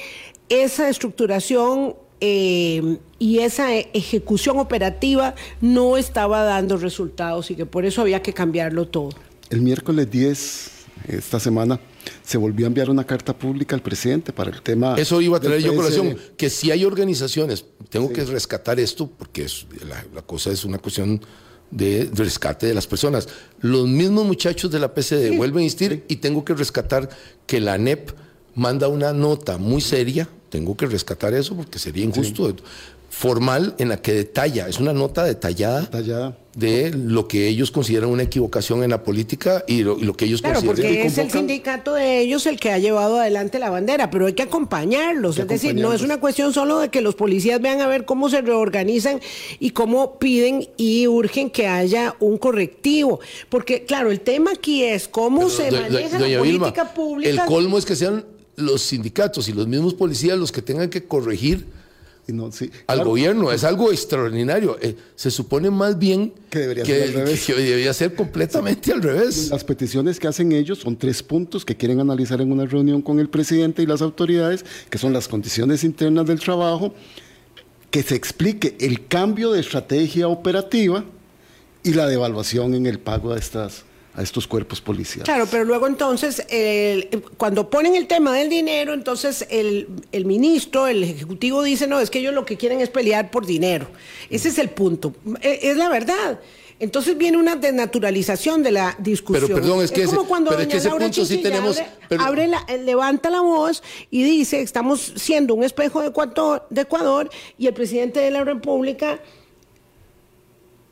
esa 0.50 0.90
estructuración 0.90 1.96
eh, 2.20 2.98
y 3.20 3.40
esa 3.40 3.74
ejecución 3.76 4.58
operativa 4.58 5.36
no 5.62 5.98
estaba 5.98 6.44
dando 6.44 6.78
resultados 6.78 7.52
y 7.52 7.56
que 7.56 7.66
por 7.66 7.86
eso 7.86 8.02
había 8.02 8.22
que 8.22 8.34
cambiarlo 8.34 8.88
todo. 8.88 9.10
El 9.50 9.62
miércoles 9.62 10.10
10, 10.10 10.72
esta 11.08 11.40
semana, 11.40 11.80
se 12.24 12.38
volvió 12.38 12.66
a 12.66 12.68
enviar 12.68 12.90
una 12.90 13.06
carta 13.06 13.38
pública 13.38 13.76
al 13.76 13.82
presidente 13.82 14.34
para 14.34 14.52
el 14.52 14.62
tema. 14.62 14.96
Eso 14.96 15.22
iba 15.22 15.38
a 15.38 15.40
tener 15.40 15.60
yo 15.62 15.76
colación, 15.76 16.18
que 16.36 16.50
si 16.50 16.72
hay 16.72 16.86
organizaciones, 16.86 17.66
tengo 17.90 18.12
que 18.12 18.24
rescatar 18.26 18.80
esto 18.80 19.08
porque 19.08 19.44
es, 19.44 19.66
la, 20.14 20.22
cosa 20.22 20.52
es 20.52 20.66
una 20.66 20.78
cuestión 20.78 21.22
de 21.72 22.10
rescate 22.14 22.68
de 22.68 22.74
las 22.74 22.88
personas. 22.88 23.28
Los 23.62 23.88
mismos 23.88 24.26
muchachos 24.26 24.72
de 24.72 24.80
la 24.80 24.94
PCD 24.94 25.36
vuelven 25.36 25.62
a 25.62 25.64
insistir 25.64 26.04
y 26.08 26.18
tengo 26.18 26.46
que 26.46 26.54
rescatar 26.54 27.10
que 27.46 27.60
la 27.60 27.74
ANEP 27.74 28.12
manda 28.56 28.88
una 28.88 29.14
nota 29.14 29.58
muy 29.58 29.82
seria, 29.82 30.28
tengo 30.50 30.76
que 30.76 30.86
rescatar 30.86 31.34
eso 31.34 31.56
porque 31.56 31.78
sería 31.78 32.04
injusto 32.04 32.56
formal 33.18 33.74
en 33.80 33.90
la 33.90 33.98
que 34.00 34.14
detalla, 34.14 34.68
es 34.68 34.80
una 34.80 34.94
nota 34.94 35.24
detallada, 35.24 35.90
de 36.56 36.92
lo 36.92 37.28
que 37.28 37.48
ellos 37.48 37.72
consideran 37.72 38.12
una 38.12 38.22
equivocación 38.22 38.84
en 38.84 38.92
la 38.92 39.02
política 39.02 39.64
y 39.68 39.82
lo, 39.82 39.98
que 40.14 40.26
ellos 40.26 40.44
claro, 40.44 40.62
consideran. 40.62 40.94
Porque 40.94 41.08
es 41.08 41.18
el 41.18 41.32
sindicato 41.32 41.96
de 41.96 42.20
ellos 42.20 42.46
el 42.46 42.60
que 42.60 42.72
ha 42.72 42.78
llevado 42.78 43.20
adelante 43.20 43.58
la 43.58 43.72
bandera, 43.72 44.12
pero 44.12 44.28
hay 44.28 44.34
que 44.34 44.44
acompañarlos. 44.44 45.40
es 45.40 45.48
decir, 45.48 45.74
no 45.74 45.94
es 45.94 46.04
una 46.04 46.20
cuestión 46.20 46.54
solo 46.54 46.78
de 46.78 46.90
que 46.90 47.02
los 47.02 47.16
policías 47.16 47.60
vean 47.60 47.82
a 47.82 47.88
ver 47.88 48.06
cómo 48.06 48.30
se 48.30 48.42
reorganizan 48.42 49.20
y 49.60 49.72
cómo 49.72 50.20
piden 50.20 50.70
y 50.78 51.08
urgen 51.08 51.50
que 51.50 51.66
haya 51.66 52.16
un 52.20 52.38
correctivo. 52.38 53.20
Porque, 53.50 53.86
claro, 53.86 54.12
el 54.12 54.22
tema 54.22 54.52
aquí 54.52 54.84
es 54.84 55.08
cómo 55.08 55.50
se 55.50 55.72
maneja 55.72 56.20
la 56.20 56.38
política 56.38 56.94
pública. 56.94 57.32
El 57.32 57.40
colmo 57.46 57.80
es 57.80 57.86
que 57.86 57.96
sean 57.96 58.26
los 58.58 58.84
sindicatos 58.84 59.50
y 59.50 59.54
los 59.54 59.68
mismos 59.68 59.96
policías 59.96 60.38
los 60.38 60.52
que 60.52 60.62
tengan 60.62 60.92
que 60.92 61.06
corregir 61.06 61.77
al 62.88 63.04
gobierno. 63.04 63.52
Es 63.52 63.64
algo 63.64 63.92
extraordinario. 63.92 64.78
Eh, 64.82 64.96
se 65.16 65.32
supone 65.32 65.70
más 65.70 65.98
bien 65.98 66.34
que 66.50 66.60
debería, 66.60 66.86
ser 66.86 67.04
al 67.04 67.14
revés. 67.14 67.46
que 67.46 67.54
debería 67.56 67.94
ser 67.94 68.16
completamente 68.16 68.92
al 68.92 69.02
revés. 69.02 69.50
Las 69.50 69.64
peticiones 69.64 70.20
que 70.20 70.28
hacen 70.28 70.52
ellos 70.52 70.80
son 70.80 70.98
tres 70.98 71.24
puntos 71.24 71.64
que 71.66 71.76
quieren 71.76 72.00
analizar 72.00 72.42
en 72.42 72.52
una 72.52 72.66
reunión 72.66 73.02
con 73.02 73.20
el 73.20 73.30
presidente 73.30 73.82
y 73.82 73.86
las 73.86 74.02
autoridades, 74.02 74.66
que 74.90 74.98
son 74.98 75.14
las 75.14 75.28
condiciones 75.28 75.84
internas 75.84 76.26
del 76.26 76.40
trabajo, 76.40 76.94
que 77.92 78.04
se 78.04 78.16
explique 78.16 78.76
el 78.80 79.08
cambio 79.08 79.52
de 79.52 79.62
estrategia 79.62 80.28
operativa 80.28 81.06
y 81.84 81.94
la 81.94 82.08
devaluación 82.08 82.76
en 82.76 82.86
el 82.86 83.00
pago 83.00 83.34
de 83.34 83.40
estas 83.40 83.87
a 84.18 84.24
estos 84.24 84.48
cuerpos 84.48 84.82
policiales. 84.82 85.26
Claro, 85.26 85.48
pero 85.50 85.64
luego 85.64 85.86
entonces, 85.86 86.44
cuando 87.38 87.70
ponen 87.70 87.96
el 87.96 88.08
tema 88.08 88.34
del 88.34 88.50
dinero, 88.50 88.94
entonces 88.96 89.46
el, 89.52 89.88
ministro, 90.26 90.88
el 90.88 91.04
ejecutivo 91.04 91.62
dice, 91.62 91.86
no, 91.88 92.00
es 92.00 92.10
que 92.10 92.18
ellos 92.20 92.34
lo 92.34 92.44
que 92.44 92.58
quieren 92.58 92.82
es 92.82 92.90
pelear 92.90 93.30
por 93.30 93.46
dinero. 93.46 93.88
Ese 94.32 94.50
es 94.50 94.58
el 94.58 94.70
punto. 94.72 95.14
E, 95.42 95.60
es, 95.70 95.78
la 95.78 95.88
verdad. 95.90 96.40
Entonces 96.80 97.16
viene 97.16 97.38
una 97.38 97.56
desnaturalización 97.56 98.64
de 98.64 98.72
la 98.72 98.96
discusión. 98.98 99.48
Pero 99.50 99.62
perdón, 99.62 99.84
es 99.84 99.92
que 99.92 100.06
como 100.06 100.22
ese- 100.22 100.28
cuando 100.28 100.50
pero 100.50 100.62
es 100.62 100.68
doña 100.68 100.72
que 100.74 100.78
ese 100.80 100.88
Laura 100.90 101.06
punto 101.06 101.22
sí 101.26 101.34
Chinchilla 101.36 101.50
tenemos- 101.50 101.78
abre- 101.80 101.88
pero- 102.10 102.24
abre 102.24 102.48
la- 102.48 102.66
eh, 102.68 102.78
levanta 102.80 103.30
la 103.30 103.42
voz 103.42 103.84
y 104.10 104.24
dice, 104.24 104.62
estamos 104.62 105.14
siendo 105.16 105.54
un 105.54 105.64
espejo 105.64 106.02
de 106.02 106.08
Ecuador, 106.08 106.66
de 106.72 106.82
Ecuador 106.82 107.30
y 107.60 107.68
el 107.68 107.74
presidente 107.76 108.20
de 108.20 108.32
la 108.32 108.44
República 108.44 109.20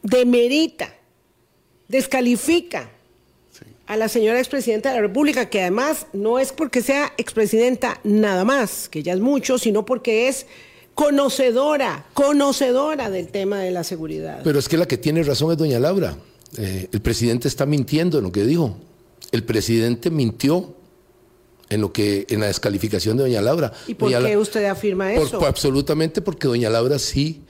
demerita, 0.04 0.94
descalifica 1.88 2.92
a 3.88 3.98
la 3.98 4.08
señora 4.10 4.40
expresidenta 4.40 4.90
de 4.90 4.96
la 4.96 5.02
República, 5.02 5.50
que 5.50 5.62
además 5.62 6.08
no 6.14 6.40
es 6.40 6.52
porque 6.52 6.82
sea 6.82 7.14
expresidenta 7.18 8.00
nada 8.04 8.44
más, 8.44 8.90
que 8.90 9.04
ya 9.04 9.14
es 9.14 9.20
mucho, 9.20 9.58
sino 9.60 9.86
porque 9.86 10.28
es 10.28 10.48
conocedora, 10.96 12.06
conocedora 12.14 13.10
del 13.10 13.28
tema 13.28 13.60
de 13.60 13.72
la 13.72 13.84
seguridad. 13.84 14.42
Pero 14.44 14.58
es 14.60 14.68
que 14.68 14.78
la 14.78 14.88
que 14.88 14.98
tiene 14.98 15.22
razón 15.24 15.52
es 15.52 15.58
doña 15.58 15.80
Laura. 15.80 16.18
Eh, 16.58 16.88
el 16.92 17.02
presidente 17.02 17.48
está 17.48 17.66
mintiendo 17.66 18.18
en 18.18 18.24
lo 18.24 18.32
que 18.32 18.44
dijo. 18.46 18.76
El 19.32 19.44
presidente 19.44 20.10
mintió 20.10 20.74
en 21.70 21.82
lo 21.82 21.92
que 21.92 22.26
en 22.30 22.40
la 22.40 22.48
descalificación 22.48 23.18
de 23.18 23.24
doña 23.24 23.42
Laura. 23.42 23.72
¿Y 23.88 23.94
por 23.96 24.10
Doña 24.12 24.26
qué 24.26 24.34
La- 24.36 24.40
usted 24.40 24.66
afirma 24.66 25.10
por- 25.16 25.28
eso? 25.28 25.40
por- 25.40 25.48
absolutamente 25.48 26.22
porque 26.22 26.48
doña 26.48 26.70
Laura 26.70 26.98
sí 27.00 27.42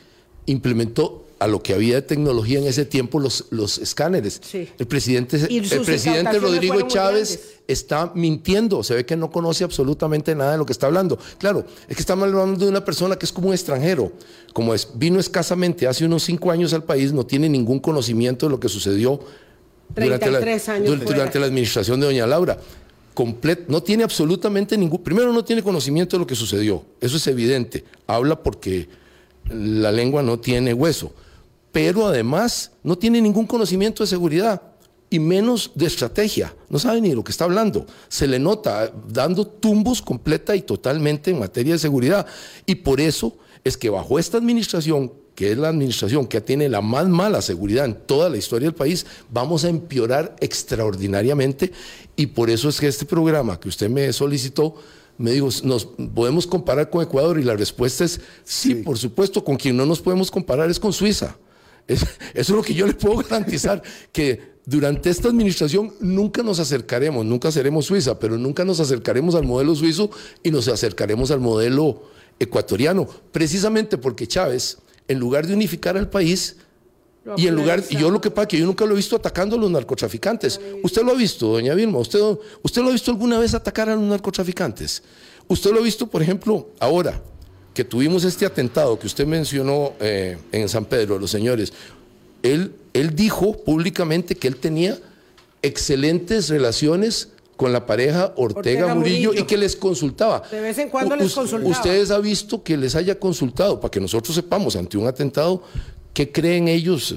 implementó 0.47 1.24
a 1.45 1.47
lo 1.47 1.61
que 1.61 1.73
había 1.75 1.93
de 1.95 2.01
tecnología 2.01 2.57
en 2.57 2.65
ese 2.65 2.85
tiempo 2.85 3.19
los, 3.19 3.45
los 3.51 3.77
escáneres. 3.77 4.41
Sí. 4.43 4.67
El 4.79 4.87
presidente, 4.87 5.37
el 5.37 5.81
presidente 5.85 6.39
Rodrigo 6.39 6.81
Chávez 6.87 7.59
está 7.67 8.11
mintiendo, 8.15 8.81
se 8.83 8.95
ve 8.95 9.05
que 9.05 9.15
no 9.15 9.29
conoce 9.29 9.63
absolutamente 9.63 10.33
nada 10.33 10.53
de 10.53 10.57
lo 10.57 10.65
que 10.65 10.71
está 10.73 10.87
hablando. 10.87 11.19
Claro, 11.37 11.63
es 11.87 11.95
que 11.95 12.01
estamos 12.01 12.27
hablando 12.27 12.65
de 12.65 12.69
una 12.71 12.83
persona 12.83 13.15
que 13.15 13.25
es 13.27 13.31
como 13.31 13.49
un 13.49 13.53
extranjero, 13.53 14.11
como 14.53 14.73
es, 14.73 14.89
vino 14.95 15.19
escasamente 15.19 15.87
hace 15.87 16.03
unos 16.05 16.23
cinco 16.23 16.49
años 16.49 16.73
al 16.73 16.83
país, 16.83 17.13
no 17.13 17.25
tiene 17.25 17.47
ningún 17.47 17.79
conocimiento 17.79 18.47
de 18.47 18.49
lo 18.49 18.59
que 18.59 18.67
sucedió 18.69 19.19
durante 19.95 20.31
la, 20.31 20.39
33 20.39 20.69
años 20.69 20.85
durante- 20.87 21.05
fuera. 21.05 21.19
durante 21.19 21.39
la 21.39 21.45
administración 21.45 21.99
de 21.99 22.05
doña 22.07 22.25
Laura. 22.25 22.57
Complet- 23.13 23.67
no 23.67 23.83
tiene 23.83 24.03
absolutamente 24.03 24.77
ningún, 24.77 25.03
primero 25.03 25.31
no 25.31 25.45
tiene 25.45 25.61
conocimiento 25.61 26.17
de 26.17 26.21
lo 26.21 26.27
que 26.27 26.35
sucedió, 26.35 26.83
eso 26.99 27.15
es 27.17 27.27
evidente, 27.27 27.85
habla 28.07 28.41
porque 28.41 28.89
la 29.49 29.91
lengua 29.91 30.23
no 30.23 30.39
tiene 30.39 30.73
hueso, 30.73 31.13
pero 31.75 32.07
además 32.07 32.71
no 32.83 32.97
tiene 32.97 33.19
ningún 33.19 33.45
conocimiento 33.45 34.01
de 34.01 34.07
seguridad 34.07 34.61
y 35.09 35.19
menos 35.19 35.71
de 35.75 35.87
estrategia, 35.87 36.55
no 36.69 36.79
sabe 36.79 37.01
ni 37.01 37.09
de 37.09 37.15
lo 37.15 37.23
que 37.25 37.33
está 37.33 37.43
hablando, 37.43 37.85
se 38.07 38.27
le 38.27 38.39
nota 38.39 38.93
dando 39.09 39.45
tumbos 39.45 40.01
completa 40.01 40.55
y 40.55 40.61
totalmente 40.61 41.31
en 41.31 41.39
materia 41.39 41.73
de 41.73 41.79
seguridad 41.79 42.27
y 42.65 42.75
por 42.75 43.01
eso 43.01 43.35
es 43.65 43.75
que 43.75 43.89
bajo 43.89 44.17
esta 44.17 44.37
administración 44.37 45.11
que 45.35 45.51
es 45.51 45.57
la 45.57 45.67
administración 45.67 46.27
que 46.27 46.39
tiene 46.39 46.69
la 46.69 46.79
más 46.79 47.09
mala 47.09 47.41
seguridad 47.41 47.83
en 47.83 47.95
toda 47.95 48.29
la 48.29 48.37
historia 48.37 48.69
del 48.69 48.75
país, 48.75 49.05
vamos 49.29 49.65
a 49.65 49.69
empeorar 49.69 50.33
extraordinariamente 50.39 51.73
y 52.15 52.27
por 52.27 52.49
eso 52.49 52.69
es 52.69 52.79
que 52.79 52.87
este 52.87 53.05
programa 53.05 53.59
que 53.59 53.67
usted 53.67 53.89
me 53.89 54.13
solicitó, 54.13 54.75
me 55.17 55.31
dijo, 55.31 55.49
¿nos 55.63 55.83
podemos 55.83 56.47
comparar 56.47 56.89
con 56.89 57.03
Ecuador? 57.03 57.37
Y 57.37 57.43
la 57.43 57.57
respuesta 57.57 58.05
es 58.05 58.21
sí, 58.45 58.75
por 58.75 58.97
supuesto, 58.97 59.43
con 59.43 59.57
quien 59.57 59.75
no 59.75 59.85
nos 59.85 59.99
podemos 59.99 60.31
comparar 60.31 60.69
es 60.69 60.79
con 60.79 60.93
Suiza. 60.93 61.35
Es- 61.87 62.01
eso 62.01 62.07
es 62.33 62.49
lo 62.49 62.61
que 62.63 62.73
yo 62.73 62.87
le 62.87 62.93
puedo 62.93 63.17
garantizar, 63.17 63.81
que 64.11 64.55
durante 64.65 65.09
esta 65.11 65.27
administración 65.27 65.93
nunca 65.99 66.41
nos 66.41 66.59
acercaremos, 66.59 67.23
nunca 67.25 67.51
seremos 67.51 67.85
Suiza, 67.85 68.17
pero 68.19 68.37
nunca 68.37 68.65
nos 68.65 68.79
acercaremos 68.79 69.35
al 69.35 69.43
modelo 69.43 69.75
suizo 69.75 70.09
y 70.41 70.49
nos 70.49 70.67
acercaremos 70.67 71.29
al 71.29 71.39
modelo 71.39 72.01
ecuatoriano, 72.39 73.07
precisamente 73.31 73.97
porque 73.99 74.27
Chávez, 74.27 74.79
en 75.07 75.19
lugar 75.19 75.45
de 75.45 75.53
unificar 75.53 75.95
al 75.97 76.09
país, 76.09 76.57
y 77.37 77.47
en 77.47 77.55
lugar, 77.55 77.83
y 77.89 77.95
yo 77.97 78.11
lo 78.11 78.21
que 78.21 78.29
pasa 78.29 78.47
que 78.47 78.59
yo 78.59 78.65
nunca 78.67 78.85
lo 78.85 78.93
he 78.93 78.97
visto 78.97 79.15
atacando 79.15 79.55
a 79.55 79.59
los 79.59 79.71
narcotraficantes. 79.71 80.59
Usted 80.83 81.01
lo 81.03 81.11
ha 81.11 81.15
visto, 81.15 81.47
doña 81.47 81.73
Vilma, 81.73 81.97
usted, 81.97 82.19
usted 82.61 82.81
lo 82.83 82.89
ha 82.89 82.91
visto 82.91 83.09
alguna 83.09 83.39
vez 83.39 83.53
atacar 83.55 83.89
a 83.89 83.95
los 83.95 84.03
narcotraficantes. 84.03 85.01
Usted 85.47 85.71
lo 85.71 85.79
ha 85.79 85.83
visto, 85.83 86.05
por 86.07 86.21
ejemplo, 86.21 86.69
ahora 86.79 87.19
que 87.75 87.83
tuvimos 87.83 88.23
este 88.23 88.45
atentado 88.47 88.97
que 88.97 89.05
usted 89.05 89.27
mencionó 89.27 89.93
eh, 89.99 90.37
en 90.51 90.67
San 90.67 90.85
Pedro, 90.85 91.19
los 91.19 91.29
señores. 91.29 91.71
Él, 92.41 92.73
él 92.93 93.15
dijo 93.15 93.63
públicamente 93.63 94.33
que 94.35 94.47
él 94.47 94.55
tenía 94.55 94.97
excelentes 95.61 96.49
relaciones 96.49 97.29
con 97.57 97.71
la 97.71 97.85
pareja 97.85 98.33
Ortega, 98.35 98.85
Ortega 98.85 98.95
Murillo, 98.95 99.29
Murillo. 99.29 99.43
y 99.43 99.45
que 99.47 99.57
les 99.57 99.75
consultaba. 99.75 100.43
De 100.51 100.59
vez 100.61 100.77
en 100.77 100.89
cuando 100.89 101.15
U- 101.15 101.17
les 101.17 101.33
consultaba. 101.33 101.69
Ustedes 101.71 102.11
ha 102.11 102.19
visto 102.19 102.63
que 102.63 102.75
les 102.77 102.95
haya 102.95 103.19
consultado, 103.19 103.79
para 103.79 103.91
que 103.91 103.99
nosotros 103.99 104.35
sepamos 104.35 104.75
ante 104.75 104.97
un 104.97 105.07
atentado, 105.07 105.63
¿qué 106.13 106.31
creen 106.31 106.67
ellos? 106.67 107.15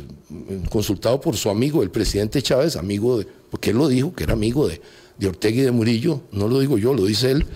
Consultado 0.71 1.21
por 1.21 1.37
su 1.37 1.51
amigo, 1.51 1.83
el 1.83 1.91
presidente 1.91 2.41
Chávez, 2.43 2.77
amigo 2.77 3.19
de, 3.19 3.27
porque 3.51 3.71
él 3.71 3.77
lo 3.79 3.89
dijo, 3.89 4.13
que 4.15 4.25
era 4.25 4.33
amigo 4.35 4.69
de, 4.69 4.81
de 5.19 5.29
Ortega 5.29 5.59
y 5.59 5.63
de 5.65 5.71
Murillo, 5.73 6.21
no 6.33 6.47
lo 6.49 6.61
digo 6.61 6.79
yo, 6.79 6.95
lo 6.95 7.05
dice 7.05 7.31
él. 7.33 7.47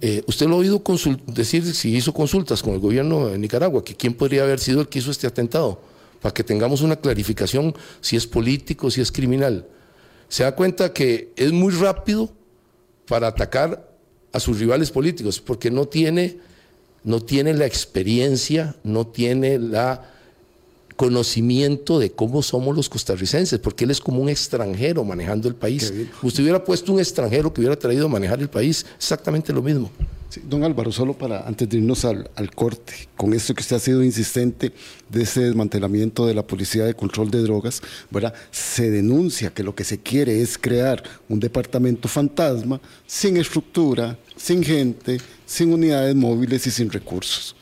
Eh, 0.00 0.22
¿Usted 0.26 0.46
lo 0.46 0.56
ha 0.56 0.58
oído 0.58 0.82
decir 1.26 1.74
si 1.74 1.96
hizo 1.96 2.12
consultas 2.12 2.62
con 2.62 2.74
el 2.74 2.80
gobierno 2.80 3.28
de 3.28 3.38
Nicaragua? 3.38 3.82
que 3.82 3.94
¿Quién 3.94 4.14
podría 4.14 4.42
haber 4.42 4.58
sido 4.60 4.80
el 4.80 4.88
que 4.88 4.98
hizo 4.98 5.10
este 5.10 5.26
atentado? 5.26 5.80
Para 6.20 6.34
que 6.34 6.44
tengamos 6.44 6.82
una 6.82 6.96
clarificación 6.96 7.74
si 8.00 8.16
es 8.16 8.26
político, 8.26 8.90
si 8.90 9.00
es 9.00 9.10
criminal. 9.10 9.66
Se 10.28 10.42
da 10.42 10.54
cuenta 10.54 10.92
que 10.92 11.32
es 11.36 11.52
muy 11.52 11.72
rápido 11.72 12.30
para 13.06 13.28
atacar 13.28 13.90
a 14.32 14.40
sus 14.40 14.58
rivales 14.58 14.90
políticos, 14.90 15.40
porque 15.40 15.70
no 15.70 15.86
tiene, 15.86 16.38
no 17.04 17.20
tiene 17.20 17.54
la 17.54 17.64
experiencia, 17.64 18.76
no 18.82 19.06
tiene 19.06 19.58
la 19.58 20.10
conocimiento 20.96 21.98
de 21.98 22.10
cómo 22.10 22.42
somos 22.42 22.74
los 22.74 22.88
costarricenses, 22.88 23.58
porque 23.58 23.84
él 23.84 23.90
es 23.90 24.00
como 24.00 24.20
un 24.20 24.28
extranjero 24.28 25.04
manejando 25.04 25.48
el 25.48 25.54
país. 25.54 25.92
Usted 26.22 26.42
hubiera 26.42 26.64
puesto 26.64 26.92
un 26.92 26.98
extranjero 26.98 27.52
que 27.52 27.60
hubiera 27.60 27.76
traído 27.76 28.06
a 28.06 28.08
manejar 28.08 28.40
el 28.40 28.48
país, 28.48 28.86
exactamente 28.96 29.52
lo 29.52 29.62
mismo. 29.62 29.90
Sí, 30.28 30.42
don 30.44 30.64
Álvaro, 30.64 30.90
solo 30.90 31.12
para 31.12 31.46
antes 31.46 31.68
de 31.68 31.76
irnos 31.76 32.04
al, 32.04 32.28
al 32.34 32.50
corte, 32.50 33.08
con 33.16 33.32
esto 33.32 33.54
que 33.54 33.60
usted 33.60 33.76
ha 33.76 33.78
sido 33.80 34.02
insistente 34.02 34.72
de 35.08 35.22
ese 35.22 35.42
desmantelamiento 35.42 36.26
de 36.26 36.34
la 36.34 36.44
policía 36.44 36.84
de 36.84 36.94
control 36.94 37.30
de 37.30 37.42
drogas, 37.42 37.80
¿verdad? 38.10 38.34
Se 38.50 38.90
denuncia 38.90 39.50
que 39.50 39.62
lo 39.62 39.74
que 39.74 39.84
se 39.84 39.98
quiere 39.98 40.40
es 40.40 40.58
crear 40.58 41.02
un 41.28 41.38
departamento 41.38 42.08
fantasma 42.08 42.80
sin 43.06 43.36
estructura, 43.36 44.18
sin 44.36 44.64
gente, 44.64 45.18
sin 45.44 45.72
unidades 45.72 46.16
móviles 46.16 46.66
y 46.66 46.70
sin 46.70 46.90
recursos. 46.90 47.54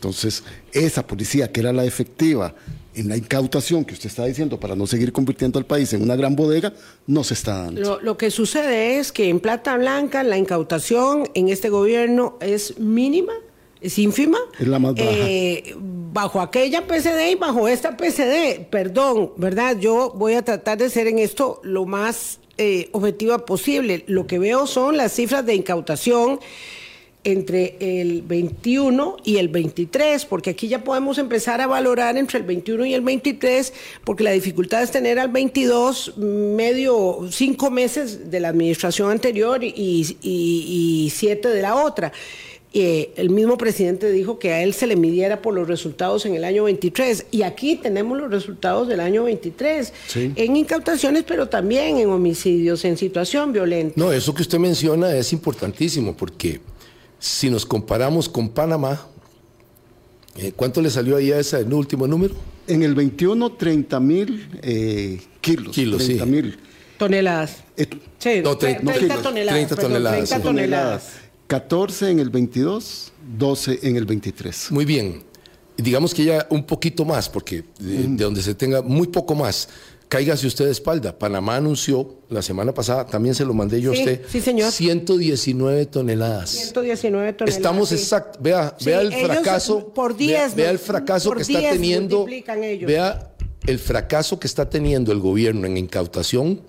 Entonces, 0.00 0.44
esa 0.72 1.06
policía 1.06 1.52
que 1.52 1.60
era 1.60 1.74
la 1.74 1.84
efectiva 1.84 2.54
en 2.94 3.10
la 3.10 3.18
incautación 3.18 3.84
que 3.84 3.92
usted 3.92 4.06
está 4.06 4.24
diciendo 4.24 4.58
para 4.58 4.74
no 4.74 4.86
seguir 4.86 5.12
convirtiendo 5.12 5.58
al 5.58 5.66
país 5.66 5.92
en 5.92 6.00
una 6.00 6.16
gran 6.16 6.34
bodega, 6.34 6.72
no 7.06 7.22
se 7.22 7.34
está 7.34 7.64
dando. 7.64 7.82
Lo, 7.82 8.00
lo 8.00 8.16
que 8.16 8.30
sucede 8.30 8.98
es 8.98 9.12
que 9.12 9.28
en 9.28 9.40
Plata 9.40 9.76
Blanca 9.76 10.22
la 10.22 10.38
incautación 10.38 11.28
en 11.34 11.50
este 11.50 11.68
gobierno 11.68 12.38
es 12.40 12.78
mínima, 12.78 13.34
es 13.82 13.98
ínfima. 13.98 14.38
Es 14.58 14.66
la 14.66 14.78
más 14.78 14.94
baja. 14.94 15.10
Eh, 15.10 15.74
bajo 15.76 16.40
aquella 16.40 16.86
PCD 16.86 17.32
y 17.32 17.34
bajo 17.34 17.68
esta 17.68 17.98
PCD, 17.98 18.66
perdón, 18.70 19.32
¿verdad? 19.36 19.78
Yo 19.78 20.14
voy 20.16 20.32
a 20.32 20.42
tratar 20.42 20.78
de 20.78 20.88
ser 20.88 21.08
en 21.08 21.18
esto 21.18 21.60
lo 21.62 21.84
más 21.84 22.40
eh, 22.56 22.88
objetiva 22.92 23.44
posible. 23.44 24.04
Lo 24.06 24.26
que 24.26 24.38
veo 24.38 24.66
son 24.66 24.96
las 24.96 25.12
cifras 25.12 25.44
de 25.44 25.54
incautación 25.54 26.40
entre 27.22 27.76
el 27.80 28.22
21 28.22 29.16
y 29.24 29.36
el 29.36 29.48
23, 29.48 30.24
porque 30.24 30.50
aquí 30.50 30.68
ya 30.68 30.82
podemos 30.84 31.18
empezar 31.18 31.60
a 31.60 31.66
valorar 31.66 32.16
entre 32.16 32.38
el 32.38 32.44
21 32.46 32.86
y 32.86 32.94
el 32.94 33.02
23, 33.02 33.72
porque 34.04 34.24
la 34.24 34.30
dificultad 34.30 34.82
es 34.82 34.90
tener 34.90 35.18
al 35.18 35.28
22 35.28 36.16
medio, 36.16 37.18
cinco 37.30 37.70
meses 37.70 38.30
de 38.30 38.40
la 38.40 38.48
administración 38.48 39.10
anterior 39.10 39.62
y, 39.62 39.70
y- 39.76 40.16
y 40.22 41.10
siete 41.10 41.48
de 41.48 41.62
la 41.62 41.74
otra. 41.76 42.12
Eh, 42.72 43.10
el 43.16 43.30
mismo 43.30 43.58
presidente 43.58 44.12
dijo 44.12 44.38
que 44.38 44.52
a 44.52 44.62
él 44.62 44.74
se 44.74 44.86
le 44.86 44.94
midiera 44.94 45.42
por 45.42 45.52
los 45.54 45.66
resultados 45.66 46.24
en 46.24 46.36
el 46.36 46.44
año 46.44 46.62
23 46.64 47.26
y 47.32 47.42
aquí 47.42 47.74
tenemos 47.74 48.16
los 48.16 48.30
resultados 48.30 48.86
del 48.86 49.00
año 49.00 49.24
23 49.24 49.92
Sí. 50.06 50.30
en 50.36 50.54
incautaciones 50.56 51.24
pero 51.26 51.48
también 51.48 51.98
en 51.98 52.08
homicidios 52.10 52.84
en 52.84 52.96
situación 52.96 53.52
violenta. 53.52 53.94
No, 53.96 54.12
eso 54.12 54.32
que 54.34 54.42
usted 54.42 54.58
menciona 54.58 55.12
es 55.16 55.32
importantísimo, 55.32 56.16
porque 56.16 56.60
si 57.20 57.48
nos 57.50 57.64
comparamos 57.64 58.28
con 58.28 58.48
Panamá, 58.48 59.06
eh, 60.36 60.52
¿cuánto 60.56 60.80
le 60.82 60.90
salió 60.90 61.16
ahí 61.16 61.30
a 61.32 61.38
ese 61.38 61.60
el 61.60 61.72
último 61.72 62.06
número? 62.08 62.34
En 62.66 62.82
el 62.82 62.94
21, 62.94 63.52
30 63.52 64.00
mil 64.00 64.48
eh, 64.62 65.20
kilos. 65.40 65.74
Kilos, 65.74 66.02
sí. 66.02 66.08
30 66.16 66.26
mil. 66.26 66.58
Toneladas. 66.98 67.58
Eh, 67.76 67.86
Sí, 68.18 68.42
No, 68.44 68.52
tre- 68.58 68.76
30 68.78 68.82
no, 68.82 68.92
kilos. 68.98 69.22
toneladas. 69.22 69.54
30 69.54 69.76
perdón, 69.76 69.92
toneladas, 69.92 70.18
30 70.28 70.36
sí. 70.36 70.42
toneladas. 70.42 71.08
14 71.46 72.10
en 72.10 72.18
el 72.20 72.28
22, 72.30 73.12
12 73.38 73.78
en 73.82 73.96
el 73.96 74.04
23. 74.04 74.70
Muy 74.72 74.84
bien. 74.84 75.22
Digamos 75.78 76.12
que 76.12 76.24
ya 76.24 76.46
un 76.50 76.64
poquito 76.64 77.06
más, 77.06 77.30
porque 77.30 77.64
de, 77.78 78.02
de 78.02 78.24
donde 78.24 78.42
se 78.42 78.54
tenga 78.54 78.82
muy 78.82 79.06
poco 79.06 79.34
más, 79.34 79.70
cáigase 80.10 80.46
usted 80.48 80.66
de 80.66 80.72
espalda. 80.72 81.16
Panamá 81.18 81.56
anunció 81.56 82.16
la 82.28 82.42
semana 82.42 82.74
pasada, 82.74 83.06
también 83.06 83.34
se 83.34 83.44
lo 83.44 83.54
mandé 83.54 83.80
yo 83.80 83.92
Sí, 83.92 83.98
a 84.00 84.00
usted, 84.02 84.22
sí, 84.28 84.40
señor. 84.40 84.70
119 84.72 85.86
toneladas. 85.86 86.50
119 86.50 87.32
toneladas. 87.32 87.56
Estamos 87.56 87.88
sí. 87.88 87.94
exacto, 87.94 88.38
vea, 88.42 88.74
Sí, 88.76 88.86
vea 88.86 89.00
el 89.02 89.14
fracaso, 89.14 89.88
por 89.94 90.16
vea- 90.16 90.42
10, 90.48 90.54
vea, 90.56 90.70
el 90.70 90.78
fracaso 90.80 91.30
que 91.30 91.42
está 91.42 91.58
10 91.60 91.72
teniendo, 91.72 92.26
ellos. 92.28 92.86
vea 92.88 93.32
el 93.66 93.78
fracaso 93.78 94.38
que 94.40 94.48
está 94.48 94.68
teniendo 94.68 95.12
el 95.12 95.20
gobierno 95.20 95.64
en 95.66 95.76
incautación, 95.76 96.60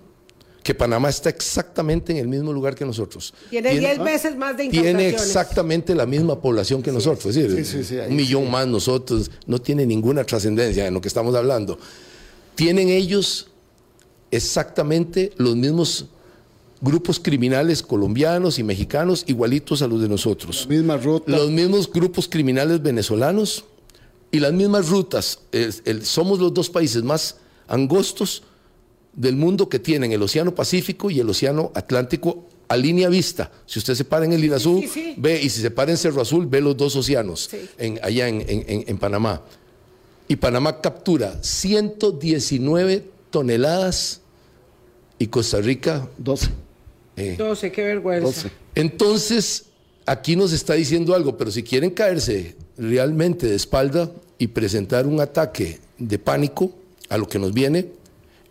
que 0.61 0.75
Panamá 0.75 1.09
está 1.09 1.29
exactamente 1.29 2.11
en 2.11 2.19
el 2.19 2.27
mismo 2.27 2.53
lugar 2.53 2.75
que 2.75 2.85
nosotros. 2.85 3.33
Tiene 3.49 3.79
10 3.79 3.97
veces 4.03 4.35
más 4.37 4.55
de 4.55 4.65
incautaciones. 4.65 4.97
Tiene 4.99 5.09
exactamente 5.09 5.95
la 5.95 6.05
misma 6.05 6.39
población 6.39 6.83
que 6.83 6.91
nosotros, 6.91 7.35
es 7.35 7.55
decir, 7.55 8.03
un 8.07 8.15
millón 8.15 8.51
más 8.51 8.67
nosotros, 8.67 9.31
no 9.47 9.59
tiene 9.59 9.87
ninguna 9.87 10.23
trascendencia 10.23 10.85
en 10.85 10.93
lo 10.93 11.01
que 11.01 11.07
estamos 11.07 11.33
hablando. 11.33 11.79
Tienen 12.55 12.89
ellos 12.89 13.47
exactamente 14.31 15.31
los 15.37 15.55
mismos 15.55 16.05
grupos 16.81 17.19
criminales 17.19 17.83
colombianos 17.83 18.57
y 18.57 18.63
mexicanos 18.63 19.23
igualitos 19.27 19.81
a 19.81 19.87
los 19.87 20.01
de 20.01 20.09
nosotros. 20.09 20.65
Los 21.27 21.51
mismos 21.51 21.91
grupos 21.91 22.27
criminales 22.27 22.81
venezolanos 22.81 23.65
y 24.31 24.39
las 24.39 24.53
mismas 24.53 24.89
rutas. 24.89 25.39
somos 26.03 26.39
los 26.39 26.53
dos 26.53 26.69
países 26.69 27.03
más 27.03 27.37
angostos 27.67 28.43
del 29.13 29.35
mundo 29.35 29.69
que 29.69 29.79
tienen 29.79 30.11
el 30.11 30.21
Océano 30.21 30.55
Pacífico 30.55 31.11
y 31.11 31.19
el 31.19 31.29
Océano 31.29 31.71
Atlántico 31.75 32.47
a 32.67 32.77
línea 32.77 33.09
vista. 33.09 33.51
Si 33.65 33.79
usted 33.79 33.95
se 33.95 34.05
para 34.05 34.25
en 34.25 34.31
el 34.31 34.43
Irazú, 34.43 34.81
ve, 35.17 35.41
y 35.41 35.49
si 35.49 35.61
se 35.61 35.71
para 35.71 35.91
en 35.91 35.97
Cerro 35.97 36.21
Azul, 36.21 36.47
ve 36.47 36.61
los 36.61 36.77
dos 36.77 36.95
océanos 36.95 37.49
allá 38.01 38.27
en, 38.29 38.45
en 38.47 38.97
Panamá. 38.97 39.41
Y 40.31 40.37
Panamá 40.37 40.79
captura 40.79 41.37
119 41.41 43.03
toneladas 43.31 44.21
y 45.19 45.27
Costa 45.27 45.59
Rica 45.59 46.07
12. 46.19 46.49
12, 47.37 47.67
eh, 47.67 47.71
qué 47.73 47.83
vergüenza. 47.83 48.49
Entonces, 48.73 49.65
aquí 50.05 50.37
nos 50.37 50.53
está 50.53 50.75
diciendo 50.75 51.15
algo, 51.15 51.35
pero 51.35 51.51
si 51.51 51.63
quieren 51.63 51.89
caerse 51.89 52.55
realmente 52.77 53.45
de 53.45 53.55
espalda 53.55 54.09
y 54.37 54.47
presentar 54.47 55.05
un 55.05 55.19
ataque 55.19 55.81
de 55.97 56.17
pánico 56.17 56.71
a 57.09 57.17
lo 57.17 57.27
que 57.27 57.37
nos 57.37 57.53
viene, 57.53 57.89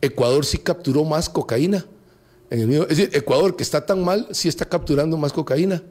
Ecuador 0.02 0.44
sí 0.44 0.58
capturó 0.58 1.04
más 1.04 1.30
cocaína. 1.30 1.86
En 2.50 2.60
el 2.60 2.82
es 2.82 2.88
decir, 2.88 3.10
Ecuador, 3.14 3.56
que 3.56 3.62
está 3.62 3.86
tan 3.86 4.04
mal, 4.04 4.28
sí 4.32 4.48
está 4.48 4.66
capturando 4.66 5.16
más 5.16 5.32
cocaína. 5.32 5.82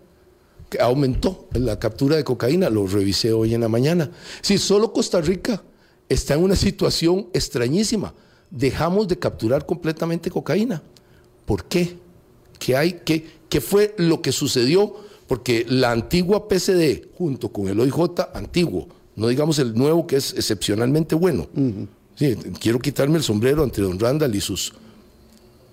Que 0.70 0.80
aumentó 0.80 1.48
la 1.54 1.80
captura 1.80 2.16
de 2.16 2.24
cocaína, 2.24 2.70
lo 2.70 2.86
revisé 2.86 3.34
hoy 3.34 3.56
en 3.56 3.62
la 3.62 3.70
mañana. 3.70 4.12
Sí, 4.44 4.60
solo 4.60 4.94
Costa 4.94 5.20
Rica 5.20 5.64
está 6.10 6.34
en 6.34 6.44
una 6.44 6.56
situación 6.56 7.28
extrañísima. 7.34 8.14
Dejamos 8.50 9.08
de 9.08 9.18
capturar 9.18 9.66
completamente 9.66 10.30
cocaína. 10.30 10.82
¿Por 11.46 11.66
qué? 11.66 11.98
¿Qué 12.58 12.76
hay? 12.76 13.02
¿Qué, 13.06 13.26
qué 13.48 13.62
fue 13.62 13.96
lo 13.98 14.22
que 14.22 14.32
sucedió? 14.32 14.96
Porque 15.28 15.66
la 15.70 15.92
antigua 15.92 16.48
PCD, 16.48 17.08
junto 17.16 17.50
con 17.50 17.68
el 17.68 17.80
OIJ 17.80 18.28
antiguo, 18.34 18.88
no 19.16 19.28
digamos 19.28 19.60
el 19.60 19.76
nuevo 19.76 20.08
que 20.08 20.16
es 20.16 20.34
excepcionalmente 20.34 21.14
bueno, 21.14 21.48
sí, 22.16 22.36
quiero 22.60 22.80
quitarme 22.80 23.18
el 23.18 23.24
sombrero 23.24 23.64
ante 23.64 23.82
don 23.82 24.00
Randall 24.00 24.34
y 24.34 24.42
sus, 24.42 24.74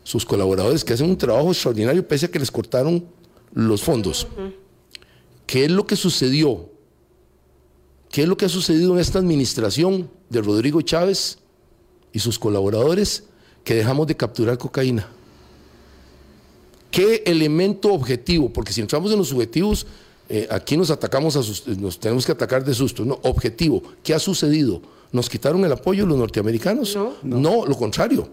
sus 0.03 0.27
colaboradores 0.27 0.85
que 0.85 0.93
hacen 0.93 1.09
un 1.09 1.17
trabajo 1.17 1.53
extraordinario 1.53 2.07
pese 2.07 2.27
a 2.27 2.31
que 2.31 2.39
les 2.39 2.51
cortaron 2.51 3.07
los 3.55 3.83
fondos. 3.83 4.27
¿Qué 5.47 5.65
es 5.65 5.71
lo 5.71 5.87
que 5.87 5.97
sucedió? 5.97 6.69
¿Qué 8.11 8.23
es 8.23 8.29
lo 8.29 8.37
que 8.37 8.47
ha 8.47 8.49
sucedido 8.49 8.95
en 8.95 9.01
esta 9.01 9.19
administración 9.19 10.11
de 10.31 10.43
Rodrigo 10.43 10.81
Chávez 10.83 11.39
y 12.13 12.19
sus 12.19 12.39
colaboradores? 12.39 13.25
Que 13.65 13.75
dejamos 13.75 14.07
de 14.07 14.17
capturar 14.17 14.59
cocaína. 14.59 15.09
¿Qué 16.91 17.23
elemento 17.27 17.93
objetivo? 17.93 18.51
Porque 18.51 18.73
si 18.73 18.81
entramos 18.81 19.13
en 19.13 19.19
los 19.19 19.29
subjetivos, 19.29 19.87
eh, 20.29 20.49
aquí 20.51 20.77
nos 20.77 20.91
atacamos, 20.91 21.37
a 21.37 21.41
nos 21.79 22.01
tenemos 22.01 22.25
que 22.25 22.33
atacar 22.33 22.65
de 22.65 22.75
susto. 22.75 23.05
No, 23.05 23.19
objetivo. 23.23 23.83
¿Qué 24.03 24.15
ha 24.15 24.19
sucedido? 24.19 24.81
¿Nos 25.13 25.29
quitaron 25.29 25.65
el 25.65 25.73
apoyo 25.73 26.07
los 26.07 26.19
norteamericanos? 26.19 26.97
No, 26.97 27.15
no. 27.23 27.67
lo 27.67 27.77
contrario. 27.77 28.29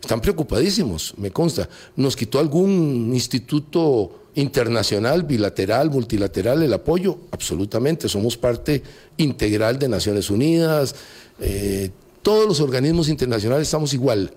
Están 0.00 0.20
preocupadísimos, 0.20 1.14
me 1.16 1.30
consta. 1.32 1.68
¿Nos 1.96 2.14
quitó 2.14 2.38
algún 2.38 3.10
instituto 3.12 4.27
internacional, 4.38 5.24
bilateral, 5.24 5.90
multilateral 5.90 6.62
el 6.62 6.72
apoyo? 6.72 7.18
Absolutamente. 7.32 8.08
Somos 8.08 8.36
parte 8.36 8.82
integral 9.16 9.80
de 9.80 9.88
Naciones 9.88 10.30
Unidas. 10.30 10.94
Eh, 11.40 11.90
todos 12.22 12.46
los 12.46 12.60
organismos 12.60 13.08
internacionales 13.08 13.66
estamos 13.66 13.92
igual. 13.94 14.32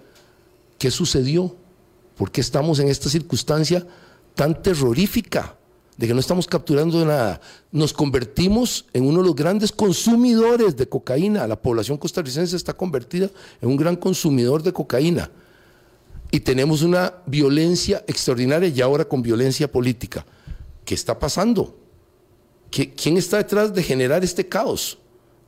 ¿Qué 0.80 0.90
sucedió? 0.90 1.56
¿Por 2.18 2.32
qué 2.32 2.42
estamos 2.42 2.80
en 2.80 2.88
esta 2.88 3.10
circunstancia 3.10 3.86
tan 4.34 4.64
terrorífica 4.64 5.56
de 5.98 6.08
que 6.08 6.14
no 6.16 6.20
estamos 6.20 6.48
capturando 6.48 7.06
nada? 7.06 7.40
Nos 7.72 7.94
convertimos 7.94 8.86
en 8.94 9.06
uno 9.06 9.20
de 9.20 9.28
los 9.28 9.36
grandes 9.36 9.72
consumidores 9.72 10.76
de 10.78 10.90
cocaína. 10.90 11.46
La 11.46 11.62
población 11.62 12.00
costarricense 12.00 12.56
está 12.56 12.74
convertida 12.74 13.30
en 13.62 13.70
un 13.70 13.78
gran 13.78 13.96
consumidor 13.96 14.64
de 14.64 14.74
cocaína. 14.74 15.30
Y 16.32 16.40
tenemos 16.40 16.82
una 16.82 17.14
violencia 17.26 18.04
extraordinaria 18.08 18.70
y 18.70 18.82
ahora 18.82 19.06
con 19.06 19.22
violencia 19.22 19.70
política. 19.70 20.26
¿Qué 20.86 20.96
está 20.96 21.20
pasando? 21.20 21.78
¿Quién 22.72 23.18
está 23.18 23.38
detrás 23.38 23.74
de 23.74 23.84
generar 23.84 24.24
este 24.24 24.48
caos? 24.48 24.98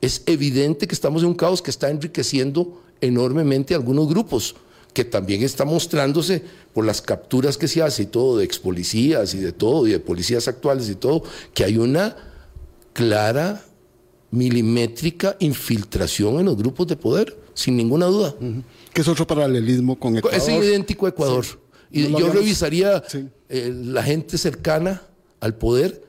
Es 0.02 0.22
evidente 0.26 0.86
que 0.86 0.94
estamos 0.94 1.22
en 1.22 1.28
un 1.28 1.34
caos 1.34 1.62
que 1.62 1.70
está 1.70 1.88
enriqueciendo 1.88 2.82
enormemente 3.00 3.72
a 3.72 3.78
algunos 3.78 4.08
grupos 4.08 4.54
que 4.94 5.04
también 5.04 5.42
está 5.42 5.64
mostrándose 5.64 6.42
por 6.72 6.86
las 6.86 7.02
capturas 7.02 7.58
que 7.58 7.66
se 7.66 7.82
hace 7.82 8.04
y 8.04 8.06
todo, 8.06 8.38
de 8.38 8.44
ex 8.44 8.58
policías 8.60 9.34
y 9.34 9.38
de 9.38 9.52
todo, 9.52 9.86
y 9.88 9.90
de 9.90 9.98
policías 9.98 10.46
actuales 10.46 10.88
y 10.88 10.94
todo, 10.94 11.24
que 11.52 11.64
hay 11.64 11.76
una 11.76 12.16
clara, 12.92 13.64
milimétrica 14.30 15.36
infiltración 15.40 16.38
en 16.38 16.46
los 16.46 16.56
grupos 16.56 16.86
de 16.86 16.96
poder, 16.96 17.36
sin 17.54 17.76
ninguna 17.76 18.06
duda. 18.06 18.34
¿Qué 18.94 19.00
es 19.00 19.08
otro 19.08 19.26
paralelismo 19.26 19.98
con 19.98 20.16
Ecuador? 20.16 20.38
Es 20.38 20.48
idéntico 20.48 21.06
a 21.06 21.10
Ecuador. 21.10 21.44
Y 21.90 22.08
yo 22.10 22.32
revisaría 22.32 23.02
eh, 23.48 23.72
la 23.84 24.02
gente 24.02 24.38
cercana 24.38 25.02
al 25.40 25.54
poder 25.56 26.02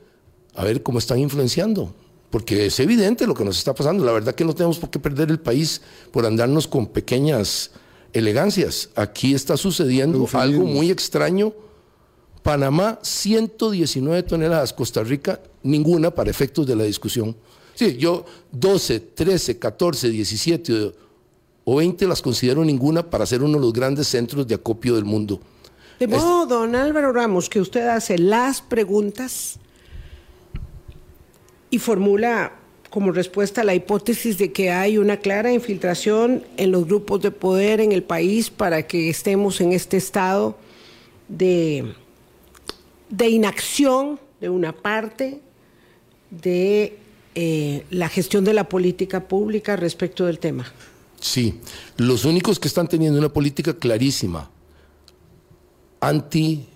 a 0.53 0.63
ver 0.63 0.81
cómo 0.81 0.99
están 0.99 1.19
influenciando 1.19 1.93
porque 2.35 2.65
es 2.65 2.79
evidente 2.81 3.25
lo 3.25 3.33
que 3.33 3.45
nos 3.45 3.57
está 3.57 3.73
pasando. 3.73 4.03
La 4.03 4.11
verdad 4.11 4.35
que 4.35 4.43
no 4.43 4.53
tenemos 4.53 4.77
por 4.77 4.89
qué 4.89 4.99
perder 4.99 5.29
el 5.29 5.39
país 5.39 5.81
por 6.11 6.25
andarnos 6.25 6.67
con 6.67 6.87
pequeñas 6.87 7.71
elegancias. 8.11 8.89
Aquí 8.95 9.33
está 9.33 9.55
sucediendo 9.55 10.27
algo 10.33 10.65
muy 10.65 10.91
extraño. 10.91 11.53
Panamá, 12.43 12.99
119 13.01 14.23
toneladas. 14.23 14.73
Costa 14.73 15.01
Rica, 15.01 15.39
ninguna 15.63 16.11
para 16.11 16.29
efectos 16.29 16.67
de 16.67 16.75
la 16.75 16.83
discusión. 16.83 17.37
Sí, 17.73 17.95
yo 17.95 18.25
12, 18.51 18.99
13, 18.99 19.57
14, 19.57 20.09
17 20.09 20.93
o 21.65 21.77
20 21.77 22.07
las 22.07 22.21
considero 22.21 22.63
ninguna 22.63 23.09
para 23.09 23.25
ser 23.25 23.43
uno 23.43 23.57
de 23.57 23.61
los 23.61 23.73
grandes 23.73 24.07
centros 24.07 24.47
de 24.47 24.55
acopio 24.55 24.95
del 24.95 25.03
mundo. 25.03 25.41
De 25.99 26.07
modo, 26.07 26.45
don 26.45 26.75
Álvaro 26.75 27.11
Ramos, 27.11 27.49
que 27.49 27.59
usted 27.59 27.87
hace 27.87 28.17
las 28.17 28.61
preguntas 28.61 29.59
y 31.69 31.79
formula 31.79 32.53
como 32.89 33.11
respuesta 33.11 33.61
a 33.61 33.63
la 33.63 33.75
hipótesis 33.75 34.37
de 34.37 34.53
que 34.53 34.71
hay 34.71 34.97
una 34.97 35.17
clara 35.17 35.51
infiltración 35.51 36.43
en 36.57 36.71
los 36.71 36.85
grupos 36.85 37.21
de 37.21 37.31
poder 37.31 37.81
en 37.81 37.91
el 37.91 38.03
país 38.03 38.49
para 38.49 38.87
que 38.87 39.09
estemos 39.09 39.59
en 39.59 39.73
este 39.73 39.97
estado 39.97 40.57
de, 41.27 41.93
de 43.09 43.29
inacción 43.29 44.19
de 44.39 44.49
una 44.49 44.71
parte 44.71 45.41
de 46.29 46.97
eh, 47.35 47.85
la 47.89 48.07
gestión 48.07 48.45
de 48.45 48.53
la 48.53 48.69
política 48.69 49.27
pública 49.27 49.75
respecto 49.75 50.25
del 50.25 50.39
tema. 50.39 50.71
Sí, 51.25 51.59
los 51.97 52.23
únicos 52.23 52.59
que 52.59 52.67
están 52.67 52.87
teniendo 52.87 53.17
una 53.17 53.33
política 53.33 53.73
clarísima, 53.73 54.47
anti 55.99 56.67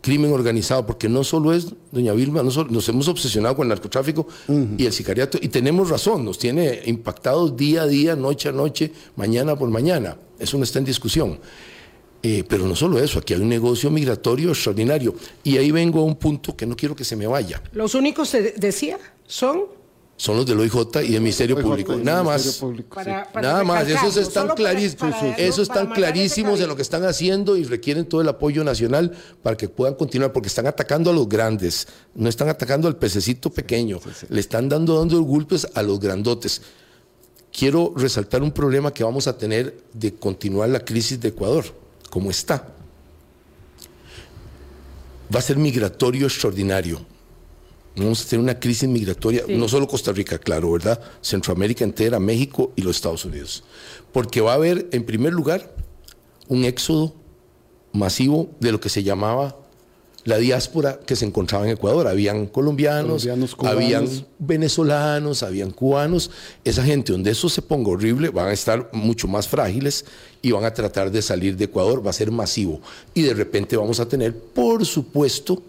crimen 0.00 0.32
organizado, 0.32 0.86
porque 0.86 1.08
no 1.08 1.24
solo 1.24 1.52
es, 1.52 1.74
doña 1.90 2.12
Vilma, 2.12 2.44
nos 2.44 2.88
hemos 2.88 3.08
obsesionado 3.08 3.56
con 3.56 3.64
el 3.64 3.70
narcotráfico 3.70 4.28
y 4.78 4.86
el 4.86 4.92
sicariato, 4.92 5.36
y 5.42 5.48
tenemos 5.48 5.90
razón, 5.90 6.24
nos 6.24 6.38
tiene 6.38 6.80
impactados 6.86 7.56
día 7.56 7.82
a 7.82 7.86
día, 7.88 8.14
noche 8.14 8.50
a 8.50 8.52
noche, 8.52 8.92
mañana 9.16 9.56
por 9.56 9.68
mañana. 9.68 10.16
Eso 10.38 10.56
no 10.56 10.62
está 10.62 10.78
en 10.78 10.84
discusión. 10.84 11.40
Eh, 12.22 12.44
pero 12.48 12.68
no 12.68 12.76
solo 12.76 13.00
eso, 13.00 13.18
aquí 13.18 13.34
hay 13.34 13.40
un 13.40 13.48
negocio 13.48 13.90
migratorio 13.90 14.50
extraordinario. 14.50 15.16
Y 15.42 15.56
ahí 15.56 15.72
vengo 15.72 16.02
a 16.02 16.04
un 16.04 16.14
punto 16.14 16.56
que 16.56 16.66
no 16.66 16.76
quiero 16.76 16.94
que 16.94 17.04
se 17.04 17.16
me 17.16 17.26
vaya. 17.26 17.60
Los 17.72 17.96
únicos, 17.96 18.28
se 18.28 18.52
decía, 18.52 18.96
son 19.26 19.62
son 20.16 20.36
los 20.36 20.46
del 20.46 20.58
OIJ 20.58 21.02
y 21.04 21.12
del 21.12 21.20
Ministerio 21.20 21.60
Público. 21.60 21.94
Nada 21.96 22.22
más. 22.22 22.62
Nada 23.34 23.62
más. 23.64 23.86
Esos 23.86 24.16
están 24.16 24.48
clarísimos. 24.48 25.14
Esos 25.36 25.68
están 25.68 25.88
clarísimos 25.88 26.60
en 26.60 26.68
lo 26.68 26.76
que 26.76 26.82
están 26.82 27.04
haciendo 27.04 27.56
y 27.56 27.64
requieren 27.64 28.06
todo 28.06 28.22
el 28.22 28.28
apoyo 28.28 28.64
nacional 28.64 29.12
para 29.42 29.56
que 29.56 29.68
puedan 29.68 29.94
continuar, 29.94 30.32
porque 30.32 30.48
están 30.48 30.66
atacando 30.66 31.10
a 31.10 31.12
los 31.12 31.28
grandes, 31.28 31.86
no 32.14 32.28
están 32.28 32.48
atacando 32.48 32.88
al 32.88 32.96
pececito 32.96 33.50
pequeño, 33.50 34.00
le 34.28 34.40
están 34.40 34.68
dando 34.68 34.98
dando 34.98 35.20
golpes 35.20 35.68
a 35.74 35.82
los 35.82 36.00
grandotes. 36.00 36.62
Quiero 37.52 37.92
resaltar 37.96 38.42
un 38.42 38.52
problema 38.52 38.92
que 38.92 39.04
vamos 39.04 39.26
a 39.26 39.36
tener 39.36 39.82
de 39.92 40.14
continuar 40.14 40.70
la 40.70 40.84
crisis 40.84 41.20
de 41.20 41.28
Ecuador, 41.28 41.64
como 42.10 42.30
está. 42.30 42.68
Va 45.34 45.40
a 45.40 45.42
ser 45.42 45.56
migratorio 45.56 46.26
extraordinario 46.26 47.15
Vamos 47.96 48.22
a 48.22 48.28
tener 48.28 48.42
una 48.42 48.60
crisis 48.60 48.88
migratoria, 48.88 49.44
no 49.48 49.68
solo 49.68 49.88
Costa 49.88 50.12
Rica, 50.12 50.38
claro, 50.38 50.72
¿verdad? 50.72 51.00
Centroamérica 51.22 51.82
entera, 51.82 52.20
México 52.20 52.72
y 52.76 52.82
los 52.82 52.96
Estados 52.96 53.24
Unidos. 53.24 53.64
Porque 54.12 54.42
va 54.42 54.52
a 54.52 54.56
haber, 54.56 54.86
en 54.92 55.04
primer 55.04 55.32
lugar, 55.32 55.74
un 56.48 56.64
éxodo 56.64 57.14
masivo 57.92 58.50
de 58.60 58.72
lo 58.72 58.80
que 58.80 58.90
se 58.90 59.02
llamaba 59.02 59.56
la 60.26 60.38
diáspora 60.38 60.98
que 61.06 61.16
se 61.16 61.24
encontraba 61.24 61.64
en 61.64 61.70
Ecuador. 61.70 62.08
Habían 62.08 62.46
colombianos, 62.46 63.26
habían 63.60 64.08
venezolanos, 64.38 65.42
habían 65.42 65.70
cubanos. 65.70 66.30
Esa 66.64 66.82
gente, 66.82 67.12
donde 67.12 67.30
eso 67.30 67.48
se 67.48 67.62
ponga 67.62 67.90
horrible, 67.90 68.28
van 68.30 68.48
a 68.48 68.52
estar 68.52 68.90
mucho 68.92 69.28
más 69.28 69.48
frágiles 69.48 70.04
y 70.42 70.50
van 70.50 70.64
a 70.64 70.74
tratar 70.74 71.10
de 71.12 71.22
salir 71.22 71.56
de 71.56 71.64
Ecuador. 71.66 72.04
Va 72.04 72.10
a 72.10 72.12
ser 72.12 72.32
masivo. 72.32 72.80
Y 73.14 73.22
de 73.22 73.34
repente 73.34 73.76
vamos 73.76 74.00
a 74.00 74.08
tener, 74.08 74.36
por 74.36 74.84
supuesto, 74.84 75.62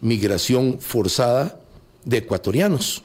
migración 0.00 0.78
forzada 0.80 1.60
de 2.04 2.18
ecuatorianos. 2.18 3.02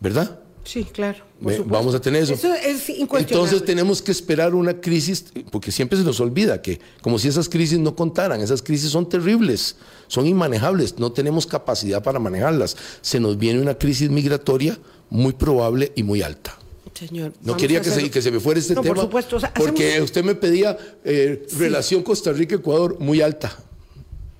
¿Verdad? 0.00 0.40
Sí, 0.64 0.84
claro. 0.84 1.18
Vamos 1.66 1.94
a 1.94 2.00
tener 2.00 2.22
eso. 2.22 2.34
Eso 2.34 2.54
es 2.54 2.88
Entonces 2.88 3.64
tenemos 3.64 4.00
que 4.00 4.12
esperar 4.12 4.54
una 4.54 4.80
crisis, 4.80 5.24
porque 5.50 5.72
siempre 5.72 5.98
se 5.98 6.04
nos 6.04 6.20
olvida 6.20 6.62
que 6.62 6.80
como 7.00 7.18
si 7.18 7.28
esas 7.28 7.48
crisis 7.48 7.78
no 7.78 7.96
contaran, 7.96 8.40
esas 8.40 8.62
crisis 8.62 8.90
son 8.90 9.08
terribles, 9.08 9.76
son 10.06 10.26
inmanejables, 10.26 10.98
no 10.98 11.12
tenemos 11.12 11.46
capacidad 11.46 12.02
para 12.02 12.18
manejarlas. 12.18 12.76
Se 13.00 13.18
nos 13.18 13.38
viene 13.38 13.60
una 13.60 13.74
crisis 13.74 14.08
migratoria 14.10 14.78
muy 15.10 15.32
probable 15.32 15.92
y 15.96 16.04
muy 16.04 16.22
alta. 16.22 16.58
Señor, 16.94 17.32
no 17.42 17.56
quería 17.56 17.80
que 17.80 17.90
se, 17.90 18.10
que 18.10 18.22
se, 18.22 18.30
me 18.30 18.38
fuera 18.38 18.60
este 18.60 18.74
tema, 18.74 18.94
por 18.94 19.00
supuesto, 19.00 19.38
porque 19.56 20.00
usted 20.00 20.22
me 20.22 20.36
pedía 20.36 20.76
eh, 21.04 21.46
relación 21.58 22.02
Costa 22.02 22.32
Rica-Ecuador 22.32 22.98
muy 23.00 23.20
alta. 23.20 23.56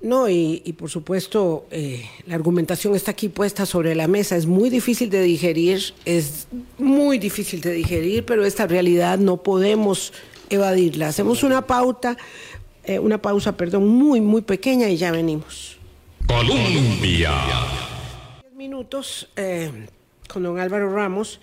No, 0.03 0.27
y, 0.27 0.59
por 0.77 0.89
supuesto, 0.89 1.65
eh, 1.71 2.03
la 2.27 2.35
argumentación 2.35 2.93
está 2.93 3.11
aquí 3.11 3.29
puesta 3.29 3.65
sobre 3.65 3.95
la 3.95 4.09
mesa. 4.09 4.35
Es 4.35 4.45
muy 4.45 4.69
difícil 4.69 5.09
de 5.09 5.21
digerir, 5.21 5.81
es 6.03 6.49
muy 6.77 7.17
difícil 7.17 7.61
de 7.61 7.71
digerir, 7.71 8.25
pero 8.25 8.43
esta 8.43 8.67
realidad 8.67 9.17
no 9.17 9.37
podemos 9.37 10.11
evadirla. 10.49 11.07
Hacemos 11.07 11.41
una 11.41 11.65
pauta, 11.65 12.17
eh, 12.83 12.99
una 12.99 13.21
pausa, 13.21 13.55
perdón, 13.55 13.87
muy, 13.87 14.19
muy 14.19 14.41
pequeña 14.41 14.89
y 14.89 14.97
ya 14.97 15.09
venimos. 15.13 15.77
Colombia. 16.27 17.31
Diez 18.41 18.53
minutos 18.57 19.29
eh, 19.37 19.87
con 20.27 20.43
don 20.43 20.59
Álvaro 20.59 20.93
Ramos. 20.93 21.39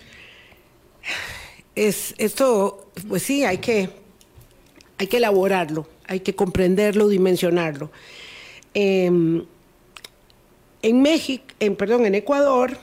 Es, 1.74 2.14
esto, 2.18 2.90
pues 3.08 3.22
sí, 3.22 3.42
hay 3.42 3.56
que, 3.56 3.88
hay 4.98 5.06
que 5.06 5.16
elaborarlo, 5.16 5.88
hay 6.06 6.20
que 6.20 6.34
comprenderlo, 6.34 7.08
dimensionarlo. 7.08 7.90
Em, 8.74 9.44
en 10.82 11.02
México, 11.02 11.44
en, 11.60 11.76
perdón, 11.76 12.06
en 12.06 12.14
Ecuador, 12.14 12.76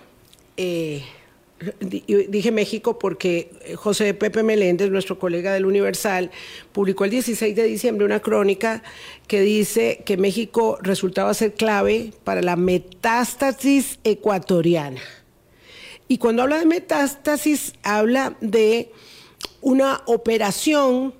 eh, 0.58 1.04
dije 1.80 2.52
México 2.52 3.00
porque 3.00 3.50
José 3.76 4.14
Pepe 4.14 4.44
Meléndez, 4.44 4.92
nuestro 4.92 5.18
colega 5.18 5.54
del 5.54 5.66
Universal, 5.66 6.30
publicó 6.72 7.06
el 7.06 7.12
16 7.12 7.56
de 7.56 7.64
diciembre 7.64 8.06
una 8.06 8.20
crónica 8.20 8.84
que 9.28 9.42
dice 9.42 10.04
que 10.06 10.18
México 10.18 10.78
resultaba 10.82 11.34
ser 11.34 11.56
clave 11.56 12.12
para 12.24 12.42
la 12.42 12.56
metástasis 12.56 14.00
ecuatoriana. 14.04 15.02
Y 16.08 16.20
cuando 16.20 16.44
habla 16.44 16.60
de 16.60 16.66
metástasis, 16.66 17.74
habla 17.84 18.38
de 18.40 18.92
una 19.62 20.04
operación 20.06 21.14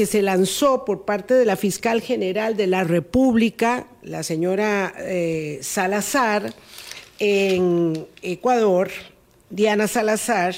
que 0.00 0.06
se 0.06 0.22
lanzó 0.22 0.86
por 0.86 1.04
parte 1.04 1.34
de 1.34 1.44
la 1.44 1.56
fiscal 1.56 2.00
general 2.00 2.56
de 2.56 2.66
la 2.66 2.84
República, 2.84 3.86
la 4.02 4.22
señora 4.22 4.94
eh, 4.96 5.58
Salazar, 5.60 6.54
en 7.18 8.06
Ecuador, 8.22 8.88
Diana 9.50 9.86
Salazar, 9.88 10.54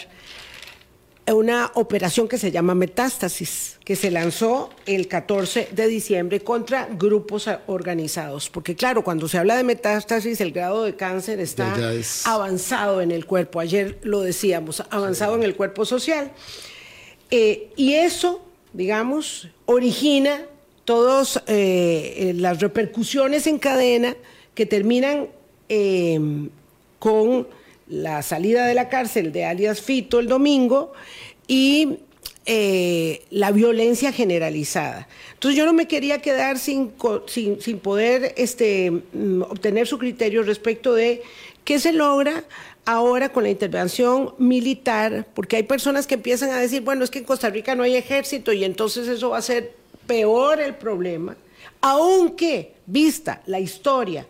una 1.26 1.72
operación 1.74 2.28
que 2.28 2.38
se 2.38 2.53
llama 2.53 2.76
Metástasis, 2.76 3.80
que 3.84 3.97
se 3.97 4.12
lanzó 4.12 4.70
el 4.86 5.09
14 5.09 5.70
de 5.72 5.88
diciembre 5.88 6.38
contra 6.38 6.86
grupos 6.93 7.51
organizados. 7.66 8.49
Porque 8.49 8.76
claro, 8.76 9.03
cuando 9.03 9.26
se 9.26 9.38
habla 9.38 9.57
de 9.57 9.64
metástasis, 9.64 10.40
el 10.40 10.53
grado 10.53 10.84
de 10.84 10.95
cáncer 10.95 11.40
está 11.40 11.74
avanzado 12.26 13.01
en 13.01 13.11
el 13.11 13.26
cuerpo. 13.26 13.59
Ayer 13.59 13.99
lo 14.05 14.20
decíamos, 14.20 14.84
avanzado 14.88 15.34
en 15.34 15.43
el 15.43 15.57
cuerpo 15.57 15.84
social. 15.84 16.30
Eh, 17.32 17.72
y 17.74 17.95
eso 17.95 18.40
digamos, 18.72 19.48
origina 19.66 20.46
todas 20.84 21.42
eh, 21.46 22.14
eh, 22.16 22.32
las 22.34 22.60
repercusiones 22.60 23.46
en 23.46 23.58
cadena 23.58 24.16
que 24.54 24.66
terminan 24.66 25.28
em, 25.68 26.50
con 26.98 27.46
la 27.88 28.22
salida 28.22 28.66
de 28.66 28.74
la 28.74 28.88
cárcel 28.88 29.32
de 29.32 29.44
alias 29.44 29.80
Fito 29.80 30.18
el 30.18 30.28
domingo 30.28 30.92
y 31.46 31.98
eh, 32.46 33.22
la 33.30 33.52
violencia 33.52 34.12
generalizada. 34.12 35.06
Entonces 35.34 35.56
yo 35.56 35.66
no 35.66 35.72
me 35.72 35.86
quería 35.86 36.20
quedar 36.20 36.58
sin, 36.58 36.92
sin, 37.26 37.60
sin 37.60 37.78
poder 37.78 38.34
este, 38.36 38.90
mm, 38.90 39.42
obtener 39.42 39.86
su 39.86 39.98
criterio 39.98 40.42
respecto 40.42 40.94
de 40.94 41.22
qué 41.64 41.78
se 41.78 41.92
logra 41.92 42.44
ahora 42.84 43.32
con 43.32 43.44
la 43.44 43.50
intervención 43.50 44.34
militar, 44.38 45.26
porque 45.34 45.56
hay 45.56 45.62
personas 45.62 46.06
que 46.06 46.14
empiezan 46.14 46.50
a 46.50 46.58
decir, 46.58 46.82
bueno, 46.82 47.04
es 47.04 47.10
que 47.10 47.20
en 47.20 47.24
Costa 47.24 47.48
Rica 47.50 47.74
no 47.74 47.82
hay 47.82 47.96
ejército 47.96 48.52
y 48.52 48.64
entonces 48.64 49.08
eso 49.08 49.30
va 49.30 49.38
a 49.38 49.42
ser 49.42 49.74
peor 50.06 50.60
el 50.60 50.74
problema, 50.74 51.36
aunque 51.80 52.74
vista 52.86 53.42
la 53.46 53.60
historia 53.60 54.26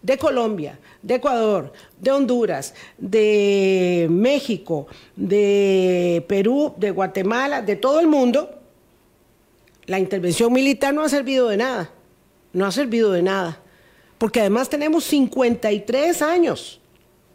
de 0.00 0.18
Colombia, 0.18 0.78
de 1.02 1.14
Ecuador, 1.14 1.72
de 2.00 2.10
Honduras, 2.10 2.74
de 2.98 4.08
México, 4.10 4.86
de 5.14 6.24
Perú, 6.26 6.74
de 6.76 6.90
Guatemala, 6.90 7.62
de 7.62 7.76
todo 7.76 8.00
el 8.00 8.08
mundo, 8.08 8.50
la 9.86 9.98
intervención 9.98 10.52
militar 10.52 10.94
no 10.94 11.02
ha 11.02 11.08
servido 11.08 11.48
de 11.48 11.56
nada, 11.58 11.90
no 12.52 12.66
ha 12.66 12.72
servido 12.72 13.12
de 13.12 13.22
nada, 13.22 13.60
porque 14.18 14.40
además 14.40 14.68
tenemos 14.68 15.04
53 15.04 16.22
años 16.22 16.80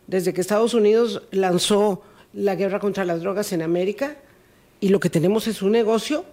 desde 0.08 0.34
que 0.34 0.42
Estados 0.42 0.74
Unidos 0.74 1.24
lanzó 1.32 2.02
la 2.34 2.56
guerra 2.56 2.80
contra 2.80 3.06
las 3.06 3.22
drogas 3.22 3.52
en 3.52 3.62
América 3.62 4.18
y 4.80 4.90
lo 4.90 5.00
que 5.00 5.10
tenemos 5.10 5.48
es 5.48 5.62
un 5.62 5.72
negocio 5.72 6.26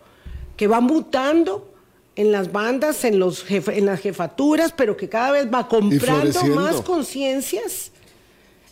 que 0.56 0.66
va 0.66 0.80
mutando 0.80 1.74
en 2.16 2.30
las 2.30 2.52
bandas, 2.52 3.04
en, 3.04 3.18
los 3.18 3.44
en 3.50 3.86
las 3.86 4.00
jefaturas, 4.00 4.72
pero 4.72 4.96
que 4.96 5.08
cada 5.08 5.32
vez 5.32 5.52
va 5.52 5.68
comprando 5.68 6.44
más 6.46 6.80
conciencias 6.82 7.90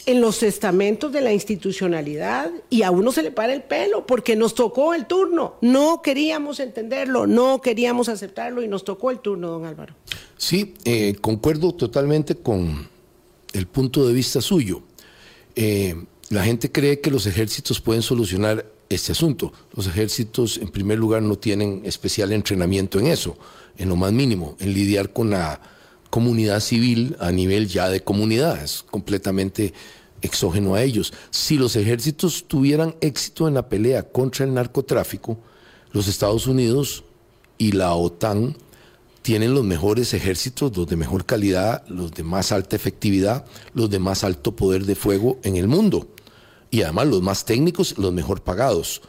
en 0.06 0.20
los 0.20 0.42
estamentos 0.42 1.12
de 1.12 1.20
la 1.20 1.32
institucionalidad 1.32 2.50
y 2.70 2.82
a 2.82 2.90
uno 2.90 3.12
se 3.12 3.22
le 3.22 3.30
para 3.30 3.52
el 3.52 3.62
pelo 3.62 4.06
porque 4.06 4.36
nos 4.36 4.54
tocó 4.54 4.94
el 4.94 5.06
turno. 5.06 5.54
No 5.60 6.02
queríamos 6.02 6.60
entenderlo, 6.60 7.26
no 7.26 7.60
queríamos 7.60 8.08
aceptarlo 8.08 8.62
y 8.62 8.68
nos 8.68 8.84
tocó 8.84 9.10
el 9.10 9.20
turno, 9.20 9.48
don 9.48 9.64
Álvaro. 9.64 9.94
Sí, 10.36 10.74
eh, 10.84 11.16
concuerdo 11.20 11.72
totalmente 11.72 12.34
con 12.34 12.88
el 13.52 13.66
punto 13.66 14.06
de 14.06 14.12
vista 14.12 14.40
suyo. 14.40 14.82
Eh, 15.56 15.96
la 16.30 16.44
gente 16.44 16.72
cree 16.72 17.00
que 17.00 17.10
los 17.10 17.26
ejércitos 17.26 17.80
pueden 17.80 18.02
solucionar 18.02 18.66
este 18.88 19.12
asunto. 19.12 19.52
Los 19.74 19.86
ejércitos, 19.86 20.58
en 20.58 20.68
primer 20.68 20.98
lugar, 20.98 21.22
no 21.22 21.36
tienen 21.36 21.82
especial 21.84 22.32
entrenamiento 22.32 22.98
en 22.98 23.06
eso, 23.06 23.36
en 23.76 23.88
lo 23.88 23.96
más 23.96 24.12
mínimo, 24.12 24.56
en 24.60 24.72
lidiar 24.72 25.12
con 25.12 25.30
la 25.30 25.60
comunidad 26.10 26.60
civil 26.60 27.16
a 27.20 27.30
nivel 27.30 27.68
ya 27.68 27.88
de 27.88 28.00
comunidad. 28.00 28.62
Es 28.62 28.82
completamente 28.82 29.72
exógeno 30.20 30.74
a 30.74 30.82
ellos. 30.82 31.12
Si 31.30 31.56
los 31.56 31.76
ejércitos 31.76 32.44
tuvieran 32.46 32.94
éxito 33.00 33.48
en 33.48 33.54
la 33.54 33.68
pelea 33.68 34.02
contra 34.04 34.44
el 34.44 34.54
narcotráfico, 34.54 35.38
los 35.92 36.08
Estados 36.08 36.46
Unidos 36.46 37.04
y 37.58 37.72
la 37.72 37.94
OTAN 37.94 38.56
tienen 39.22 39.54
los 39.54 39.64
mejores 39.64 40.12
ejércitos, 40.14 40.76
los 40.76 40.86
de 40.86 40.96
mejor 40.96 41.24
calidad, 41.24 41.86
los 41.88 42.12
de 42.12 42.24
más 42.24 42.52
alta 42.52 42.76
efectividad, 42.76 43.44
los 43.72 43.88
de 43.88 44.00
más 44.00 44.24
alto 44.24 44.54
poder 44.54 44.84
de 44.84 44.96
fuego 44.96 45.38
en 45.44 45.56
el 45.56 45.68
mundo. 45.68 46.08
Y 46.70 46.82
además 46.82 47.06
los 47.06 47.22
más 47.22 47.44
técnicos, 47.44 47.96
los 47.98 48.12
mejor 48.12 48.42
pagados, 48.42 49.02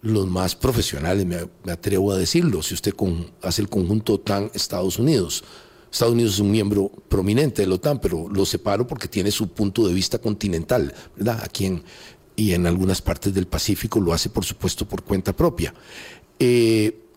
los 0.00 0.28
más 0.28 0.54
profesionales, 0.54 1.26
me, 1.26 1.72
atrevo 1.72 2.12
a 2.12 2.16
decirlo, 2.16 2.62
si 2.62 2.74
usted 2.74 2.94
hace 3.42 3.62
el 3.62 3.68
conjunto 3.68 4.14
OTAN-Estados 4.14 4.98
Unidos. 4.98 5.44
Estados 5.90 6.14
Unidos 6.14 6.34
es 6.34 6.40
un 6.40 6.50
miembro 6.50 6.92
prominente 7.08 7.62
de 7.62 7.68
la 7.68 7.76
OTAN, 7.76 7.98
pero 7.98 8.28
lo 8.28 8.44
separo 8.46 8.86
porque 8.86 9.08
tiene 9.08 9.30
su 9.30 9.48
punto 9.48 9.88
de 9.88 9.94
vista 9.94 10.18
continental, 10.18 10.94
¿verdad? 11.16 11.40
Aquí 11.42 11.64
en, 11.64 11.82
y 12.36 12.52
en 12.52 12.66
algunas 12.66 13.02
partes 13.02 13.34
del 13.34 13.46
Pacífico 13.46 13.98
lo 13.98 14.12
hace, 14.12 14.28
por 14.28 14.44
supuesto, 14.44 14.86
por 14.86 15.02
cuenta 15.02 15.34
propia. 15.34 15.74
Eh, 16.38 17.07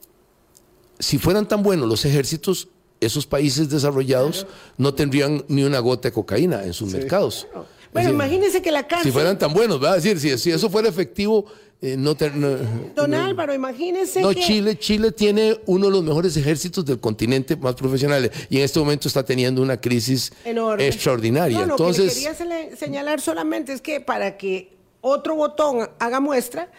si 1.02 1.18
fueran 1.18 1.48
tan 1.48 1.62
buenos 1.64 1.88
los 1.90 2.06
ejércitos, 2.06 2.68
esos 3.00 3.26
países 3.26 3.70
desarrollados 3.70 4.46
no 4.78 4.94
tendrían 4.94 5.44
ni 5.48 5.64
una 5.64 5.80
gota 5.80 6.08
de 6.10 6.14
cocaína 6.14 6.64
en 6.64 6.74
sus 6.74 6.94
mercados. 6.94 7.48
Bueno, 7.52 7.68
decir, 7.94 8.10
imagínese 8.14 8.62
que 8.62 8.72
la 8.72 8.88
cárcel... 8.88 9.08
Si 9.08 9.12
fueran 9.12 9.38
tan 9.38 9.54
buenos, 9.54 9.84
va 9.84 9.94
a 9.94 9.96
decir, 9.96 10.20
si, 10.20 10.38
si 10.38 10.52
eso 10.52 10.70
fuera 10.70 10.88
efectivo, 10.88 11.46
eh, 11.82 11.96
no, 11.98 12.16
te- 12.16 12.30
no- 12.30 12.58
Don 12.96 13.14
Álvaro, 13.14 13.54
imagínese 13.54 14.22
no, 14.22 14.30
que... 14.30 14.40
Chile, 14.40 14.78
Chile 14.78 15.12
tiene 15.12 15.60
uno 15.66 15.88
de 15.88 15.92
los 15.94 16.04
mejores 16.04 16.38
ejércitos 16.38 16.86
del 16.86 17.00
continente 17.00 17.56
más 17.58 17.74
profesionales 17.76 18.32
y 18.50 18.58
en 18.60 18.64
este 18.64 18.80
momento 18.80 19.08
está 19.10 19.24
teniendo 19.26 19.62
una 19.62 19.82
crisis 19.82 20.32
enorme. 20.46 20.88
extraordinaria. 20.88 21.58
No, 21.60 21.66
lo 21.66 21.76
que 21.76 21.84
Entonces, 21.84 22.14
quería 22.14 22.34
sele- 22.38 22.78
señalar 22.78 23.20
solamente 23.20 23.74
es 23.74 23.82
que 23.82 24.00
para 24.00 24.38
que 24.38 24.78
otro 25.02 25.36
botón 25.36 25.90
haga 26.00 26.20
muestra, 26.20 26.72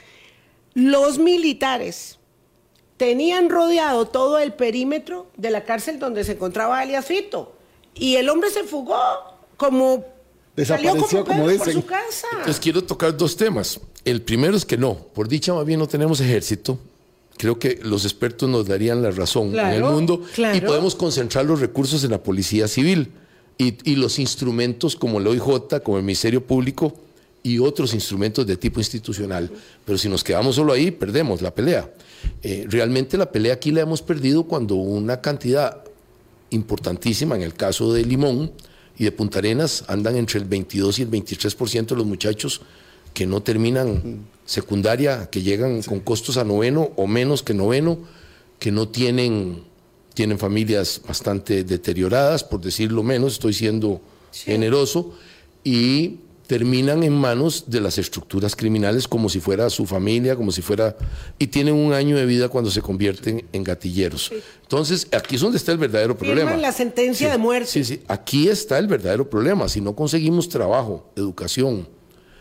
los 0.73 1.18
militares 1.18 2.18
tenían 2.97 3.51
rodeado 3.51 4.07
todo 4.07 4.38
el 4.38 4.53
perímetro 4.53 5.26
de 5.36 5.51
la 5.51 5.64
cárcel 5.64 5.99
donde 5.99 6.24
se 6.24 6.32
encontraba 6.32 6.78
alias 6.78 7.05
Fito. 7.05 7.55
Y 7.95 8.16
el 8.16 8.28
hombre 8.28 8.51
se 8.51 8.64
fugó 8.64 8.99
como... 9.57 10.05
Salió 10.57 10.93
Desapareció, 10.93 11.24
como, 11.24 11.45
como 11.45 11.57
por 11.57 11.72
su 11.72 11.86
casa. 11.86 12.26
Entonces 12.32 12.61
quiero 12.61 12.84
tocar 12.84 13.16
dos 13.16 13.36
temas. 13.36 13.80
El 14.05 14.20
primero 14.20 14.55
es 14.55 14.66
que 14.66 14.76
no, 14.76 14.95
por 14.95 15.26
dicha 15.26 15.55
más 15.55 15.64
bien 15.64 15.78
no 15.78 15.88
tenemos 15.88 16.20
ejército. 16.20 16.78
Creo 17.38 17.59
que 17.59 17.80
los 17.82 18.05
expertos 18.05 18.49
nos 18.51 18.66
darían 18.66 19.03
la 19.03 19.11
razón 19.11 19.49
en 19.49 19.59
el 19.59 19.78
Claro, 19.78 19.93
mundo 19.93 20.22
y 20.55 20.61
podemos 20.61 20.95
concentrar 20.95 21.47
los 21.47 21.61
recursos 21.61 22.05
en 22.05 22.11
la 22.11 22.22
policía 22.22 22.68
civil 22.68 23.12
y, 23.57 23.90
y 23.90 23.97
los 23.97 24.18
instrumentos 24.18 24.95
como 24.95 25.18
el 25.18 25.26
OIJ, 25.26 25.80
como 25.82 25.97
el 25.97 26.03
Ministerio 26.03 26.47
Público 26.47 26.93
y 27.43 27.59
otros 27.59 27.95
instrumentos 27.95 28.47
de 28.47 28.57
tipo 28.57 28.78
institucional. 28.78 29.51
Pero 29.84 29.99
si 29.99 30.09
nos 30.09 30.22
quedamos 30.22 30.57
solo 30.57 30.72
ahí, 30.74 30.90
perdemos 30.90 31.40
la 31.40 31.53
pelea. 31.55 31.90
Eh, 32.43 32.66
realmente 32.68 33.16
la 33.16 33.31
pelea 33.31 33.55
aquí 33.55 33.70
la 33.70 33.83
hemos 33.83 34.03
perdido 34.03 34.45
cuando 34.45 34.75
una 34.75 35.20
cantidad 35.20 35.85
importantísima, 36.51 37.37
en 37.37 37.43
el 37.43 37.55
caso 37.55 37.93
de 37.93 38.05
Limón 38.05 38.53
y 38.99 39.05
de 39.05 39.12
Punta 39.12 39.39
Arenas, 39.39 39.85
andan 39.89 40.16
entre 40.16 40.39
el 40.39 40.45
22 40.47 40.99
y 40.99 41.03
el 41.03 41.11
23% 41.11 41.87
de 41.87 41.97
los 41.97 42.07
muchachos 42.07 42.61
que 43.14 43.27
no 43.27 43.43
terminan 43.43 44.27
secundaria, 44.45 45.29
que 45.31 45.43
llegan 45.43 45.83
con 45.83 46.01
costos 46.01 46.37
a 46.37 46.45
noveno 46.45 46.91
o 46.97 47.07
menos 47.07 47.43
que 47.43 47.55
noveno, 47.55 47.99
que 48.59 48.73
no 48.73 48.89
tienen, 48.89 49.64
tienen 50.14 50.39
familias 50.39 51.01
bastante 51.07 51.64
deterioradas, 51.64 52.45
por 52.45 52.61
decirlo 52.61 53.03
menos, 53.03 53.35
estoy 53.35 53.53
siendo 53.53 54.01
generoso, 54.33 55.14
y 55.64 56.16
terminan 56.53 57.03
en 57.03 57.15
manos 57.15 57.65
de 57.67 57.81
las 57.81 57.97
estructuras 57.97 58.55
criminales 58.55 59.09
como 59.09 59.31
si 59.31 59.41
fuera 59.41 59.71
su 59.71 59.87
familia, 59.87 60.37
como 60.37 60.53
si 60.53 60.61
fuera... 60.61 60.95
y 61.39 61.47
tienen 61.47 61.73
un 61.73 61.95
año 61.95 62.15
de 62.15 62.27
vida 62.27 62.51
cuando 62.51 62.71
se 62.71 62.83
convierten 62.83 63.47
en 63.55 63.65
gatilleros. 63.65 64.31
Entonces, 64.61 65.09
aquí 65.13 65.37
es 65.37 65.41
donde 65.41 65.57
está 65.57 65.73
el 65.73 65.79
verdadero 65.79 66.15
Firman 66.15 66.37
problema. 66.37 66.57
la 66.61 66.71
sentencia 66.71 67.31
de 67.31 67.39
muerte. 67.39 67.71
Sí, 67.71 67.85
sí, 67.85 68.03
aquí 68.07 68.49
está 68.49 68.77
el 68.77 68.87
verdadero 68.87 69.31
problema. 69.31 69.67
Si 69.67 69.81
no 69.81 69.97
conseguimos 69.97 70.51
trabajo, 70.51 71.11
educación, 71.17 71.89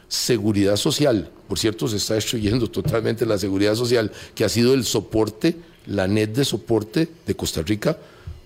seguridad 0.09 0.76
social, 0.76 1.32
por 1.47 1.57
cierto, 1.57 1.88
se 1.88 1.95
está 1.95 2.16
destruyendo 2.16 2.68
totalmente 2.70 3.26
la 3.26 3.38
seguridad 3.38 3.76
social, 3.76 4.12
que 4.36 4.43
ha 4.43 4.49
sido 4.49 4.74
el 4.74 4.84
soporte, 4.84 5.55
la 5.86 6.09
net 6.09 6.32
de 6.32 6.43
soporte 6.43 7.07
de 7.26 7.34
Costa 7.34 7.62
Rica 7.62 7.97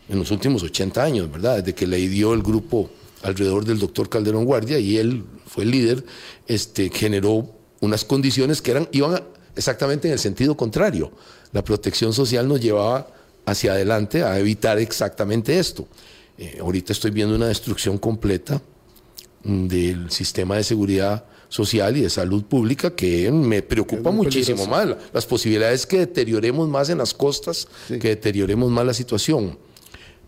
en 0.10 0.20
los 0.20 0.30
últimos 0.30 0.62
80 0.62 1.04
años, 1.04 1.32
¿verdad? 1.32 1.58
Desde 1.58 1.74
que 1.74 1.88
le 1.88 1.98
dio 2.08 2.36
el 2.36 2.44
grupo 2.44 2.92
alrededor 3.26 3.66
del 3.66 3.80
doctor 3.80 4.08
Calderón 4.08 4.46
Guardia 4.46 4.78
y 4.80 4.98
él 4.98 5.24
fue 5.48 5.64
el 5.64 5.72
líder, 5.72 6.06
este, 6.48 6.90
generó 6.90 7.50
unas 7.82 8.06
condiciones 8.06 8.62
que 8.62 8.72
eran, 8.72 8.88
iban 8.92 9.22
exactamente 9.56 10.08
en 10.08 10.14
el 10.14 10.20
sentido 10.20 10.56
contrario. 10.56 11.12
La 11.52 11.64
protección 11.64 12.14
social 12.14 12.48
nos 12.48 12.62
llevaba 12.62 13.08
hacia 13.46 13.74
adelante 13.74 14.24
a 14.24 14.38
evitar 14.40 14.78
exactamente 14.78 15.58
esto. 15.58 15.88
Eh, 16.38 16.58
ahorita 16.62 16.94
estoy 16.94 17.12
viendo 17.12 17.36
una 17.36 17.48
destrucción 17.48 17.98
completa 17.98 18.62
mm, 19.44 19.68
del 19.68 20.12
sistema 20.12 20.58
de 20.58 20.64
seguridad 20.64 21.26
social 21.50 21.96
y 21.98 22.02
de 22.02 22.10
salud 22.10 22.44
pública 22.44 22.96
que 22.96 23.32
me 23.32 23.62
preocupa 23.62 24.12
muchísimo 24.12 24.66
más. 24.68 24.90
Las 25.14 25.26
posibilidades 25.26 25.86
que 25.86 26.00
deterioremos 26.00 26.68
más 26.68 26.90
en 26.90 26.98
las 26.98 27.14
costas, 27.14 27.68
Sí. 27.88 27.98
que 27.98 28.10
deterioremos 28.10 28.70
más 28.70 28.86
la 28.86 28.94
situación. 28.94 29.58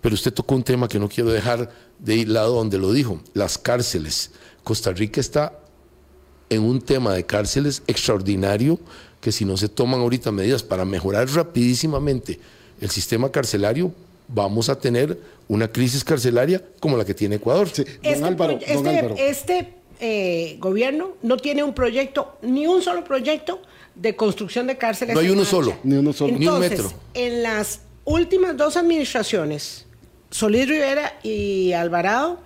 Pero 0.02 0.16
usted 0.16 0.34
tocó 0.34 0.56
un 0.56 0.64
tema 0.64 0.88
que 0.88 1.00
no 1.00 1.10
quiero 1.10 1.32
dejar 1.32 1.72
de 2.00 2.26
lado 2.26 2.56
donde 2.56 2.78
lo 2.78 2.92
dijo, 2.92 3.20
las 3.34 3.58
cárceles. 3.58 4.32
Costa 4.64 4.92
Rica 4.92 5.20
está 5.20 5.60
en 6.50 6.62
un 6.64 6.82
tema 6.82 7.14
de 7.14 7.26
cárceles 7.26 7.82
extraordinario 7.88 8.80
que 9.22 9.32
si 9.32 9.44
no 9.46 9.58
se 9.58 9.68
toman 9.68 10.00
ahorita 10.00 10.32
medidas 10.32 10.64
para 10.64 10.86
mejorar 10.86 11.28
rapidísimamente 11.30 12.40
el 12.80 12.90
sistema 12.92 13.32
carcelario, 13.32 13.92
vamos 14.28 14.70
a 14.70 14.80
tener 14.80 15.20
una 15.48 15.68
crisis 15.68 16.04
carcelaria 16.04 16.64
como 16.80 16.96
la 16.98 17.04
que 17.06 17.14
tiene 17.14 17.36
Ecuador. 17.38 17.68
Sí, 17.70 17.84
don 17.84 17.94
Este, 18.04 18.24
Álvaro, 18.24 18.54
don 18.54 18.62
este- 18.62 18.90
Álvaro. 19.00 19.16
este, 19.18 19.74
eh, 20.00 20.58
gobierno 20.60 21.14
no 21.24 21.38
tiene 21.38 21.64
un 21.64 21.74
proyecto, 21.74 22.38
ni 22.44 22.68
un 22.68 22.82
solo 22.84 23.04
proyecto 23.04 23.62
de 23.96 24.16
construcción 24.16 24.68
de 24.68 24.78
cárceles. 24.78 25.16
No 25.16 25.22
hay 25.22 25.28
uno 25.30 25.38
marcha. 25.38 25.50
solo. 25.52 25.76
Ni 25.84 25.96
uno 25.96 26.14
solo. 26.14 26.38
Ni 26.38 26.46
un 26.48 26.54
Entonces, 26.54 26.70
metro. 26.72 26.94
En 27.16 27.42
las 27.42 27.80
últimas 28.06 28.56
dos 28.56 28.78
administraciones, 28.78 29.87
Solís 30.32 30.68
Rivera 30.68 31.14
y 31.24 31.74
Alvarado, 31.74 32.40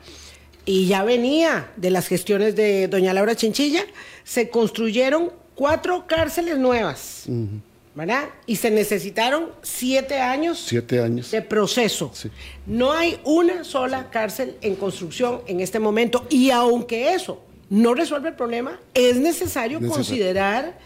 y 0.66 0.86
ya 0.88 1.04
venía 1.04 1.72
de 1.76 1.90
las 1.90 2.08
gestiones 2.08 2.56
de 2.56 2.88
doña 2.88 3.14
Laura 3.14 3.36
Chinchilla, 3.36 3.84
se 4.24 4.50
construyeron 4.50 5.32
cuatro 5.56 6.06
cárceles 6.08 6.58
nuevas, 6.58 7.26
¿verdad? 7.96 8.30
Y 8.46 8.56
se 8.58 8.70
necesitaron 8.72 9.50
siete 9.64 10.20
años 10.20 10.64
Siete 10.68 11.02
años. 11.02 11.32
de 11.32 11.42
proceso. 11.42 12.12
Sí. 12.14 12.30
No 12.68 12.92
hay 12.94 13.20
una 13.26 13.64
sola 13.64 14.10
cárcel 14.12 14.56
en 14.62 14.76
construcción 14.76 15.42
en 15.48 15.60
este 15.60 15.80
momento. 15.80 16.26
Y 16.30 16.52
aunque 16.52 17.14
eso 17.14 17.42
no 17.70 17.94
resuelve 17.94 18.30
el 18.30 18.36
problema, 18.36 18.80
es 18.94 19.18
necesario, 19.18 19.80
Necesario. 19.80 19.90
considerar 19.90 20.80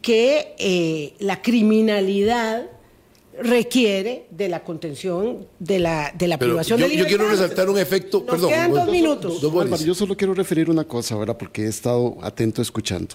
que 0.00 0.54
eh, 0.58 1.14
la 1.18 1.42
criminalidad 1.42 2.66
requiere 3.40 4.26
de 4.30 4.48
la 4.48 4.62
contención 4.62 5.46
de 5.58 5.78
la, 5.78 6.12
de 6.16 6.28
la 6.28 6.38
Pero 6.38 6.50
privación 6.52 6.78
yo, 6.78 6.88
de 6.88 6.96
yo 6.96 7.06
quiero 7.06 7.24
libertad. 7.24 7.42
resaltar 7.44 7.70
un 7.70 7.78
efecto. 7.78 8.18
Nos 8.20 8.26
perdón, 8.30 8.50
quedan 8.50 8.70
dos 8.70 8.80
dos- 8.86 8.92
minutos. 8.92 9.40
dos. 9.40 9.62
Álvaro, 9.62 9.82
yo 9.84 9.94
solo 9.94 10.16
quiero 10.16 10.34
referir 10.34 10.70
una 10.70 10.84
cosa 10.84 11.14
ahora 11.14 11.36
porque 11.36 11.64
he 11.64 11.68
estado 11.68 12.16
atento 12.22 12.62
escuchando. 12.62 13.14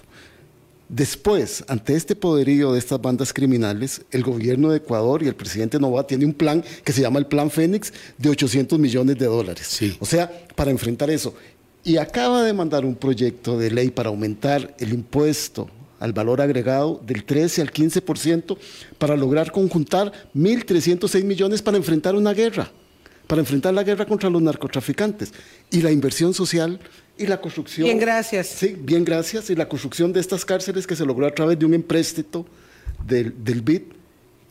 Después, 0.88 1.64
ante 1.66 1.96
este 1.96 2.14
poderío 2.14 2.72
de 2.72 2.78
estas 2.78 3.00
bandas 3.02 3.32
criminales, 3.32 4.02
el 4.12 4.22
gobierno 4.22 4.70
de 4.70 4.76
Ecuador 4.76 5.20
y 5.22 5.26
el 5.26 5.34
presidente 5.34 5.80
Novoa 5.80 6.06
tiene 6.06 6.24
un 6.24 6.32
plan 6.32 6.62
que 6.84 6.92
se 6.92 7.00
llama 7.02 7.18
el 7.18 7.26
Plan 7.26 7.50
Fénix 7.50 7.92
de 8.18 8.28
800 8.30 8.78
millones 8.78 9.18
de 9.18 9.26
dólares. 9.26 9.66
Sí. 9.68 9.96
O 9.98 10.06
sea, 10.06 10.30
para 10.54 10.70
enfrentar 10.70 11.10
eso. 11.10 11.34
Y 11.82 11.96
acaba 11.96 12.44
de 12.44 12.52
mandar 12.52 12.84
un 12.84 12.94
proyecto 12.94 13.58
de 13.58 13.70
ley 13.72 13.90
para 13.90 14.10
aumentar 14.10 14.74
el 14.78 14.92
impuesto 14.92 15.68
al 15.98 16.12
valor 16.12 16.40
agregado 16.40 17.00
del 17.04 17.24
13 17.24 17.62
al 17.62 17.72
15% 17.72 18.56
para 18.98 19.16
lograr 19.16 19.52
conjuntar 19.52 20.12
1.306 20.34 21.24
millones 21.24 21.62
para 21.62 21.76
enfrentar 21.76 22.14
una 22.14 22.32
guerra, 22.32 22.70
para 23.26 23.40
enfrentar 23.40 23.74
la 23.74 23.82
guerra 23.82 24.06
contra 24.06 24.30
los 24.30 24.42
narcotraficantes. 24.42 25.32
Y 25.70 25.80
la 25.80 25.90
inversión 25.90 26.34
social 26.34 26.78
y 27.18 27.26
la 27.26 27.40
construcción. 27.40 27.84
Bien, 27.84 27.98
gracias. 27.98 28.46
Sí, 28.46 28.76
bien, 28.78 29.04
gracias. 29.04 29.50
Y 29.50 29.56
la 29.56 29.68
construcción 29.68 30.12
de 30.12 30.20
estas 30.20 30.44
cárceles 30.44 30.86
que 30.86 30.96
se 30.96 31.04
logró 31.04 31.26
a 31.26 31.34
través 31.34 31.58
de 31.58 31.66
un 31.66 31.74
empréstito 31.74 32.46
del, 33.06 33.42
del 33.42 33.62
BID, 33.62 33.82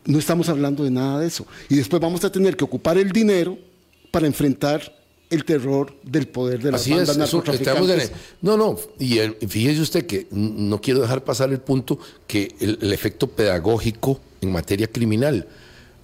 no 0.06 0.20
estamos 0.20 0.50
hablando 0.50 0.84
de 0.84 0.92
nada 0.92 1.20
de 1.20 1.28
eso. 1.28 1.46
Y 1.70 1.76
después 1.76 2.02
vamos 2.02 2.24
a 2.24 2.32
tener 2.32 2.56
que 2.56 2.64
ocupar 2.64 2.98
el 2.98 3.12
dinero 3.12 3.58
para 4.12 4.28
enfrentar 4.28 5.05
el 5.36 5.46
terror 5.46 5.94
del 6.04 6.28
poder 6.28 6.62
de 6.64 6.72
las 6.72 6.82
Así 6.82 6.94
es, 6.94 7.10
estamos 7.10 7.90
en 7.90 8.12
no, 8.42 8.58
no, 8.58 8.78
y 9.00 9.20
el- 9.20 9.36
fíjese 9.36 9.82
usted 9.82 10.06
que 10.06 10.28
no 10.32 10.82
quiero 10.82 11.02
dejar 11.02 11.24
pasar 11.24 11.52
el 11.52 11.60
punto 11.60 12.00
que 12.28 12.56
el, 12.60 12.80
el 12.82 12.92
efecto 12.94 13.28
pedagógico 13.28 14.20
en 14.42 14.52
materia 14.52 14.88
criminal. 14.88 15.48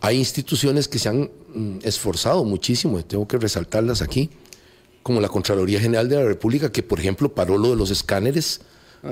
Hay 0.01 0.17
instituciones 0.17 0.87
que 0.87 0.99
se 0.99 1.09
han 1.09 1.29
mm, 1.53 1.79
esforzado 1.83 2.43
muchísimo, 2.43 2.99
y 2.99 3.03
tengo 3.03 3.27
que 3.27 3.37
resaltarlas 3.37 4.01
aquí, 4.01 4.29
como 5.03 5.19
la 5.21 5.29
Contraloría 5.29 5.79
General 5.79 6.07
de 6.09 6.15
la 6.17 6.23
República, 6.25 6.71
que 6.71 6.83
por 6.83 6.99
ejemplo 6.99 7.33
paró 7.33 7.57
lo 7.57 7.71
de 7.71 7.75
los 7.75 7.89
escáneres. 7.91 8.61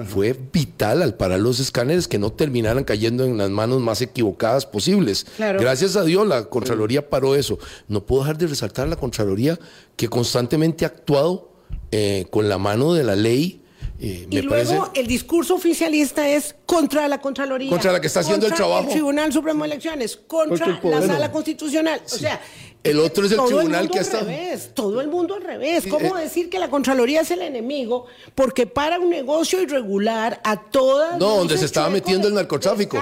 Fue 0.07 0.37
vital 0.53 1.01
al 1.01 1.15
parar 1.15 1.39
los 1.39 1.59
escáneres 1.59 2.07
que 2.07 2.19
no 2.19 2.31
terminaran 2.31 2.83
cayendo 2.83 3.25
en 3.25 3.37
las 3.39 3.49
manos 3.49 3.79
más 3.81 4.01
equivocadas 4.01 4.65
posibles. 4.67 5.25
Claro. 5.37 5.59
Gracias 5.59 5.95
a 5.95 6.03
Dios 6.03 6.27
la 6.27 6.45
Contraloría 6.45 7.09
paró 7.09 7.33
eso. 7.35 7.57
No 7.87 8.05
puedo 8.05 8.21
dejar 8.21 8.37
de 8.37 8.45
resaltar 8.47 8.85
a 8.85 8.89
la 8.89 8.95
Contraloría 8.97 9.57
que 9.95 10.07
constantemente 10.07 10.85
ha 10.85 10.89
actuado 10.89 11.49
eh, 11.91 12.27
con 12.29 12.47
la 12.47 12.59
mano 12.59 12.93
de 12.93 13.03
la 13.03 13.15
ley. 13.15 13.63
eh, 13.99 14.27
Y 14.29 14.35
me 14.35 14.41
luego 14.43 14.83
parece- 14.85 14.99
el 15.01 15.07
discurso 15.07 15.55
oficialista 15.55 16.29
es 16.29 16.55
contra 16.67 17.07
la 17.07 17.19
Contraloría. 17.19 17.69
Contra 17.69 17.91
la 17.91 17.99
que 17.99 18.07
está 18.07 18.19
haciendo 18.19 18.45
el 18.45 18.51
contra 18.51 18.65
trabajo. 18.67 18.87
el 18.89 18.93
Tribunal 18.93 19.33
Supremo 19.33 19.63
de 19.63 19.71
Elecciones, 19.71 20.15
contra, 20.27 20.79
la 20.83 21.01
Sala 21.01 21.31
Constitucional. 21.31 21.99
O 22.05 22.09
sea, 22.09 22.39
El 22.81 22.99
otro 23.01 23.25
es 23.25 23.31
el 23.31 23.37
todo 23.37 23.47
tribunal 23.47 23.89
que 23.89 23.99
está- 23.99 24.21
revés, 24.21 24.71
todo 24.73 25.01
el 25.01 25.09
mundo 25.09 25.35
al 25.35 25.41
revés. 25.43 25.85
¿Cómo 25.89 26.17
eh, 26.17 26.21
decir 26.21 26.49
que 26.49 26.59
la 26.59 26.69
Contraloría 26.69 27.21
es 27.21 27.31
el 27.31 27.41
enemigo? 27.41 28.05
Porque 28.35 28.67
para 28.67 28.99
un 28.99 29.09
negocio 29.09 29.61
irregular 29.61 30.39
a 30.45 30.61
todas. 30.61 31.17
No, 31.19 31.35
donde 31.37 31.57
se 31.57 31.65
estaba 31.65 31.89
metiendo 31.89 32.27
el 32.29 32.33
narcotráfico. 32.33 32.97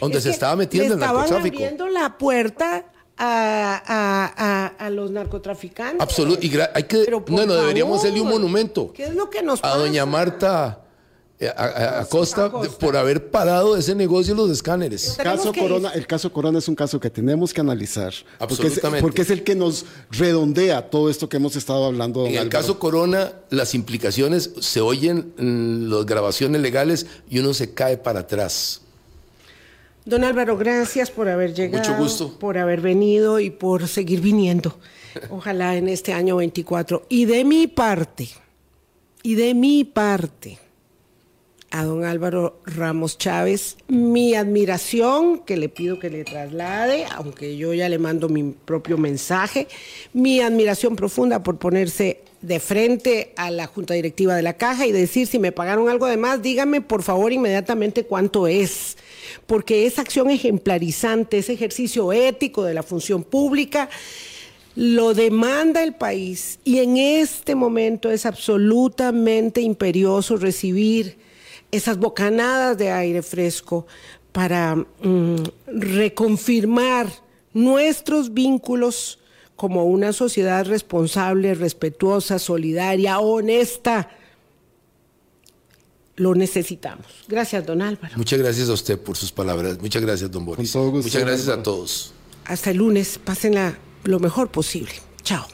Donde 0.00 0.18
Es 0.18 0.24
se 0.24 0.30
estaba 0.30 0.54
metiendo 0.54 0.94
el 0.94 1.00
narcotráfico. 1.00 1.56
abriendo 1.56 1.88
la 1.88 2.16
puerta 2.16 2.84
a, 3.18 3.82
a- 3.86 4.32
a- 4.36 4.86
a 4.86 4.90
los 4.90 5.10
narcotraficantes. 5.10 6.00
Absoluto. 6.00 6.38
Y 6.44 6.52
hay 6.72 6.84
que, 6.84 7.04
bueno, 7.28 7.54
deberíamos 7.54 7.98
hacerle 7.98 8.20
un 8.20 8.28
monumento 8.28 8.92
¿Qué 8.92 9.04
es 9.04 9.14
lo 9.14 9.28
que 9.30 9.42
nos 9.42 9.58
a 9.60 9.62
pasa? 9.62 9.78
doña 9.78 10.06
Marta 10.06 10.81
eh, 11.44 11.48
a- 11.56 11.62
a- 11.64 12.00
Acosta, 12.02 12.46
Acosta. 12.46 12.70
de- 12.72 12.76
por 12.78 12.96
haber 12.96 13.30
parado 13.30 13.76
ese 13.76 13.94
negocio 13.94 14.34
de 14.34 14.40
los 14.42 14.50
escáneres. 14.50 15.14
Tenemos 15.16 15.40
Caso 15.40 15.52
que- 15.52 15.60
Corona, 15.60 15.90
el 15.90 16.06
caso 16.06 16.32
Corona 16.32 16.58
es 16.58 16.68
un 16.68 16.74
caso 16.74 17.00
que 17.00 17.10
tenemos 17.10 17.52
que 17.52 17.60
analizar. 17.60 18.12
Porque 18.38 18.54
es, 18.54 18.60
Absolutamente. 18.60 19.02
porque 19.02 19.22
es 19.22 19.30
el 19.30 19.42
que 19.42 19.54
nos 19.54 19.84
redondea 20.10 20.88
todo 20.90 21.10
esto 21.10 21.28
que 21.28 21.36
hemos 21.38 21.56
estado 21.56 21.84
hablando. 21.86 22.20
En 22.26 22.32
el 22.32 22.38
Álvaro. 22.38 22.50
caso 22.50 22.78
Corona, 22.78 23.32
las 23.50 23.74
implicaciones 23.74 24.50
se 24.60 24.80
oyen 24.80 25.32
en 25.38 25.90
las 25.90 26.06
grabaciones 26.06 26.60
legales 26.60 27.06
y 27.28 27.38
uno 27.40 27.54
se 27.54 27.74
cae 27.74 27.96
para 27.96 28.20
atrás. 28.20 28.80
Don 30.04 30.24
Álvaro, 30.24 30.56
gracias 30.56 31.10
por 31.10 31.28
haber 31.28 31.54
llegado. 31.54 31.78
Mucho 31.88 31.96
gusto. 32.02 32.38
Por 32.38 32.58
haber 32.58 32.80
venido 32.80 33.38
y 33.38 33.50
por 33.50 33.86
seguir 33.86 34.20
viniendo. 34.20 34.76
Ojalá 35.30 35.76
en 35.76 35.88
este 35.88 36.12
año 36.12 36.36
24. 36.36 37.04
Y 37.08 37.24
de 37.26 37.44
mi 37.44 37.66
parte, 37.68 38.28
y 39.22 39.34
de 39.36 39.54
mi 39.54 39.84
parte, 39.84 40.58
a 41.72 41.84
don 41.84 42.04
Álvaro 42.04 42.60
Ramos 42.66 43.16
Chávez, 43.16 43.78
mi 43.88 44.34
admiración, 44.34 45.38
que 45.38 45.56
le 45.56 45.70
pido 45.70 45.98
que 45.98 46.10
le 46.10 46.22
traslade, 46.22 47.06
aunque 47.16 47.56
yo 47.56 47.72
ya 47.72 47.88
le 47.88 47.98
mando 47.98 48.28
mi 48.28 48.42
propio 48.52 48.98
mensaje, 48.98 49.68
mi 50.12 50.40
admiración 50.40 50.96
profunda 50.96 51.42
por 51.42 51.56
ponerse 51.56 52.20
de 52.42 52.60
frente 52.60 53.32
a 53.36 53.50
la 53.50 53.66
junta 53.66 53.94
directiva 53.94 54.36
de 54.36 54.42
la 54.42 54.52
caja 54.52 54.86
y 54.86 54.92
decir 54.92 55.26
si 55.26 55.38
me 55.38 55.50
pagaron 55.50 55.88
algo 55.88 56.06
de 56.06 56.18
más, 56.18 56.42
dígame 56.42 56.82
por 56.82 57.02
favor 57.02 57.32
inmediatamente 57.32 58.04
cuánto 58.04 58.46
es, 58.46 58.98
porque 59.46 59.86
esa 59.86 60.02
acción 60.02 60.28
ejemplarizante, 60.28 61.38
ese 61.38 61.54
ejercicio 61.54 62.12
ético 62.12 62.64
de 62.64 62.74
la 62.74 62.82
función 62.82 63.24
pública, 63.24 63.88
lo 64.74 65.14
demanda 65.14 65.82
el 65.82 65.94
país. 65.94 66.58
Y 66.64 66.78
en 66.78 66.98
este 66.98 67.54
momento 67.54 68.10
es 68.10 68.26
absolutamente 68.26 69.62
imperioso 69.62 70.36
recibir 70.36 71.31
esas 71.72 71.98
bocanadas 71.98 72.78
de 72.78 72.90
aire 72.90 73.22
fresco 73.22 73.86
para 74.30 74.76
mm, 74.76 75.36
reconfirmar 75.66 77.08
nuestros 77.52 78.32
vínculos 78.32 79.18
como 79.56 79.84
una 79.84 80.12
sociedad 80.12 80.66
responsable, 80.66 81.54
respetuosa, 81.54 82.38
solidaria, 82.38 83.18
honesta. 83.18 84.10
Lo 86.16 86.34
necesitamos. 86.34 87.06
Gracias, 87.28 87.64
don 87.66 87.80
Álvaro. 87.80 88.14
Muchas 88.16 88.38
gracias 88.38 88.68
a 88.68 88.72
usted 88.74 88.98
por 88.98 89.16
sus 89.16 89.32
palabras. 89.32 89.80
Muchas 89.80 90.02
gracias, 90.02 90.30
don 90.30 90.44
Boris. 90.44 90.70
Con 90.72 90.82
todo 90.82 90.90
gusto, 90.90 91.08
Muchas 91.08 91.22
gracias 91.22 91.48
Álvaro. 91.48 91.60
a 91.60 91.64
todos. 91.64 92.12
Hasta 92.44 92.70
el 92.70 92.76
lunes. 92.78 93.18
Pásenla 93.22 93.78
lo 94.04 94.18
mejor 94.20 94.50
posible. 94.50 94.92
Chao. 95.22 95.46